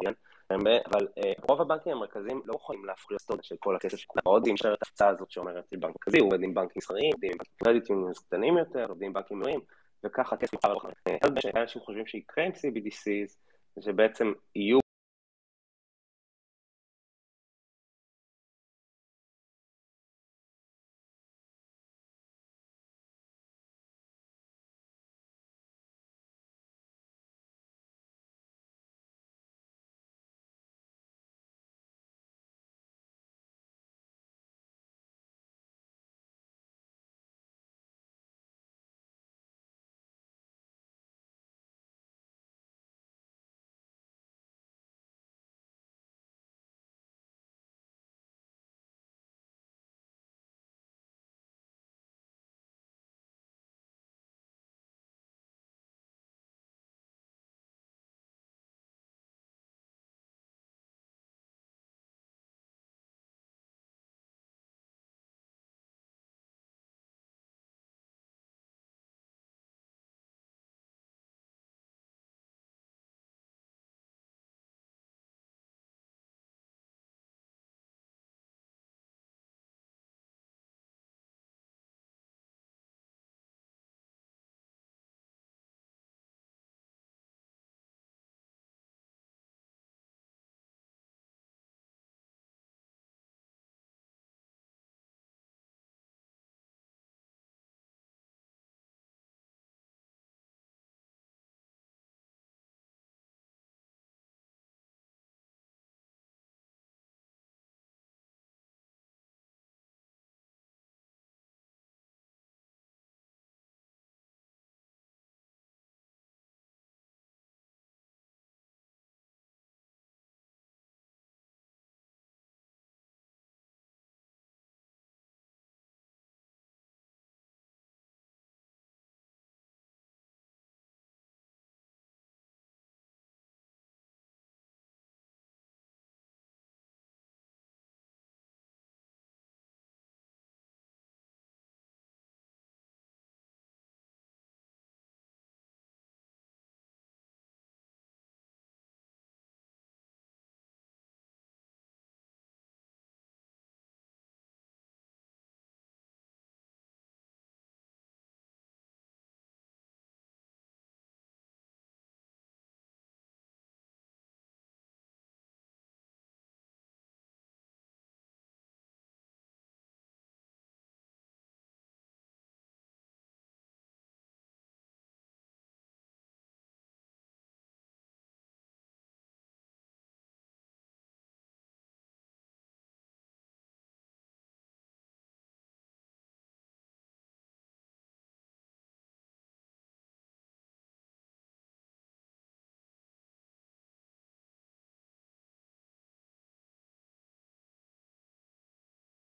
[0.51, 1.09] אבל
[1.49, 5.09] רוב הבנקים המרכזיים לא יכולים להפוך להיות של כל הכסף שכולם מאוד עם את ההפצה
[5.09, 9.07] הזאת שאומרת בנק מרכזי, עובד עם בנקים מסחריים, עובדים עם קרדיט יוניונס קטנים יותר, עובדים
[9.07, 9.61] עם בנקים מלאים,
[10.05, 11.57] וככה הכסף יוכל לחלק.
[11.57, 13.37] אנשים חושבים שיקרה עם CBDCs,
[13.81, 14.80] שבעצם יהיו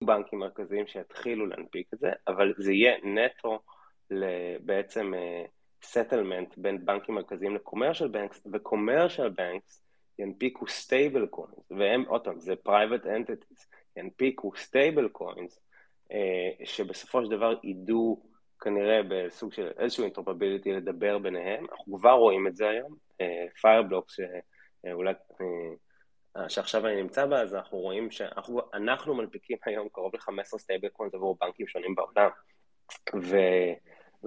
[0.07, 3.59] בנקים מרכזיים שיתחילו להנפיק את זה, אבל זה יהיה נטו
[4.61, 5.12] בעצם
[5.82, 9.82] settlement בין בנקים מרכזיים ל-commercial banks, ו-commercial banks
[10.18, 15.61] ינפיקו stablecoins, והם, עוד פעם, זה private entities, ינפיקו stablecoins,
[16.64, 18.22] שבסופו של דבר ידעו
[18.61, 22.96] כנראה בסוג של איזשהו interoperability לדבר ביניהם, אנחנו כבר רואים את זה היום,
[23.61, 25.14] Fireblocks שאולי
[26.49, 31.66] שעכשיו אני נמצא בה, אז אנחנו רואים שאנחנו מנפיקים היום קרוב ל-15 stablecoins עבור בנקים
[31.66, 32.30] שונים בעולם.
[33.14, 33.37] ו,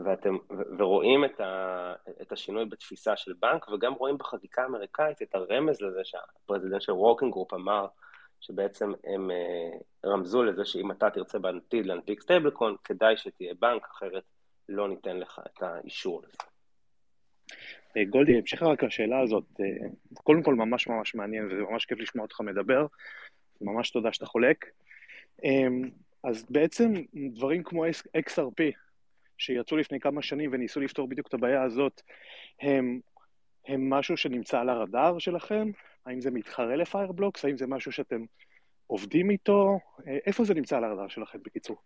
[0.06, 5.36] ואתם, ו, ורואים את, ה, את השינוי בתפיסה של בנק, וגם רואים בחקיקה האמריקאית את
[5.36, 7.88] הרמז לזה שה-President של Working Group אמר,
[8.42, 14.24] שבעצם הם uh, רמזו לזה שאם אתה תרצה בעתיד להנפיק coin, כדאי שתהיה בנק, אחרת
[14.70, 16.38] לא ניתן לך את האישור לזה.
[18.00, 22.00] אה, גולדי, המשך רק לשאלה הזאת, אה, קודם כל ממש ממש מעניין וזה ממש כיף
[22.00, 22.86] לשמוע אותך מדבר,
[23.62, 24.66] ממש תודה שאתה חולק.
[25.44, 25.90] אמ,
[26.24, 26.94] אז בעצם
[27.34, 27.86] דברים כמו
[28.18, 28.62] XRP,
[29.38, 32.02] שיצאו לפני כמה שנים וניסו לפתור בדיוק את הבעיה הזאת,
[32.62, 33.00] הם,
[33.68, 35.72] הם משהו שנמצא על הרדאר שלכם?
[36.06, 37.46] האם זה מתחרה לפיירבלוקס?
[37.46, 38.24] האם זה משהו שאתם
[38.88, 39.80] עובדים איתו?
[40.08, 41.78] אה, איפה זה נמצא על הרדאר שלכם בקיצור?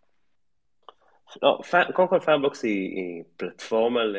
[1.42, 1.60] לא,
[1.94, 4.16] קודם כל Fireblocks היא, היא פלטפורמה ל...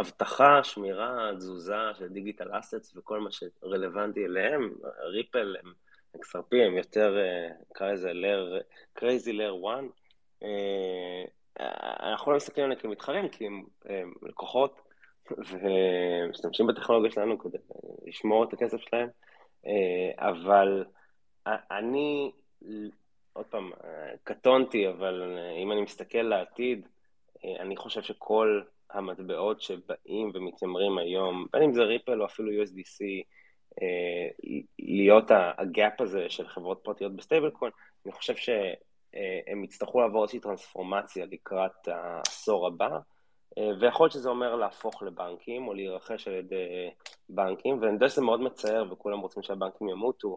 [0.00, 4.74] אבטחה, שמירה, תזוזה של digital assets וכל מה שרלוונטי אליהם,
[5.04, 5.72] Ripple הם
[6.16, 8.10] XRP הם יותר, אה, נקרא לזה
[8.98, 9.84] crazy layer 1.
[10.42, 11.24] אה,
[12.12, 14.80] אנחנו לא מסתכלים עליהם כמתחרים, כי הם, הם לקוחות
[15.50, 17.58] ומשתמשים בטכנולוגיה שלנו כדי
[18.06, 19.08] לשמור את הכסף שלהם,
[19.66, 20.84] אה, אבל
[21.46, 22.32] אני,
[23.32, 23.70] עוד פעם,
[24.24, 26.88] קטונתי, אבל אם אני מסתכל לעתיד,
[27.60, 33.04] אני חושב שכל המטבעות שבאים ומתיימרים היום, בין אם זה Ripple או אפילו USDC,
[33.82, 34.28] אה,
[34.78, 37.72] להיות ה-gap הזה של חברות פרטיות ב-stablecoin,
[38.06, 42.98] אני חושב שהם יצטרכו לעבור איזושהי טרנספורמציה לקראת העשור הבא,
[43.58, 46.90] אה, ויכול להיות שזה אומר להפוך לבנקים או להירכש על ידי
[47.28, 50.36] בנקים, ואני יודע שזה מאוד מצער וכולם רוצים שהבנקים ימותו,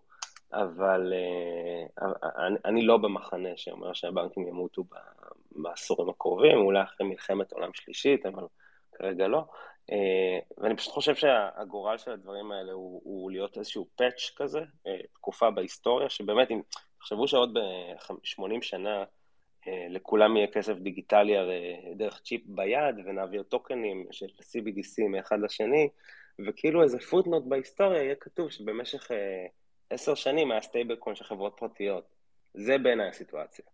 [0.54, 4.84] אבל אה, אני לא במחנה שאומר שהבנקים ימותו
[5.52, 8.44] בעשורים הקרובים, אולי אחרי מלחמת עולם שלישית, אבל
[8.94, 9.44] כרגע לא.
[9.92, 14.98] אה, ואני פשוט חושב שהגורל של הדברים האלה הוא, הוא להיות איזשהו פאץ' כזה, אה,
[15.14, 16.62] תקופה בהיסטוריה, שבאמת, אם
[17.00, 19.04] תחשבו שעוד ב-80 שנה
[19.90, 21.34] לכולם יהיה כסף דיגיטלי
[21.96, 25.90] דרך צ'יפ ביד, ונעביר טוקנים של CBDC מאחד לשני,
[26.48, 29.12] וכאילו איזה footnote בהיסטוריה יהיה כתוב שבמשך
[29.90, 32.04] עשר שנים היה stablecoin של חברות פרטיות.
[32.54, 33.66] זה בעיניי הסיטואציה.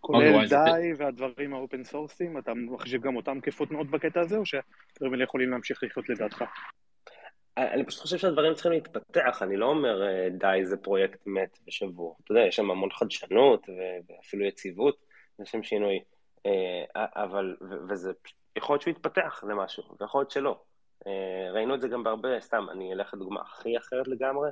[0.00, 5.24] כולל DAI והדברים ה-open source-ים, אתה מחשיב גם אותם כ-footnote בקטע הזה, או שהדברים האלה
[5.24, 6.44] יכולים להמשיך לחיות לדעתך?
[7.56, 12.16] אני פשוט חושב שהדברים צריכים להתפתח, אני לא אומר אה, DAI זה פרויקט מת ושבור.
[12.24, 13.68] אתה יודע, יש שם המון חדשנות
[14.08, 14.96] ואפילו יציבות,
[15.42, 16.00] יש שם שינוי,
[16.46, 17.56] אה, אבל,
[17.88, 18.12] וזה,
[18.56, 20.62] יכול להיות שהוא יתפתח למשהו, ויכול להיות שלא.
[21.06, 24.50] אה, ראינו את זה גם בהרבה, סתם, אני אלך לדוגמה הכי אחרת לגמרי,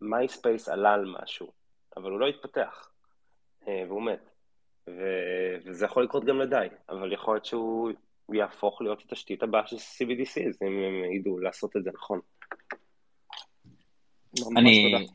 [0.00, 1.52] Myspace עלה על משהו,
[1.96, 2.90] אבל הוא לא התפתח,
[3.68, 4.30] אה, והוא מת.
[4.88, 7.92] ו- וזה יכול לקרות גם ל-DAI, אבל יכול להיות שהוא
[8.32, 12.20] יהפוך להיות התשתית הבאה של CBDC, אז אם הם ידעו לעשות את זה נכון.
[14.56, 15.06] אני...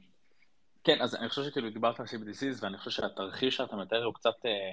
[0.83, 4.45] כן, אז אני חושב שכאילו דיברת על CBDCs, ואני חושב שהתרחיש שאתה מתאר הוא קצת,
[4.45, 4.71] אה,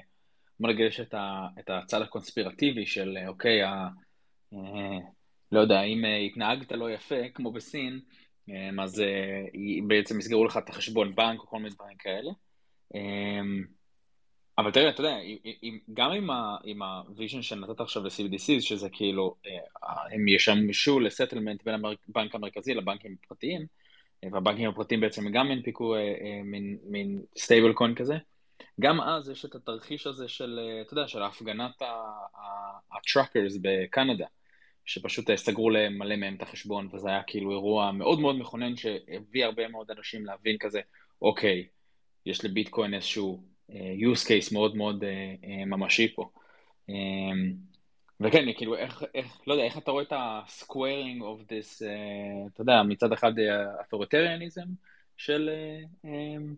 [0.61, 3.61] בוא נגיד, יש את הצד הקונספירטיבי של, אוקיי,
[5.53, 8.01] לא יודע, אם אה, התנהגת לא יפה, כמו בסין,
[8.51, 9.45] אה, אז אה,
[9.87, 12.31] בעצם יסגרו לך את החשבון בנק או כל מיני דברים כאלה.
[14.59, 15.17] אבל תראה, אתה יודע,
[15.95, 16.11] גם
[16.65, 19.35] עם ה-vision שנתת עכשיו ל-CBDC, שזה כאילו,
[19.83, 21.75] הם ישמשו ל-settlement בין
[22.09, 23.67] הבנק המרכזי לבנקים הפרטיים,
[24.33, 25.95] והבנקים הפרטיים בעצם גם ינפיקו
[26.85, 28.15] מין stablecoin כזה,
[28.81, 31.83] גם אז יש את התרחיש הזה של, אתה יודע, של ההפגנת
[32.93, 34.27] ה-truckers בקנדה.
[34.89, 39.69] שפשוט סגרו למלא מהם את החשבון, וזה היה כאילו אירוע מאוד מאוד מכונן שהביא הרבה
[39.69, 40.81] מאוד אנשים להבין כזה,
[41.23, 41.67] אוקיי,
[42.27, 46.31] יש לביטקוין איזשהו uh, use case מאוד מאוד uh, uh, ממשי פה.
[46.91, 46.93] Um,
[48.21, 52.63] וכן, כאילו, איך, איך, לא יודע, איך אתה רואה את ה-squaring of this, uh, אתה
[52.63, 53.33] יודע, מצד אחד
[53.81, 54.69] authoritarianism
[55.17, 56.55] של, uh, um,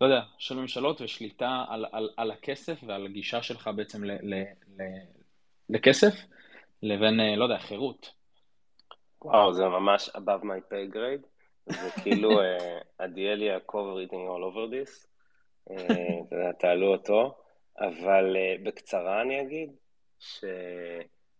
[0.00, 4.42] לא יודע, של ממשלות ושליטה על, על, על הכסף ועל הגישה שלך בעצם ל, ל,
[4.78, 4.82] ל,
[5.68, 6.14] לכסף,
[6.82, 8.10] לבין, אה, לא יודע, חירות.
[9.22, 11.26] וואו, זה ממש above my pay grade.
[11.66, 12.30] זה כאילו
[12.98, 15.06] עדיאל יעקב reading all over this.
[15.70, 17.38] אה, תעלו אותו.
[17.78, 19.72] אבל אה, בקצרה אני אגיד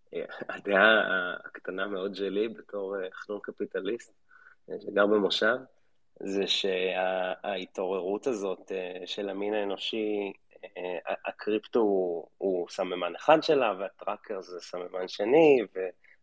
[0.09, 1.01] שהדעה
[1.45, 4.13] הקטנה מאוד שלי בתור חנון קפיטליסט,
[4.81, 5.57] שגר במושב,
[6.21, 8.73] זה שההתעוררות הזאת
[9.07, 10.33] של המין האנושי
[11.27, 15.59] הקריפטו הוא, הוא סממן אחד שלה, והטראקר זה סממן שני,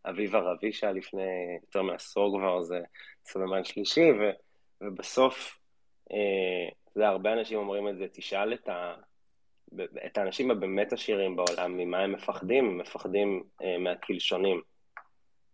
[0.04, 2.80] ואביב ערבי שהיה לפני יותר מעשור כבר זה
[3.24, 4.30] סממן שלישי, ו,
[4.80, 5.58] ובסוף,
[6.12, 8.94] אה, אתה יודע, הרבה אנשים אומרים את זה, תשאל את, ה,
[10.06, 12.64] את האנשים הבאמת עשירים בעולם, ממה הם מפחדים?
[12.64, 14.62] הם מפחדים אה, מהקלשונים.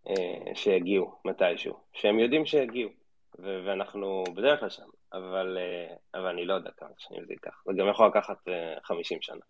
[0.08, 2.90] אה, שיגיעו מתישהו, שהם יודעים שיגיעו,
[3.38, 7.72] ואנחנו בדרך כלל שם, אבל, אה, אבל אני לא יודע כמה שנים זה ייקח, זה
[7.78, 8.38] גם יכול לקחת
[8.82, 9.40] 50 אה, שנה.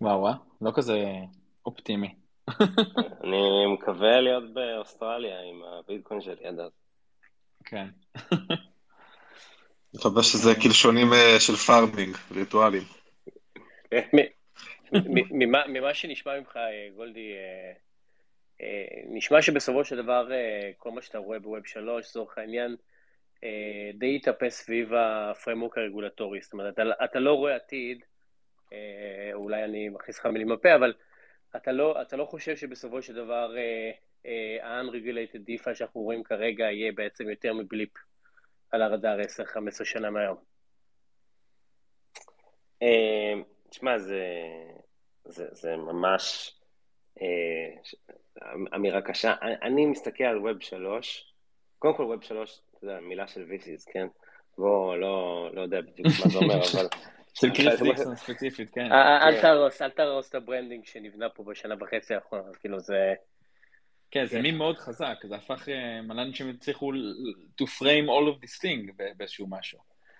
[0.00, 1.04] וואו, וואו, לא כזה
[1.66, 2.14] אופטימי.
[3.24, 6.72] אני מקווה להיות באוסטרליה עם הביטקוין שלי עד אז.
[7.64, 7.86] כן.
[9.94, 11.06] מקווה שזה קלשונים
[11.38, 12.82] של פארמינג, וירטואליים.
[15.68, 16.58] ממה שנשמע ממך,
[16.96, 17.32] גולדי,
[18.62, 22.76] אה, נשמע שבסופו של דבר אה, כל מה שאתה רואה בווב 3, לצורך העניין, אה,
[23.94, 26.40] די יתאפס סביב הפרמורק הרגולטורי.
[26.40, 28.04] זאת אומרת, אתה, אתה לא רואה עתיד,
[29.32, 30.94] אולי אני מכניס לך מילים בפה, אבל
[31.56, 33.54] אתה לא, אתה לא חושב שבסופו של דבר
[34.62, 37.90] ה-unregulated DeFi שאנחנו רואים כרגע יהיה בעצם יותר מבליפ
[38.70, 40.36] על הרדאר 10-15 שנה מהיום?
[43.70, 44.24] תשמע, זה,
[45.24, 46.54] זה, זה ממש
[48.74, 49.34] אמירה קשה.
[49.62, 51.32] אני מסתכל על ווב שלוש,
[51.78, 54.06] קודם כל ווב שלוש, אתה יודע, מילה של VCs, כן?
[54.58, 56.86] בוא, לא, לא יודע בדיוק מה זה אומר, אבל...
[57.34, 58.92] של קריס דיקסון ספציפית, כן.
[58.92, 63.14] אל תהרוס, אל תהרוס את ה branding שנבנה פה בשנה וחצי האחרונה, אז כאילו זה...
[64.10, 66.92] כן, זה מין מאוד חזק, זה הפך אה, מלא אנשים הצליחו
[67.60, 69.78] to frame all of this thing באיזשהו משהו.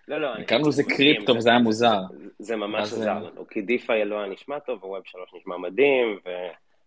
[0.09, 0.45] לא, לא.
[0.47, 2.01] קראנו לזה קריפטו וזה היה מוזר.
[2.39, 6.19] זה ממש עזר לנו, כי DeFi לא היה נשמע טוב, ו Web שלוש נשמע מדהים,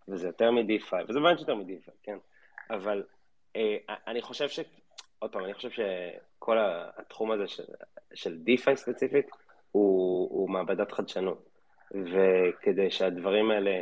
[0.07, 2.17] וזה יותר מ-DeFi, וזה באמת יותר מ-DeFi, כן?
[2.69, 3.03] אבל
[3.55, 4.59] אה, אני חושב ש...
[5.23, 6.57] עוד פעם, אני חושב שכל
[6.97, 7.63] התחום הזה של,
[8.13, 9.29] של DeFi ספציפית
[9.71, 11.49] הוא, הוא מעבדת חדשנות.
[11.91, 13.81] וכדי שהדברים האלה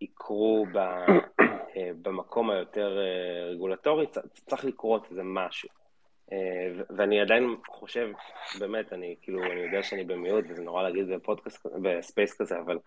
[0.00, 4.06] יקרו ב, אה, במקום היותר אה, רגולטורי,
[4.46, 5.68] צריך לקרות איזה משהו.
[6.32, 8.08] אה, ואני עדיין חושב,
[8.58, 12.78] באמת, אני כאילו, אני יודע שאני במיעוט, וזה נורא להגיד בפודקאסט, ב space כזה, אבל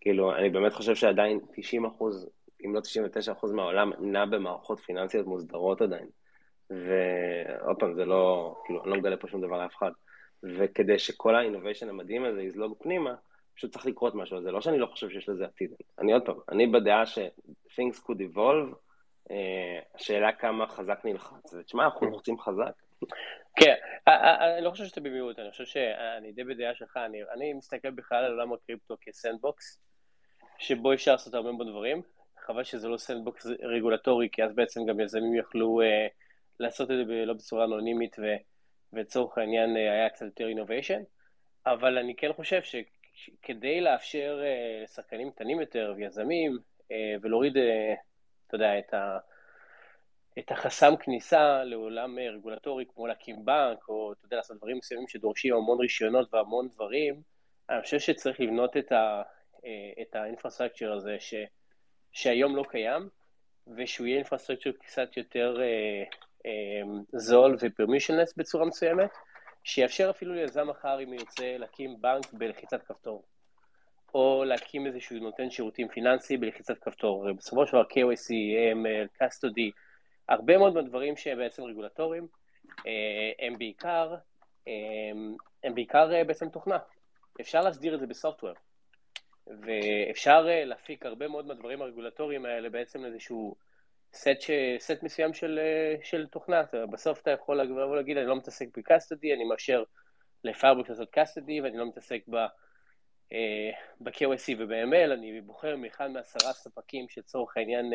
[0.00, 2.30] כאילו, אני באמת חושב שעדיין 90 אחוז,
[2.66, 6.19] אם לא 99 אחוז מהעולם, נע במערכות פיננסיות מוסדרות עדיין.
[6.70, 9.90] ועוד פעם, זה לא, כאילו, אני לא מגלה פה שום דבר לאף אחד.
[10.42, 13.14] וכדי שכל האינוביישן המדהים הזה יזלוג פנימה,
[13.56, 14.42] פשוט צריך לקרות משהו.
[14.42, 15.70] זה לא שאני לא חושב שיש לזה עתיד.
[15.98, 17.18] אני עוד פעם, אני בדעה ש-
[17.48, 18.74] things could evolve,
[19.30, 21.54] אה, השאלה כמה חזק נלחץ.
[21.54, 22.72] ותשמע, אנחנו לוחצים חזק.
[23.56, 23.74] כן,
[24.08, 27.52] אה, אה, אני לא חושב שאתה במיעוט, אני חושב שאני די בדעה שלך, אני, אני
[27.52, 29.80] מסתכל בכלל על עולם הקריפטו כסנדבוקס,
[30.58, 32.02] שבו אפשר לעשות הרבה מאוד דברים.
[32.46, 36.06] חבל שזה לא sandbox רגולטורי, כי אז בעצם גם יזמים יכלו אה,
[36.60, 38.16] לעשות את זה לא בצורה אנונימית,
[38.92, 41.02] ולצורך העניין אה, היה קצת יותר innovation.
[41.66, 42.60] אבל אני כן חושב
[43.12, 46.58] שכדי לאפשר אה, לשחקנים קטנים יותר ויזמים,
[46.92, 47.56] אה, ולהוריד,
[48.46, 49.18] אתה יודע, את ה...
[50.38, 55.54] את החסם כניסה לעולם רגולטורי, כמו להקים בנק, או אתה יודע, לעשות דברים מסוימים שדורשים
[55.54, 57.22] המון רישיונות והמון דברים,
[57.70, 59.22] אני חושב שצריך לבנות את, ה,
[60.02, 61.34] את ה infrastructure הזה ש,
[62.12, 63.08] שהיום לא קיים,
[63.76, 65.60] ושהוא יהיה infrastructure קצת יותר
[67.12, 69.10] זול ו permissionless בצורה מסוימת,
[69.64, 73.24] שיאפשר אפילו ליזם מחר אם ירצה להקים בנק בלחיצת כפתור,
[74.14, 77.32] או להקים איזשהו נותן שירותים פיננסי בלחיצת כפתור.
[77.32, 79.70] בסופו של דבר KYC, AML, custody,
[80.28, 82.26] הרבה מאוד מהדברים שהם בעצם רגולטוריים,
[82.86, 84.14] אה, הם בעיקר,
[84.66, 86.78] הם, הם בעיקר אה, בעצם תוכנה.
[87.40, 88.54] אפשר להסדיר את זה בסופטוור.
[89.46, 93.54] ואפשר אה, להפיק הרבה מאוד מהדברים הרגולטוריים האלה בעצם איזשהו
[94.14, 94.50] סט, ש...
[94.78, 95.60] סט מסוים של,
[96.02, 96.62] של תוכנה.
[96.90, 99.84] בסוף אתה יכול לבוא ולהגיד, אני לא מתעסק בקאסטדי, אני מאשר
[100.44, 102.36] לפיירבוק לעשות קאסטדי, ואני לא מתעסק ב...
[104.00, 107.92] ב-KOC וב-ML, אני בוחר מאחד מעשרה ספקים שלצורך העניין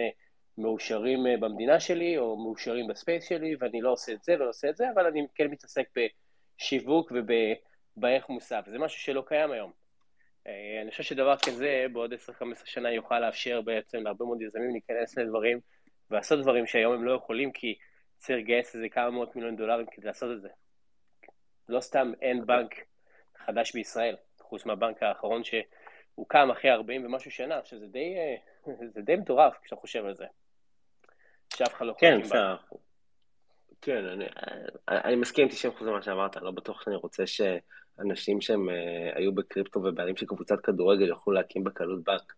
[0.57, 4.69] מאושרים במדינה שלי, או מאושרים ב space שלי, ואני לא עושה את זה ולא עושה
[4.69, 8.65] את זה, אבל אני כן מתעסק בשיווק ובערך מוסף.
[8.67, 9.71] זה משהו שלא קיים היום.
[10.47, 12.17] אה, אני חושב שדבר כזה בעוד 10-15
[12.65, 15.59] שנה יוכל לאפשר בעצם להרבה מאוד יזמים להיכנס לדברים
[16.11, 17.77] ולעשות דברים שהיום הם לא יכולים, כי
[18.17, 20.49] צריך לגייס איזה כמה מאות מיליון דולרים כדי לעשות את זה.
[21.69, 22.75] לא סתם אין בנק
[23.37, 28.35] חדש בישראל, חוץ מהבנק האחרון שהוקם אחרי 40 ומשהו שנה, שזה די, אה,
[29.05, 30.25] די מטורף כשאתה חושב על זה.
[31.53, 32.55] שאף אחד לא כן, בסדר.
[33.81, 34.25] כן, אני,
[34.87, 35.47] אני מסכים
[35.81, 40.59] 90% למה שאמרת, לא בטוח שאני רוצה שאנשים שהם uh, היו בקריפטו ובעלים של קבוצת
[40.61, 42.33] כדורגל יוכלו להקים בקלות בנק,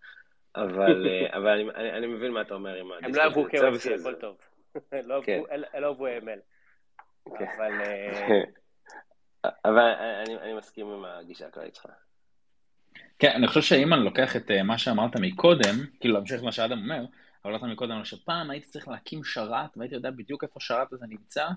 [0.63, 3.99] אבל, uh, אבל אני, אני, אני מבין מה אתה אומר עם הם לא עברו KYC,
[3.99, 4.37] הכל טוב.
[5.09, 5.41] לא כן.
[5.77, 6.39] לא עברו ML.
[7.37, 7.45] כן.
[7.57, 7.81] אבל...
[7.81, 8.41] אה,
[9.65, 9.93] אבל
[10.25, 11.91] אני, אני מסכים עם הגישה הכללית שלך.
[13.19, 17.05] כן, אני חושב שאם אני לוקח את מה שאמרת מקודם, כאילו להמשיך מה שאדם אומר,
[17.45, 21.47] אבל אמרת מקודם שפעם הייתי צריך להקים שרת, והייתי יודע בדיוק איפה השרת הזה נמצא,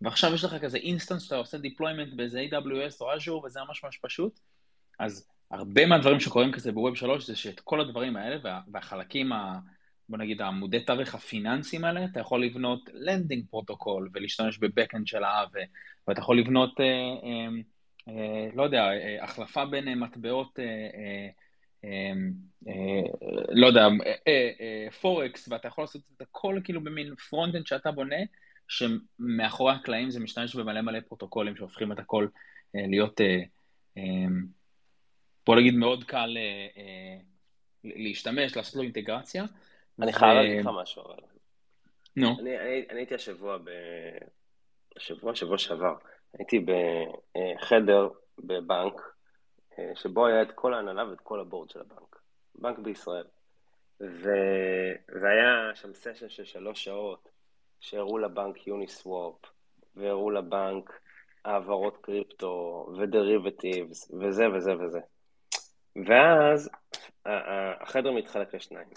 [0.00, 3.98] ועכשיו יש לך כזה instance שאתה עושה deployment באיזה AWS או Azure, וזה ממש ממש
[4.02, 4.40] פשוט.
[4.98, 9.32] אז הרבה מהדברים שקורים כזה ב Web 3 זה שאת כל הדברים האלה, וה, והחלקים
[10.08, 15.44] בוא נגיד, העמודי תווך הפיננסיים האלה, אתה יכול לבנות lending protocol ולהשתמש ב backend שלה,
[16.08, 17.48] ואתה יכול לבנות, אה, אה,
[18.08, 21.28] אה, לא יודע, אה, החלפה בין אה, מטבעות, אה, אה,
[21.84, 22.12] אה,
[22.68, 23.02] אה,
[23.48, 28.16] לא יודע, אה, אה, Forex, ואתה יכול לעשות את הכל כאילו במין front-end שאתה בונה,
[28.68, 32.26] שמאחורי הקלעים זה משתמש במלא מלא פרוטוקולים שהופכים את הכל
[32.76, 33.42] אה, להיות, אה,
[33.98, 34.02] אה,
[35.48, 37.18] בוא נגיד, מאוד קל אה, אה,
[37.84, 39.44] להשתמש, לעשות לו אינטגרציה.
[40.02, 41.16] אני חייב להגיד לך משהו, אבל...
[42.16, 42.28] נו.
[42.40, 43.58] אני, אני, אני הייתי השבוע.
[44.96, 45.94] השבוע, שבוע שעבר,
[46.38, 49.00] הייתי בחדר בבנק,
[49.78, 52.16] אה, שבו היה את כל ההנהלה ואת כל הבורד של הבנק.
[52.54, 53.26] בנק בישראל.
[54.00, 54.28] ו...
[55.22, 57.28] והיה שם סשן של שלוש שעות,
[57.80, 59.34] שהראו לבנק יוניסוואפ,
[59.96, 61.00] והראו לבנק
[61.44, 65.00] העברות קריפטו, ודריבטיבס, וזה וזה וזה.
[65.96, 66.70] ואז
[67.80, 68.88] החדר מתחלק לשניים.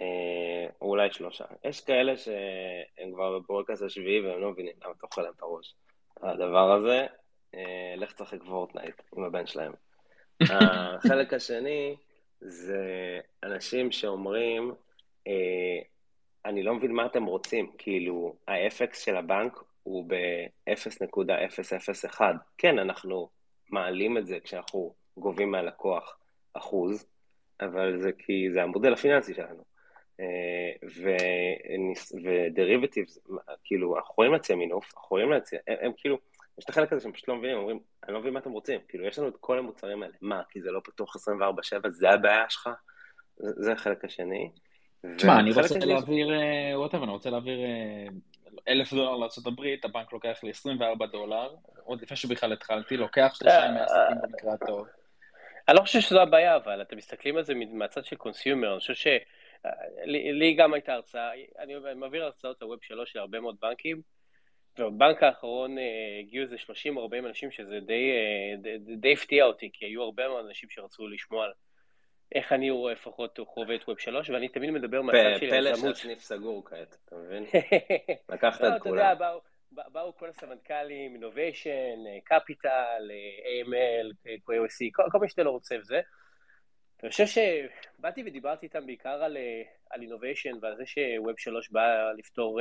[0.00, 1.44] אה, או אולי שלושה.
[1.64, 5.74] יש כאלה שהם כבר בפורקס השביעי והם לא מבינים למה אתה אוכל להם את הראש.
[6.22, 7.06] הדבר הזה,
[7.54, 9.72] אה, לך תשחק וורטנייט עם הבן שלהם.
[10.40, 11.96] החלק השני
[12.40, 14.74] זה אנשים שאומרים,
[15.26, 15.78] אה,
[16.44, 22.20] אני לא מבין מה אתם רוצים, כאילו, ה-FX של הבנק הוא ב-0.001.
[22.58, 23.28] כן, אנחנו
[23.70, 26.16] מעלים את זה כשאנחנו גובים מהלקוח
[26.54, 27.06] אחוז,
[27.60, 29.64] אבל זה כי זה המודל הפיננסי שלנו.
[32.24, 33.18] ודריבטיבס,
[33.64, 36.18] כאילו, אנחנו יכולים להציע מינוף, אנחנו יכולים להציע, הם, הם כאילו,
[36.58, 38.80] יש את החלק הזה שהם פשוט לא מבינים, אומרים, אני לא מבין מה אתם רוצים,
[38.88, 42.44] כאילו, יש לנו את כל המוצרים האלה, מה, כי זה לא פתוח 24/7, זה הבעיה
[42.48, 42.70] שלך?
[43.36, 44.50] זה, זה החלק השני.
[45.16, 46.28] תשמע, אני רוצה להעביר,
[46.74, 47.58] ווטאבר, אני רוצה להעביר
[48.68, 51.54] אלף דולר לארה"ב, הבנק לוקח לי 24 דולר,
[51.84, 54.86] עוד לפני שבכלל התחלתי, לוקח שלושה ימי עסקים במקרה הטוב.
[55.68, 58.94] אני לא חושב שזו הבעיה, אבל אתם מסתכלים על זה מהצד של קונסיומר, אני חושב
[58.94, 59.06] ש...
[60.04, 64.02] לי, לי גם הייתה הרצאה, אני מעביר הרצאות לווב שלוש של הרבה מאוד בנקים,
[64.78, 65.84] ובבנק האחרון אה,
[66.20, 70.02] הגיעו איזה 30 או 40 אנשים שזה די, אה, די, די הפתיע אותי, כי היו
[70.02, 71.52] הרבה מאוד אנשים שרצו לשמוע על
[72.34, 75.80] איך אני רואה לפחות חווה את ווב שלוש, ואני תמיד מדבר מהצד של יזמות.
[75.80, 77.44] פלא שהסניף סגור כעת, אתה מבין?
[78.32, 79.16] לקחת לא, את כולם.
[79.72, 83.10] באו, כל הסמנכ"לים, innovation, capital,
[83.44, 86.00] AML, KYC, כל, כל מה שאתה לא רוצה וזה.
[87.02, 89.36] אני חושב שבאתי ודיברתי איתם בעיקר על,
[89.90, 92.60] על innovation ועל זה ש Web 3 בא לפתור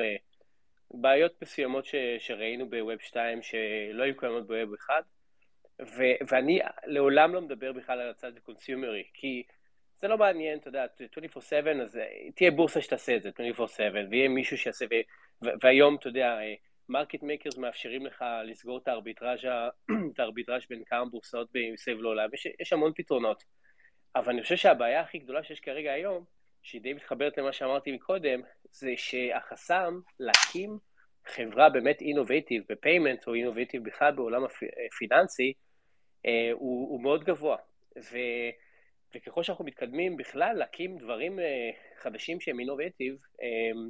[0.92, 5.04] בעיות מסוימות ש, שראינו ב Web 2 שלא היו קיימות ב Web 1,
[5.82, 9.44] ו, ואני לעולם לא מדבר בכלל על הצד הקונסיומרי, כי
[9.98, 10.86] זה לא מעניין, אתה יודע,
[11.36, 12.00] 24/7, אז
[12.36, 14.86] תהיה בורסה שתעשה את זה, 24/7, ויהיה מישהו שיעשה,
[15.44, 16.38] ו, והיום, אתה יודע,
[16.90, 19.46] market makers מאפשרים לך לסגור את הארביטראז',
[20.14, 23.44] את הארביטראז' בין כמה בורסאות מסביב לעולם, יש, יש המון פתרונות.
[24.16, 26.26] אבל אני חושב שהבעיה הכי גדולה שיש כרגע היום,
[26.64, 30.78] שהיא די מתחברת למה שאמרתי מקודם, זה שהחסם להקים
[31.26, 34.42] חברה באמת innovative ב payment או innovative בכלל בעולם
[34.88, 35.54] הפיננסי,
[36.26, 37.58] אה, הוא, הוא מאוד גבוה.
[37.98, 38.18] ו,
[39.16, 41.70] וככל שאנחנו מתקדמים בכלל להקים דברים אה,
[42.02, 43.82] חדשים שהם אינובייטיב, אה,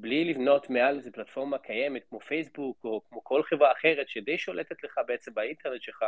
[0.00, 4.84] בלי לבנות מעל איזה פלטפורמה קיימת כמו פייסבוק או כמו כל חברה אחרת שדי שולטת
[4.84, 6.04] לך בעצם באינטרנט שלך,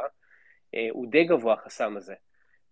[0.91, 2.14] הוא די גבוה החסם הזה.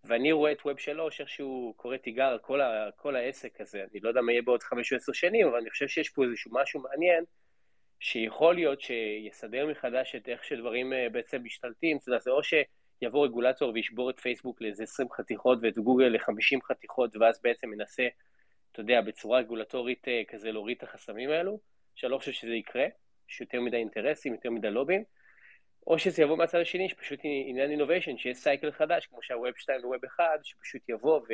[0.05, 2.61] ואני רואה את ווב 3, איכשהו קורא תיגר על כל,
[2.97, 3.85] כל העסק הזה.
[3.93, 6.25] אני לא יודע מה יהיה בעוד 5 או 10 שנים, אבל אני חושב שיש פה
[6.25, 7.25] איזשהו משהו מעניין,
[8.01, 11.97] שיכול להיות שיסדר מחדש את איך שדברים אה, בעצם משתלטים.
[11.97, 16.59] אתה יודע, זה או שיבוא רגולטור וישבור את פייסבוק לאיזה 20 חתיכות ואת גוגל ל-50
[16.65, 18.09] חתיכות, ואז בעצם מנסה,
[18.73, 21.59] אתה יודע, בצורה רגולטורית אה, כזה להוריד את החסמים האלו,
[21.95, 22.87] שאני לא חושב שזה יקרה,
[23.29, 25.05] יש יותר מדי אינטרסים, יותר מדי לובים.
[25.87, 30.05] או שזה יבוא מהצד השני, שפשוט עניין אינוביישן, שיש סייקל חדש, כמו שהווב 2 וווב
[30.05, 31.33] 1, שפשוט יבוא ו,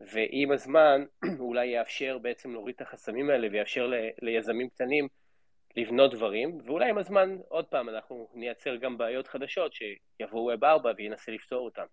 [0.00, 1.04] ועם הזמן
[1.38, 5.08] אולי יאפשר בעצם להוריד את החסמים האלה ויאפשר ל, ליזמים קטנים
[5.76, 10.92] לבנות דברים, ואולי עם הזמן, עוד פעם, אנחנו נייצר גם בעיות חדשות שיבוא ווב 4
[10.96, 11.84] וינסה לפתור אותן.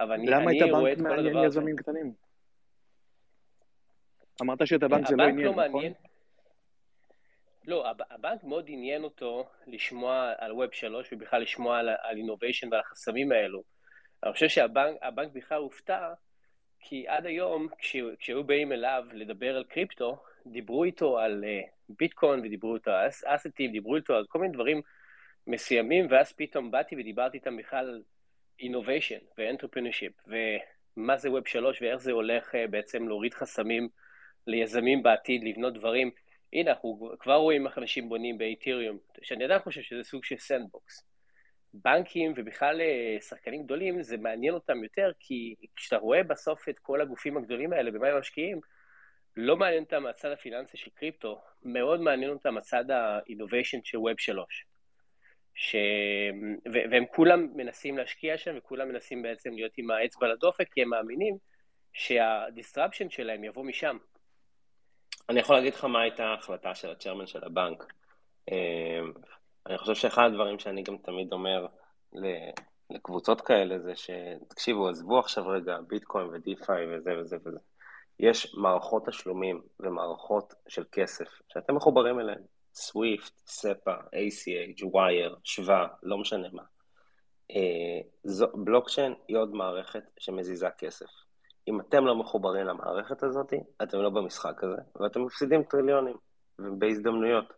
[0.00, 1.20] אבל אני, אני רואה את כל הדבר הזה.
[1.20, 2.12] למה היית בנק מעניין יזמים קטנים?
[4.42, 5.84] אמרת שאת הבנק זה לא עניין, לא נכון?
[7.66, 13.32] לא, הבנק מאוד עניין אותו לשמוע על ווב 3 ובכלל לשמוע על אינוביישן ועל החסמים
[13.32, 13.62] האלו.
[14.24, 16.12] אני חושב שהבנק בכלל הופתע,
[16.80, 17.68] כי עד היום,
[18.18, 21.44] כשהיו באים אליו לדבר על קריפטו, דיברו איתו על
[21.88, 24.82] ביטקוין ודיברו איתו על אסטים, דיברו איתו על כל מיני דברים
[25.46, 28.02] מסוימים, ואז פתאום באתי ודיברתי איתם בכלל על
[28.60, 33.88] innovation ו entrepreneurship, ומה זה Web 3 ואיך זה הולך אה, בעצם להוריד חסמים
[34.46, 36.10] ליזמים בעתיד, לבנות דברים.
[36.52, 41.10] הנה, אנחנו כבר רואים איך אנשים בונים באתיריום, שאני עדיין חושב שזה סוג של sandbox.
[41.74, 47.00] בנקים ובכלל אה, שחקנים גדולים, זה מעניין אותם יותר, כי כשאתה רואה בסוף את כל
[47.00, 48.60] הגופים הגדולים האלה, במה הם משקיעים,
[49.36, 54.66] לא מעניין אותם הצד הפיננסי של קריפטו, מאוד מעניין אותם הצד ה-innovation של Web 3.
[55.54, 55.76] ש...
[56.72, 56.78] ו...
[56.90, 61.36] והם כולם מנסים להשקיע שם, וכולם מנסים בעצם להיות עם האצבע לדופק, כי הם מאמינים
[61.92, 63.96] שה-disruption שלהם יבוא משם.
[65.28, 67.92] אני יכול להגיד לך מה הייתה ההחלטה של הצ'רמן של הבנק.
[68.50, 69.00] אה,
[69.66, 71.66] אני חושב שאחד הדברים שאני גם תמיד אומר
[72.90, 77.58] לקבוצות כאלה זה שתקשיבו, עזבו עכשיו רגע ביטקוין ודיפיי וזה וזה וזה.
[78.18, 82.42] יש מערכות תשלומים ומערכות של כסף שאתם מחוברים אליהן.
[82.74, 86.62] סוויפט, ספה, ACH, ווייר, שווה, לא משנה מה.
[87.50, 88.00] אה,
[88.54, 91.29] בלוקצ'יין היא עוד מערכת שמזיזה כסף.
[91.68, 96.16] אם אתם לא מחוברים למערכת הזאת, אתם לא במשחק הזה, ואתם מפסידים טריליונים,
[96.58, 97.52] ובהזדמנויות.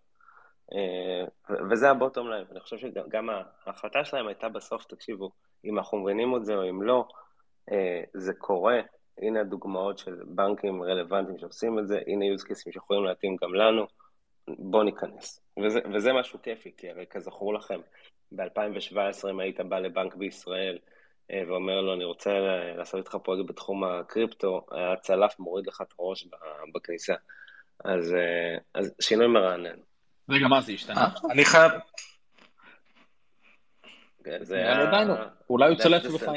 [0.73, 3.29] אה, וזה הבוטום להם, אני חושב שגם
[3.67, 5.31] ההחלטה שלהם הייתה בסוף, תקשיבו,
[5.65, 7.05] אם אנחנו מבינים את זה או אם לא,
[7.73, 8.81] אה, זה קורה,
[9.19, 13.87] הנה הדוגמאות של בנקים רלוונטיים שעושים את זה, הנה use cases שיכולים להתאים גם לנו,
[14.49, 15.41] בואו ניכנס.
[15.65, 17.81] וזה, וזה משהו כיפי, כי הרי כזכור לכם,
[18.33, 20.79] ב-2017 אם היית בא לבנק בישראל
[21.31, 22.31] ואומר לו, אני רוצה
[22.77, 26.29] לעשות איתך פרויקט בתחום הקריפטו, היה צלף מוריד לך את הראש
[26.75, 27.15] בכניסה.
[27.85, 28.15] אז,
[28.75, 29.77] אז שינוי מרענן.
[30.29, 31.09] רגע, מה זה השתנה?
[31.31, 31.73] אני חייב...
[34.25, 34.91] כן, זה היה...
[35.51, 36.29] אולי הוא צולף בך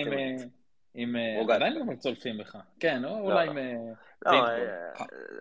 [0.94, 1.16] עם...
[1.52, 2.58] עדיין לא צולפים בך.
[2.80, 3.58] כן, לא, אולי עם...
[4.26, 4.48] לא,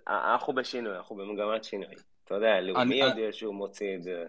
[0.08, 1.94] אה, אנחנו בשינוי, אנחנו במגמת שינוי.
[2.24, 4.24] אתה יודע, לאומי יודע שהוא מוציא את זה.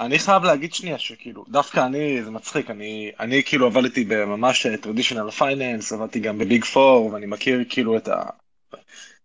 [0.00, 5.30] אני חייב להגיד שנייה שכאילו, דווקא אני, זה מצחיק, אני, אני כאילו עבדתי בממש traditional
[5.30, 8.22] finance, עבדתי גם ב Big Four, ואני מכיר כאילו את, ה,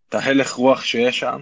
[0.10, 1.42] את ההלך רוח שיש שם,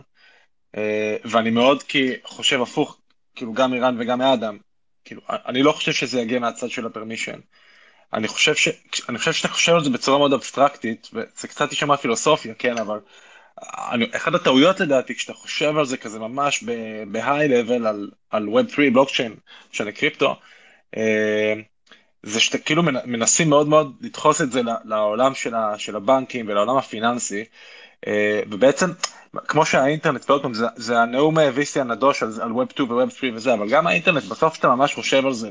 [0.78, 2.98] אה, ואני מאוד כי חושב הפוך,
[3.36, 4.58] כאילו גם מרן וגם מאדם,
[5.06, 7.40] כאילו, אני לא חושב שזה יגיע מהצד של ה permission.
[8.14, 8.68] אני חושב, ש...
[9.10, 13.00] אני חושב שאתה חושב על זה בצורה מאוד אבסטרקטית, וזה קצת יישמע פילוסופיה, כן, אבל
[14.16, 16.64] אחד הטעויות לדעתי, כשאתה חושב על זה כזה ממש
[17.08, 19.36] בהיי לבל על, על Web3, בלוקצ'יין,
[19.72, 20.36] של קריפטו,
[20.98, 21.54] אה,
[22.24, 26.78] זה שאתה כאילו מנסים מאוד מאוד לדחוס את זה לעולם של, ה, של הבנקים ולעולם
[26.78, 27.44] הפיננסי,
[28.08, 28.90] אה, ובעצם,
[29.48, 33.32] כמו שהאינטרנט, ועוד פעם, זה, זה הנאום VC הנדוש על, על Web 2 ו-Web 3
[33.36, 35.50] וזה, אבל גם האינטרנט, בסוף אתה ממש חושב על זה,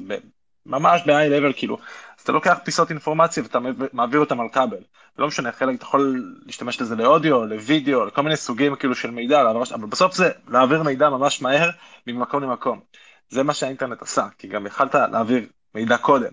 [0.66, 1.78] ממש ב-high level, כאילו,
[2.18, 3.58] אז אתה לוקח פיסות אינפורמציה ואתה
[3.92, 4.82] מעביר אותם על כבל.
[5.18, 9.40] לא משנה, חלק אתה יכול להשתמש לזה לאודיו, לוידאו, לכל מיני סוגים כאילו של מידע,
[9.40, 11.70] אבל בסוף זה להעביר מידע ממש מהר
[12.06, 12.80] ממקום למקום.
[13.28, 16.32] זה מה שהאינטרנט עשה, כי גם יכלת להעביר מידע קודם,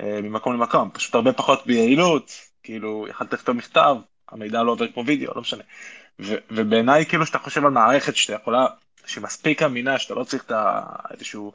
[0.00, 2.30] אה, ממקום למקום, פשוט הרבה פחות ביעילות,
[2.62, 3.96] כאילו, יכלת לכתוב מכתב,
[4.28, 5.62] המידע לא עובר כמו וידאו, לא משנה.
[6.50, 8.66] ובעיניי כאילו שאתה חושב על מערכת שאתה יכולה,
[9.06, 10.52] שמספיק אמינה, שאתה לא צריך את
[11.10, 11.52] איזשהו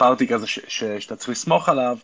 [0.00, 1.98] פארטי כזה ש, ש, שאתה צריך לסמוך עליו,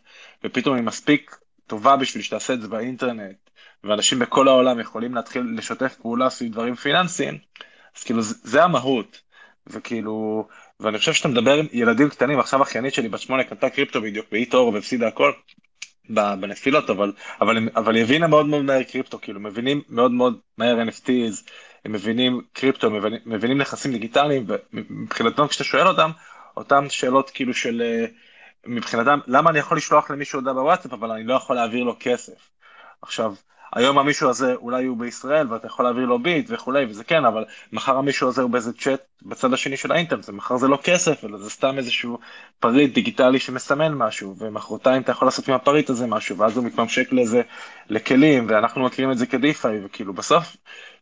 [0.44, 1.36] ופתאום היא מספיק
[1.66, 3.36] טובה בשביל שתעשה את זה באינטרנט,
[3.84, 7.38] ואנשים בכל העולם יכולים להתחיל לשתף פעולה סביב דברים פיננסיים,
[7.96, 9.20] אז כאילו זה, זה המהות,
[9.66, 10.46] וכאילו,
[10.80, 14.26] ואני חושב שאתה מדבר עם ילדים קטנים, עכשיו אחיינית שלי בת שמונה קנתה קריפטו בדיוק
[14.32, 15.32] באי תור והפסידה הכל,
[16.10, 20.76] בנפילות, אבל, אבל, אבל היא הבינה מאוד מאוד מהר קריפטו, כאילו מבינים מאוד מאוד מהר
[20.88, 21.50] NFTs,
[21.84, 26.10] הם מבינים קריפטו, מבינים, מבינים נכסים דיגיטליים, ומבחינתם כשאתה שואל אותם,
[26.56, 28.06] אותם שאלות כאילו של אה,
[28.66, 32.50] מבחינתם, למה אני יכול לשלוח למישהו הודעה בוואטסאפ, אבל אני לא יכול להעביר לו כסף.
[33.02, 33.34] עכשיו,
[33.74, 37.44] היום המישהו הזה אולי הוא בישראל ואתה יכול להעביר לו ביט וכולי וזה כן אבל
[37.72, 41.38] מחר המישהו הזה הוא באיזה צ'אט בצד השני של האינטרנט ומחר זה לא כסף אלא
[41.38, 42.18] זה סתם איזשהו
[42.60, 47.12] פריט דיגיטלי שמסמן משהו ומחרתיים אתה יכול לעשות עם הפריט הזה משהו ואז הוא מתממשק
[47.12, 47.42] לזה
[47.88, 50.56] לכלים ואנחנו מכירים את זה כדיפיי וכאילו בסוף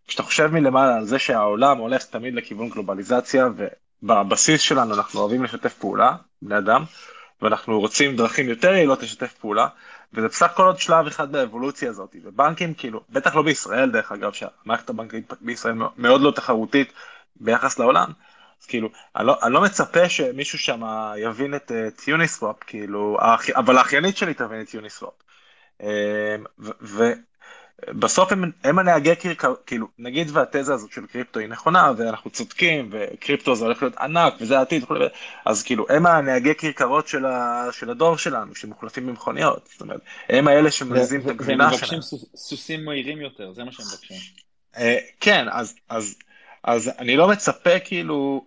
[0.07, 3.49] כשאתה חושב מלמעלה על זה שהעולם הולך תמיד לכיוון גלובליזציה
[4.03, 6.85] ובבסיס שלנו אנחנו אוהבים לשתף פעולה בני אדם
[7.43, 9.69] ואנחנו רוצים דרכים יותר יעילות לשתף פעולה
[10.15, 14.33] וזה בסך הכל עוד שלב אחד באבולוציה הזאת, ובנקים כאילו, בטח לא בישראל דרך אגב,
[14.33, 16.93] שהמערכת הבנקאית בישראל מאוד לא תחרותית
[17.37, 18.09] ביחס לעולם,
[18.63, 20.83] אז כאילו, אני לא, אני לא מצפה שמישהו שם
[21.17, 23.19] יבין את, את יוניסוואפ, כאילו,
[23.57, 25.13] אבל האחיינית שלי תבין את יוניסוואפ.
[25.83, 26.37] אה,
[27.89, 32.89] בסוף הם, הם הנהגי כרכר, כאילו, נגיד והתזה הזאת של קריפטו היא נכונה, ואנחנו צודקים,
[32.93, 35.07] וקריפטו זה הולך להיות ענק, וזה העתיד וכולי,
[35.45, 40.49] אז כאילו, הם הנהגי כרכרות של, ה, של הדור שלנו, שמוחלפים במכוניות, זאת אומרת, הם
[40.49, 41.91] האלה שמזיזים את הגבינה שלהם.
[41.91, 44.17] והם מבקשים סוסים מהירים יותר, זה מה שהם מבקשים.
[44.77, 46.17] אה, כן, אז, אז,
[46.65, 48.47] אז אני לא מצפה כאילו,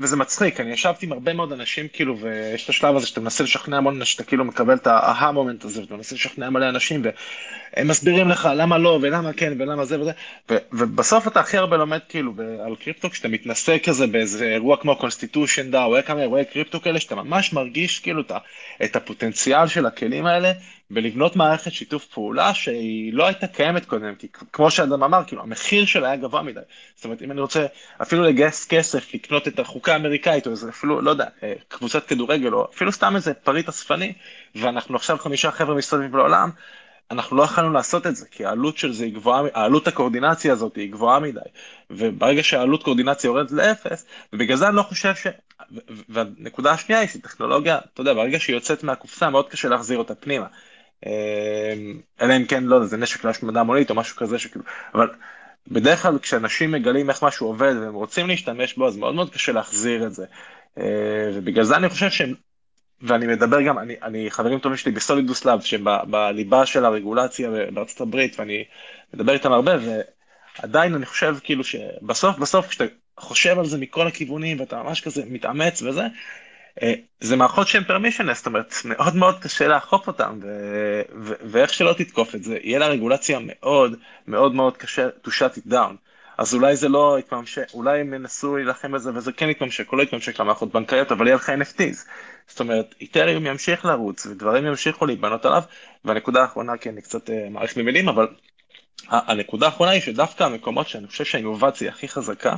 [0.00, 3.44] וזה מצחיק, אני ישבתי עם הרבה מאוד אנשים כאילו, ויש את השלב הזה שאתה מנסה
[3.44, 6.68] לשכנע המון אנשים, שאתה כאילו מקבל את ה aha moment הזה, ואתה מנסה לשכנע מלא
[6.68, 10.12] אנשים, והם מסבירים לך למה לא, ולמה כן, ולמה זה וזה,
[10.50, 12.32] ו- ובסוף אתה הכי הרבה לומד כאילו
[12.66, 17.14] על קריפטו, כשאתה מתנסה כזה באיזה אירוע כמו ConstitutionDAO, או כמה אירועי קריפטו כאלה, שאתה
[17.14, 18.22] ממש מרגיש כאילו
[18.84, 20.52] את הפוטנציאל של הכלים האלה,
[20.90, 25.86] בלבנות מערכת שיתוף פעולה שהיא לא הייתה קיימת קודם, כי כמו שאדם אמר, כאילו, המחיר
[25.86, 26.60] שלה היה גבוה מדי.
[26.96, 27.66] זאת אומרת, אם אני רוצה
[28.02, 32.54] אפילו לגייס כסף, לקנות את החוקה האמריקאית, או איזה אפילו, לא יודע, אה, קבוצת כדורגל,
[32.54, 34.12] או אפילו סתם איזה פריט אספני,
[34.54, 36.50] ואנחנו עכשיו חמישה חבר'ה מסתובבים לעולם,
[37.10, 40.76] אנחנו לא יכולנו לעשות את זה, כי העלות של זה היא גבוהה, העלות הקואורדינציה הזאת
[40.76, 41.40] היא גבוהה מדי,
[41.90, 45.26] וברגע שהעלות קואורדינציה יורדת לאפס, ובגלל זה אני לא חושב ש...
[46.08, 50.46] והנקודה השנייה היא שטכנולוגיה, אתה יודע, ברגע שהיא יוצאת מהקופסה מאוד קשה להחזיר אותה פנימה.
[51.06, 54.64] אמ, אלא אם כן, לא זה נשק להשמדה מונית או משהו כזה שכאילו,
[54.94, 55.08] אבל
[55.68, 59.52] בדרך כלל כשאנשים מגלים איך משהו עובד והם רוצים להשתמש בו, אז מאוד מאוד קשה
[59.52, 60.24] להחזיר את זה.
[60.78, 62.34] אה, ובגלל זה אני חושב שהם
[63.02, 68.38] ואני מדבר גם, אני, אני חברים טובים שלי בסולידוס לאב, שבליבה של הרגולציה בארצות הברית,
[68.40, 68.64] ואני
[69.14, 69.72] מדבר איתם הרבה,
[70.62, 72.84] ועדיין אני חושב כאילו שבסוף, בסוף כשאתה
[73.16, 76.02] חושב על זה מכל הכיוונים, ואתה ממש כזה מתאמץ וזה,
[77.20, 81.92] זה מערכות שהן פרמישנס, זאת אומרת, מאוד מאוד קשה לאכוף אותן, ו- ו- ואיך שלא
[81.92, 83.96] תתקוף את זה, יהיה לה רגולציה מאוד
[84.26, 85.94] מאוד מאוד קשה to shut it down.
[86.38, 90.02] אז אולי זה לא יתממשק, אולי הם ינסו להילחם בזה וזה כן יתממשק או לא
[90.02, 92.08] יתממשק למערכות בנקאיות, אבל יהיה לך NFTs.
[92.48, 95.62] זאת אומרת, איתריום ימשיך לרוץ ודברים ימשיכו להיבנות עליו,
[96.04, 98.26] והנקודה האחרונה, כי אני קצת uh, מעריך במילים, אבל
[99.08, 102.54] הנקודה האחרונה היא שדווקא המקומות שאני חושב שהאינובציה הכי חזקה,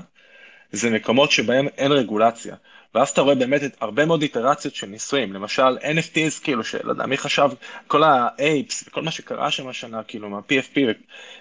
[0.73, 2.57] זה מקומות שבהם אין רגולציה.
[2.95, 7.07] ואז אתה רואה באמת את הרבה מאוד איטרציות של ניסויים, למשל NFTs, כאילו, שלא יודע,
[7.07, 7.51] מי חשב,
[7.87, 10.79] כל ה-apes וכל מה שקרה שם השנה, כאילו, מה-PFP,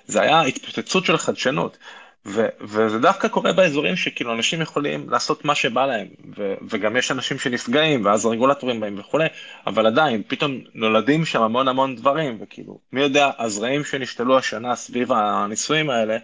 [0.06, 1.78] זה היה התפוצצות של חדשנות.
[2.26, 6.08] ו- וזה דווקא קורה באזורים שכאילו אנשים יכולים לעשות מה שבא להם,
[6.38, 9.28] ו- וגם יש אנשים שנפגעים, ואז הרגולטורים באים וכולי,
[9.68, 15.12] אבל עדיין, פתאום נולדים שם המון המון דברים, וכאילו, מי יודע, הזרעים שנשתלו השנה סביב
[15.12, 16.18] הניסויים האלה,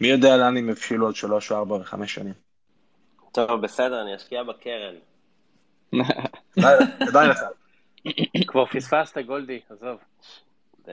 [0.00, 2.47] מי יודע לאן הם יבשילו עוד שלוש או ארבע וחמש שנים.
[3.46, 4.94] טוב, בסדר, אני אשקיע בקרן.
[7.08, 7.38] כדאי לך.
[8.46, 9.98] כבר פספסת, גולדי, עזוב.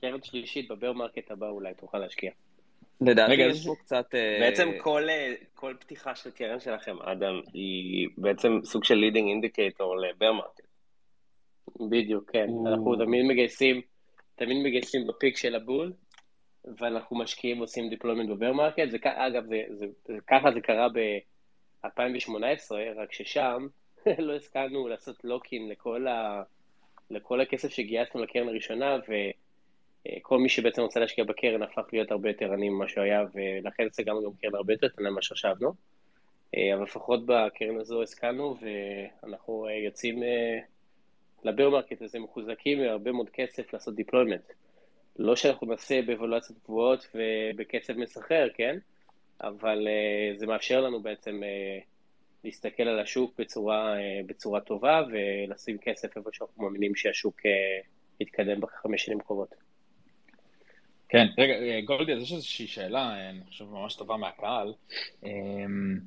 [0.00, 2.30] קרן שלישית ב bear market הבא אולי תוכל להשקיע.
[3.00, 4.14] לדעתי יש פה קצת...
[4.14, 9.28] אה, בעצם כל, אה, כל פתיחה של קרן שלכם, אדם, היא בעצם סוג של leading
[9.28, 10.66] indicator ל bear market.
[11.90, 12.46] בדיוק, כן.
[12.66, 13.80] אנחנו תמיד מגייסים,
[14.34, 15.92] תמיד מגייסים ב peak של ה bull,
[16.78, 18.90] ואנחנו משקיעים ועושים deployment ב bear market.
[18.90, 23.66] זה, אגב, זה, זה, זה, ככה זה קרה ב-2018, רק ששם
[24.18, 26.42] לא הסכמנו לעשות lock-in לכל, ה,
[27.10, 29.12] לכל הכסף שגייסנו לקרן הראשונה, ו...
[30.06, 33.24] אה, כל מי שבעצם רוצה להשקיע בקרן הפך להיות הרבה יותר עני ממה שהוא היה,
[33.34, 35.72] ולכן סגרנו גם קרן הרבה יותר קטנה ממה שחשבנו.
[36.56, 40.22] אה, אבל לפחות בקרן הזו השכלנו, ואנחנו אה, יוצאים
[41.44, 44.52] ל bear market הזה מחוזקים והרבה מאוד כסף לעשות deployment.
[45.18, 48.78] לא שאנחנו נעשה ב valuations גבוהות ובקצב מסחרר, כן?
[49.40, 49.86] אבל
[50.36, 51.40] זה מאפשר לנו בעצם
[52.44, 53.94] להסתכל על השוק בצורה,
[54.26, 57.40] בצורה טובה ולשים כסף איפה שאנחנו מאמינים שהשוק
[58.20, 59.54] יתקדם בחמש שנים קרובות.
[61.08, 64.72] כן, רגע, גולדי, אז יש איזושהי שאלה, אני חושב ממש טובה מהקהל.
[65.24, 65.98] אמ,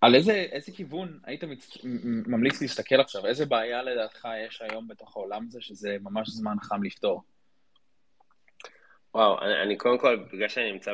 [0.00, 1.78] על איזה, איזה כיוון היית מצ...
[2.26, 3.26] ממליץ להסתכל עכשיו?
[3.26, 7.22] איזה בעיה לדעתך יש היום בתוך העולם הזה, שזה ממש זמן חם לפתור?
[9.20, 10.92] וואו, אני, אני קודם כל, בגלל שאני נמצא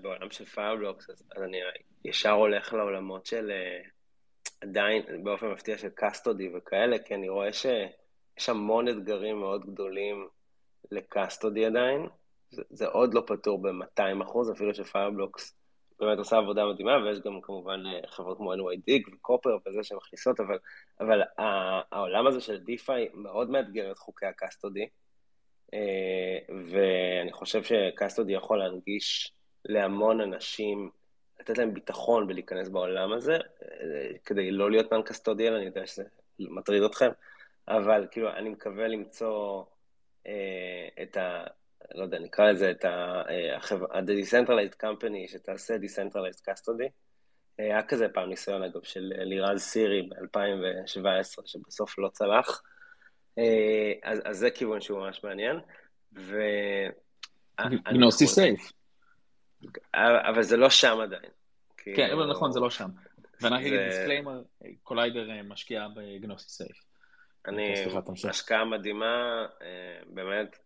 [0.00, 1.58] בעולם של Fireblocks, אז, אז אני
[2.04, 3.80] ישר הולך לעולמות של אה,
[4.60, 10.28] עדיין, באופן מפתיע של custody וכאלה, כי אני רואה שיש המון אתגרים מאוד גדולים
[10.90, 12.06] ל custody עדיין,
[12.50, 15.56] זה, זה עוד לא פתור ב-200 אחוז, אפילו ש Fireblocks
[16.00, 20.40] באמת עושה עבודה מדהימה, ויש גם כמובן אה, חברות כמו NYDIG ו Copper וזה שמכניסות,
[20.40, 20.58] אבל,
[21.00, 21.22] אבל
[21.92, 24.88] העולם הזה של DeFi מאוד מאתגר את חוקי ה custody, אה,
[26.70, 29.32] ואני חושב שקסטודי יכול להנגיש
[29.64, 30.90] להמון אנשים,
[31.40, 36.04] לתת להם ביטחון בלהיכנס בעולם הזה, אה, כדי לא להיות נן קסטודיאל, אני יודע שזה
[36.38, 37.10] מטריד אתכם,
[37.68, 39.64] אבל כאילו, אני מקווה למצוא
[41.02, 41.44] את ה...
[41.94, 46.88] לא יודע, נקרא לזה את ה-Decentralized Company שתעשה Decentralized Custody.
[47.58, 52.62] היה כזה פעם ניסיון, אגב, של לירז סירי ב-2017, שבסוף לא צלח.
[54.02, 55.60] אז, אז זה כיוון שהוא ממש מעניין.
[56.16, 56.40] ו...
[57.92, 58.72] Gnosis Safe.
[59.94, 61.30] אבל זה לא שם עדיין.
[61.76, 62.88] כן, אבל נכון, זה לא שם.
[63.40, 64.42] ואני אגיד disclaimer,
[64.82, 66.82] Collider משקיע ב Gnosis Safe.
[67.46, 67.74] אני,
[68.28, 69.46] השקעה מדהימה,
[70.06, 70.58] באמת,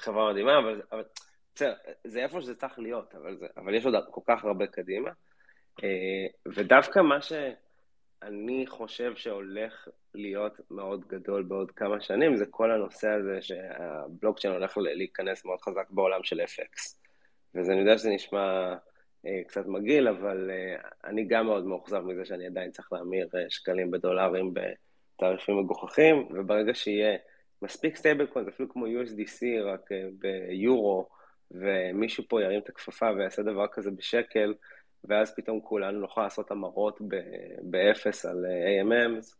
[0.00, 1.04] חברה מדהימה, אבל, אבל
[1.54, 1.74] בסדר,
[2.04, 5.10] זה איפה שזה צריך להיות, אבל, זה, אבל יש עוד כל כך הרבה קדימה.
[5.84, 7.20] אה, ודווקא מה
[8.24, 14.78] שאני חושב שהולך להיות מאוד גדול בעוד כמה שנים, זה כל הנושא הזה שהבלוקצ'יין הולך
[14.78, 16.96] להיכנס מאוד חזק בעולם של FX.
[17.54, 18.74] ואני יודע שזה נשמע
[19.26, 23.90] אה, קצת מגעיל, אבל אה, אני גם מאוד מאוכזב מזה שאני עדיין צריך להמיר שקלים
[23.90, 24.54] בדולרים
[25.18, 27.16] תעריפים מגוחכים, וברגע שיהיה
[27.62, 31.08] מספיק stablecoins, אפילו כמו USDC, רק ביורו,
[31.50, 34.54] ומישהו פה ירים את הכפפה ויעשה דבר כזה בשקל,
[35.08, 37.00] ואז פתאום כולנו נוכל לעשות המרות
[37.62, 39.34] באפס על AMMs,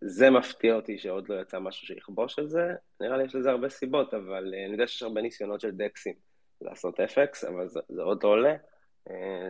[0.00, 3.68] זה מפתיע אותי שעוד לא יצא משהו שיכבוש על זה, נראה לי יש לזה הרבה
[3.68, 6.14] סיבות, אבל אני יודע שיש הרבה ניסיונות של דקסים
[6.60, 8.54] לעשות FX, אבל זה, זה עוד לא עולה.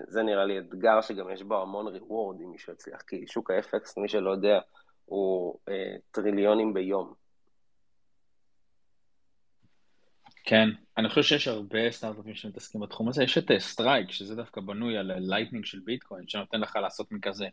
[0.09, 4.01] זה נראה לי אתגר שגם יש בו המון ריוורד אם מישהו יצליח, כי שוק ה-FX,
[4.01, 4.59] מי שלא יודע,
[5.05, 7.15] הוא אה, טריליונים ביום.
[10.49, 14.97] כן, אני חושב שיש הרבה סטארט-אפים שמתעסקים בתחום הזה, יש את Strike, שזה דווקא בנוי
[14.97, 17.47] על Lightning של ביטקוין, שנותן לך לעשות מכזה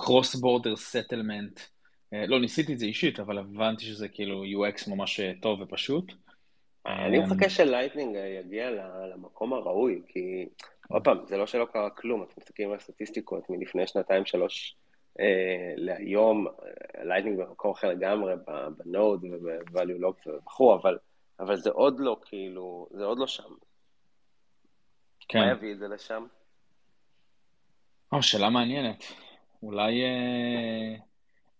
[0.00, 1.60] cross border settlement,
[2.12, 6.12] לא ניסיתי את זה אישית, אבל הבנתי שזה כאילו UX ממש טוב ופשוט.
[6.86, 8.70] אני מחכה ש Lightning יגיע
[9.14, 10.48] למקום הראוי, כי
[10.88, 14.76] עוד פעם, זה לא שלא קרה כלום, אתם מסתכלים על סטטיסטיקות מלפני שנתיים, שלוש
[15.20, 16.46] אה, להיום,
[17.04, 18.34] Lightning במקום אחר לגמרי,
[18.78, 20.98] ב node וב-value lock וכו', אבל,
[21.40, 23.54] אבל זה עוד לא כאילו, זה עוד לא שם.
[25.28, 25.38] כן.
[25.38, 26.26] מה יביא את זה לשם?
[28.12, 29.04] או, שאלה מעניינת.
[29.62, 30.02] אולי...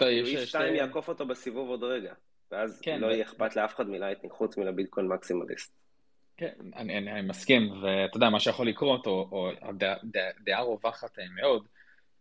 [0.00, 2.14] layers 2 יעקוף אותו בסיבוב עוד רגע,
[2.50, 5.72] ואז כן, לא יהיה אכפת לאף אחד מ Lightning חוץ מלביטקוין maximalist.
[6.36, 9.50] כן, אני, אני, אני מסכים, ואתה יודע, מה שיכול לקרות, או, או
[10.40, 11.68] הדעה רווחת מאוד,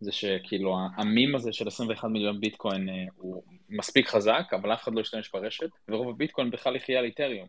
[0.00, 4.94] זה שכאילו המים הזה של 21 מיליון ביטקוין אה, הוא מספיק חזק, אבל אף אחד
[4.94, 7.48] לא ישתמש ברשת, ורוב הביטקוין בכלל יחיה על איתריום.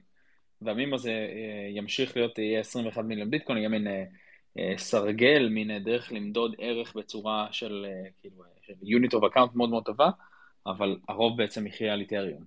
[0.61, 6.11] והמים הזה אה, ימשיך להיות, יהיה 21 מיליון ביטקוין, יהיה מין אה, סרגל, מין דרך
[6.11, 7.85] למדוד ערך בצורה של,
[8.21, 10.09] כאילו, של unit of account מאוד מאוד טובה,
[10.65, 12.43] אבל הרוב בעצם יחיה על איתריום.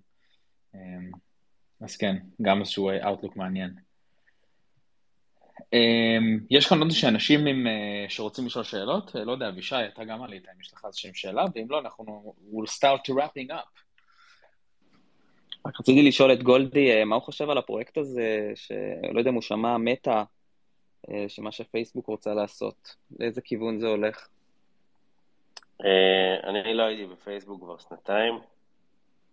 [1.81, 3.75] אז כן, גם איזשהו outlook מעניין.
[5.73, 9.77] אמ, יש כאן עוד איזה אנשים עם, אה, שרוצים לשאול שאלות, אה, לא יודע, אבישי,
[9.95, 13.51] אתה גם עלית, אם יש לך איזושהי שאלה, ואם לא, אנחנו we'll start to wrapping
[13.51, 13.81] up.
[15.67, 19.35] רק רציתי לשאול את גולדי, אה, מה הוא חושב על הפרויקט הזה, שלא יודע אם
[19.35, 20.23] הוא שמע מטא,
[21.29, 24.29] שמה שפייסבוק רוצה לעשות, לאיזה כיוון זה הולך?
[26.45, 28.35] אני לא הייתי בפייסבוק כבר שנתיים,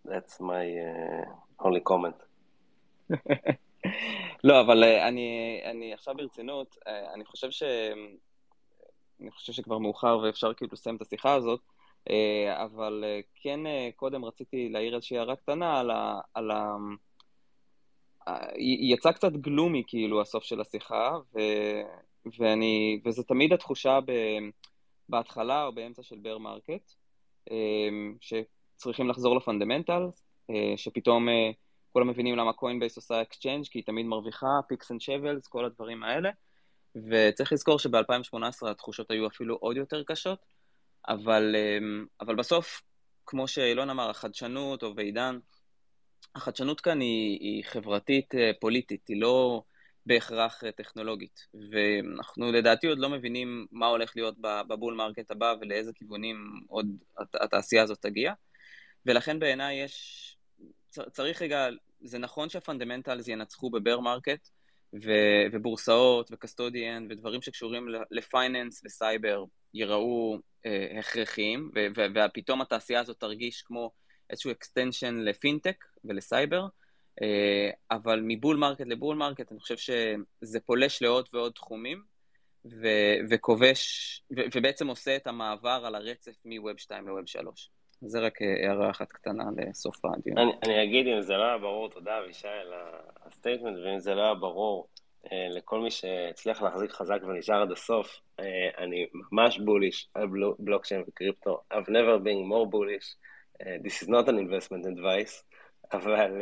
[0.07, 0.65] that's my
[1.61, 2.23] only comment.
[4.43, 7.63] לא, אבל אה, אני, אני עכשיו ברצינות, אה, אני חושב ש...
[9.21, 11.61] אני חושב שכבר מאוחר ואפשר כאילו לסיים את השיחה הזאת,
[12.09, 13.03] אה, אבל
[13.35, 13.59] כן
[13.95, 16.19] קודם רציתי להעיר איזושהי הערה קטנה על ה...
[16.33, 16.75] על ה...
[18.91, 21.39] יצא קצת gloomy כאילו הסוף של השיחה, ו...
[22.39, 23.01] ואני...
[23.05, 24.11] וזה תמיד התחושה ב...
[25.09, 26.91] בהתחלה או באמצע של bear market,
[28.21, 30.03] שצריכים לחזור ל fundamental,
[30.75, 31.27] שפתאום
[31.93, 36.03] כולם מבינים למה Coinbase עושה exchange, כי היא תמיד מרוויחה, picks and shovels, כל הדברים
[36.03, 36.29] האלה.
[36.95, 40.39] וצריך לזכור שב-2018 התחושות היו אפילו עוד יותר קשות,
[41.07, 42.81] אבל, אמ, אבל בסוף,
[43.25, 45.39] כמו שאילון אמר, החדשנות, או ועידן,
[46.35, 48.51] החדשנות כאן היא, היא חברתית אה,
[49.07, 49.63] היא לא
[50.05, 51.39] בהכרח אה, טכנולוגית.
[51.71, 54.35] ואנחנו לדעתי עוד לא מבינים מה הולך להיות
[54.67, 56.87] ב bull market הבא ולאיזה כיוונים עוד
[57.33, 58.33] התעשייה הזאת תגיע.
[59.05, 60.37] ולכן בעיניי יש
[61.11, 61.67] צריך רגע,
[62.01, 64.49] זה נכון שה fundamentals ינצחו ב bear market,
[64.93, 69.43] ו- ובורסאות ו custodian ודברים שקשורים ל finance וסייבר
[69.73, 73.91] ייראו אה, הכרחיים, ו- ו- ופתאום התעשייה הזאת תרגיש כמו
[74.29, 76.67] איזשהו extension לפינטק ולסייבר,
[77.21, 82.03] אה, אבל מ bull market ל bull market אני חושב שזה פולש לעוד ועוד תחומים,
[82.65, 87.69] ו- וכובש, ו- ובעצם עושה את המעבר על הרצף מ Web 2 ל Web 3.
[88.01, 90.37] זה רק אה, הערה אחת קטנה לסוף הדיון.
[90.37, 92.73] אני, אני אגיד, אם זה לא היה ברור, תודה אבישי על
[93.25, 94.87] ה statement, ואם זה לא היה ברור
[95.31, 98.45] אה, לכל מי שהצליח להחזיק חזק ונשאר עד הסוף, אה,
[98.77, 100.27] אני ממש bullish על
[100.59, 101.61] בלוקצ'יין וקריפטו.
[101.73, 103.15] I've never been more bullish.
[103.61, 105.43] This is not an investment advice,
[105.93, 106.41] אבל,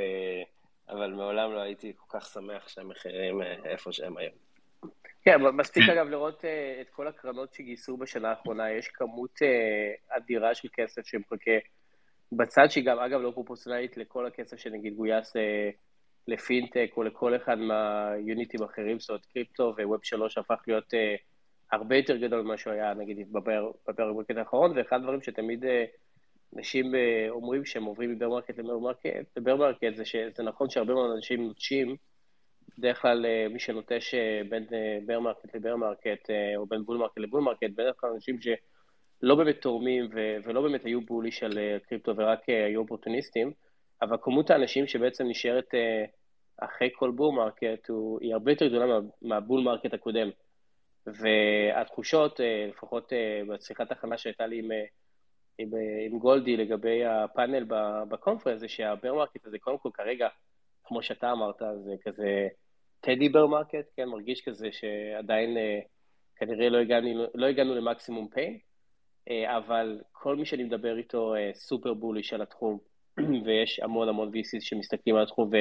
[0.90, 4.49] אבל מעולם לא הייתי כל כך שמח שהמחירים איפה שהם היום.
[5.30, 10.56] כן, מספיק אגב לראות אה, את כל הקרנות שגייסו בשנה האחרונה, יש כמות אה, אדירה
[10.56, 11.52] של כסף שמחכה
[12.32, 15.40] בצד, שהיא גם אגב לא פרופורציונלית לכל הכסף שנגיד גויס אה,
[16.28, 20.98] לפינטק או לכל אחד מהיוניטים האחרים, זאת אומרת קריפטו ו Web שלוש הפך להיות אה,
[21.72, 23.34] הרבה יותר גדול ממה שהוא היה נגיד
[23.88, 25.68] ב bear market האחרון, ואחד הדברים שתמיד אה,
[26.58, 30.06] אנשים אה, אומרים שהם עוברים מ bear market ל bear market, ל bear market זה
[30.06, 31.96] שזה נכון שהרבה מאוד אנשים נוטשים
[32.78, 34.66] בדרך כלל אה, מי שנוטש אה, בין
[35.06, 38.10] bear אה, market ל bear market, או בין bull market ל bull market, בדרך כלל
[38.10, 43.52] אנשים שלא באמת תורמים ו- ולא באמת היו bullish על קריפטו ורק היו אופורטוניסטים,
[44.02, 45.74] אבל כמות האנשים שבעצם נשארת
[46.58, 47.90] אחרי כל bull market
[48.22, 50.30] היא הרבה יותר גדולה מה, מה bull market הקודם.
[51.06, 52.40] והתחושות,
[52.70, 53.14] לפחות
[53.48, 54.72] בשיחת הכנה שהייתה לי עם
[55.60, 55.70] עם,
[56.10, 57.66] עם גולדי לגבי הפאנל
[58.10, 60.28] ב conference, זה שה bear market הזה, קודם כל כרגע,
[60.90, 62.48] כמו שאתה אמרת, זה כזה
[63.00, 65.58] teddy bear market, כן, מרגיש כזה שעדיין
[66.36, 68.58] כנראה לא הגענו, לא הגענו ל maximum pain,
[69.46, 72.78] אבל כל מי שאני מדבר איתו super bullish על התחום,
[73.46, 75.56] ויש המון המון VCs שמסתכלים על התחום ו,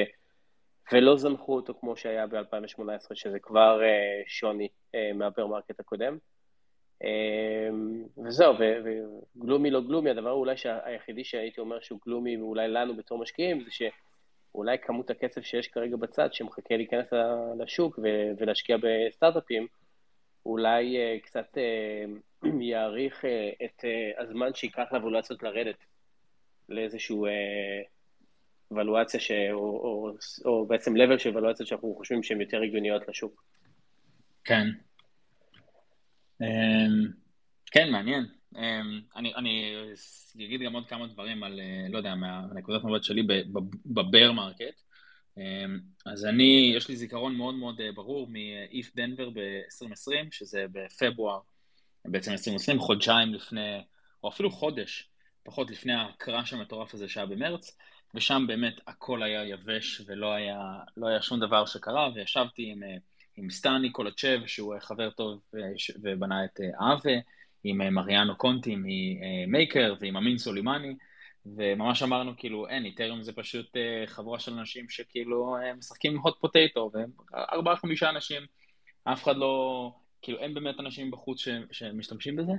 [0.91, 3.81] ולא זנחו אותו כמו שהיה ב-2018, שזה כבר
[4.27, 4.67] שוני
[5.13, 6.17] מה bear market הקודם.
[8.25, 13.63] וזהו, וגלומי לא גלומי, הדבר אולי היחידי שהייתי אומר שהוא גלומי, ואולי לנו בתור משקיעים,
[13.63, 13.71] זה
[14.59, 17.07] שאולי כמות הכסף שיש כרגע בצד, שמחכה להיכנס
[17.59, 17.99] לשוק
[18.37, 19.67] ולהשקיע בסטארט-אפים,
[20.45, 21.57] אולי uh, קצת
[22.43, 23.85] uh, יאריך uh, את
[24.17, 25.85] הזמן שייקח לאבולציות לרדת.
[26.69, 27.31] לאיזשהו אה,
[28.71, 29.31] ולואציה, ש...
[29.51, 30.11] או, או,
[30.45, 33.43] או בעצם level של ולואציות שאנחנו חושבים שהן יותר הגיוניות לשוק.
[34.43, 34.67] כן.
[36.43, 37.11] אמ,
[37.71, 38.38] כן, מעניין.
[38.55, 38.59] אמ,
[39.15, 39.75] אני, אני
[40.35, 43.23] אגיד גם עוד כמה דברים על, אה, לא יודע, מהנקודת מבט שלי
[43.85, 44.81] בבר מרקט.
[45.35, 45.41] Um,
[46.05, 51.39] אז אני, יש לי זיכרון מאוד מאוד אה, ברור מ-ETHDenver ב-2020, שזה בפברואר,
[52.05, 53.81] בעצם 2020, חודשיים לפני,
[54.23, 55.09] או אפילו חודש
[55.43, 57.77] פחות לפני ה crash המטורף הזה שהיה במרץ,
[58.15, 62.95] ושם באמת הכל היה יבש ולא היה, לא היה שום דבר שקרה, וישבתי עם, אה,
[63.37, 65.41] עם סטני קולצ'ב, שהוא חבר טוב
[66.01, 67.11] ובנה את אה, Aave,
[67.63, 70.95] עם מריאנו קונטי מ Maker ועם אמין סולימני,
[71.45, 76.79] וממש אמרנו כאילו אין, איתריום זה פשוט חבורה של אנשים שכאילו משחקים עם hot potato,
[77.33, 78.41] וארבעה חמישה אנשים,
[79.03, 79.91] אף אחד לא,
[80.21, 82.53] כאילו אין באמת אנשים בחוץ שמשתמשים בזה,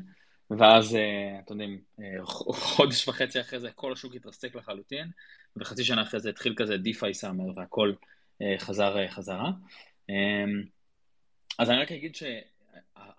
[0.51, 2.25] ואז, אה, אתם יודעים, אה,
[2.75, 5.11] חודש וחצי אחרי זה כל השוק התרסק לחלוטין,
[5.57, 7.93] וחצי שנה אחרי זה התחיל כזה DeFi summer והכל
[8.43, 9.51] אה, חזר חזרה.
[10.09, 10.63] אמ,
[11.59, 12.15] אז אני רק אגיד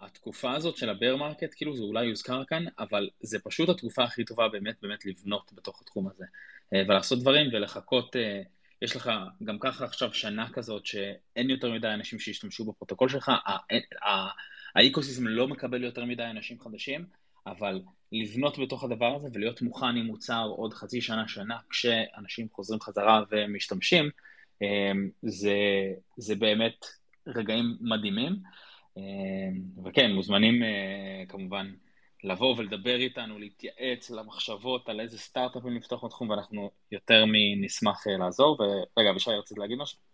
[0.01, 4.03] שהתקופה הזאת של ה bear market, כאילו זה אולי יוזכר כאן, אבל זה פשוט התקופה
[4.03, 6.25] הכי טובה באמת באמת לבנות בתוך התחום הזה,
[6.71, 8.15] ולעשות דברים ולחכות,
[8.81, 9.11] יש לך
[9.43, 13.31] גם ככה עכשיו שנה כזאת שאין יותר מדי אנשים שישתמשו בפרוטוקול שלך,
[14.75, 17.05] ה ecosystem לא מקבל יותר מדי אנשים חדשים,
[17.47, 22.81] אבל לבנות בתוך הדבר הזה ולהיות מוכן עם מוצר עוד חצי שנה, שנה, כשאנשים חוזרים
[22.81, 24.09] חזרה ומשתמשים,
[24.61, 25.57] אמ, זה,
[26.17, 26.85] זה באמת
[27.27, 28.35] רגעים מדהימים.
[28.97, 31.73] אמ, וכן, מוזמנים אה, כמובן
[32.23, 38.57] לבוא ולדבר איתנו, להתייעץ למחשבות על איזה סטארט-אפים לפתוח בתחום, ואנחנו יותר מנשמח אה, לעזור.
[38.61, 40.10] ורגע, אבישי, רצית להגיד משהו?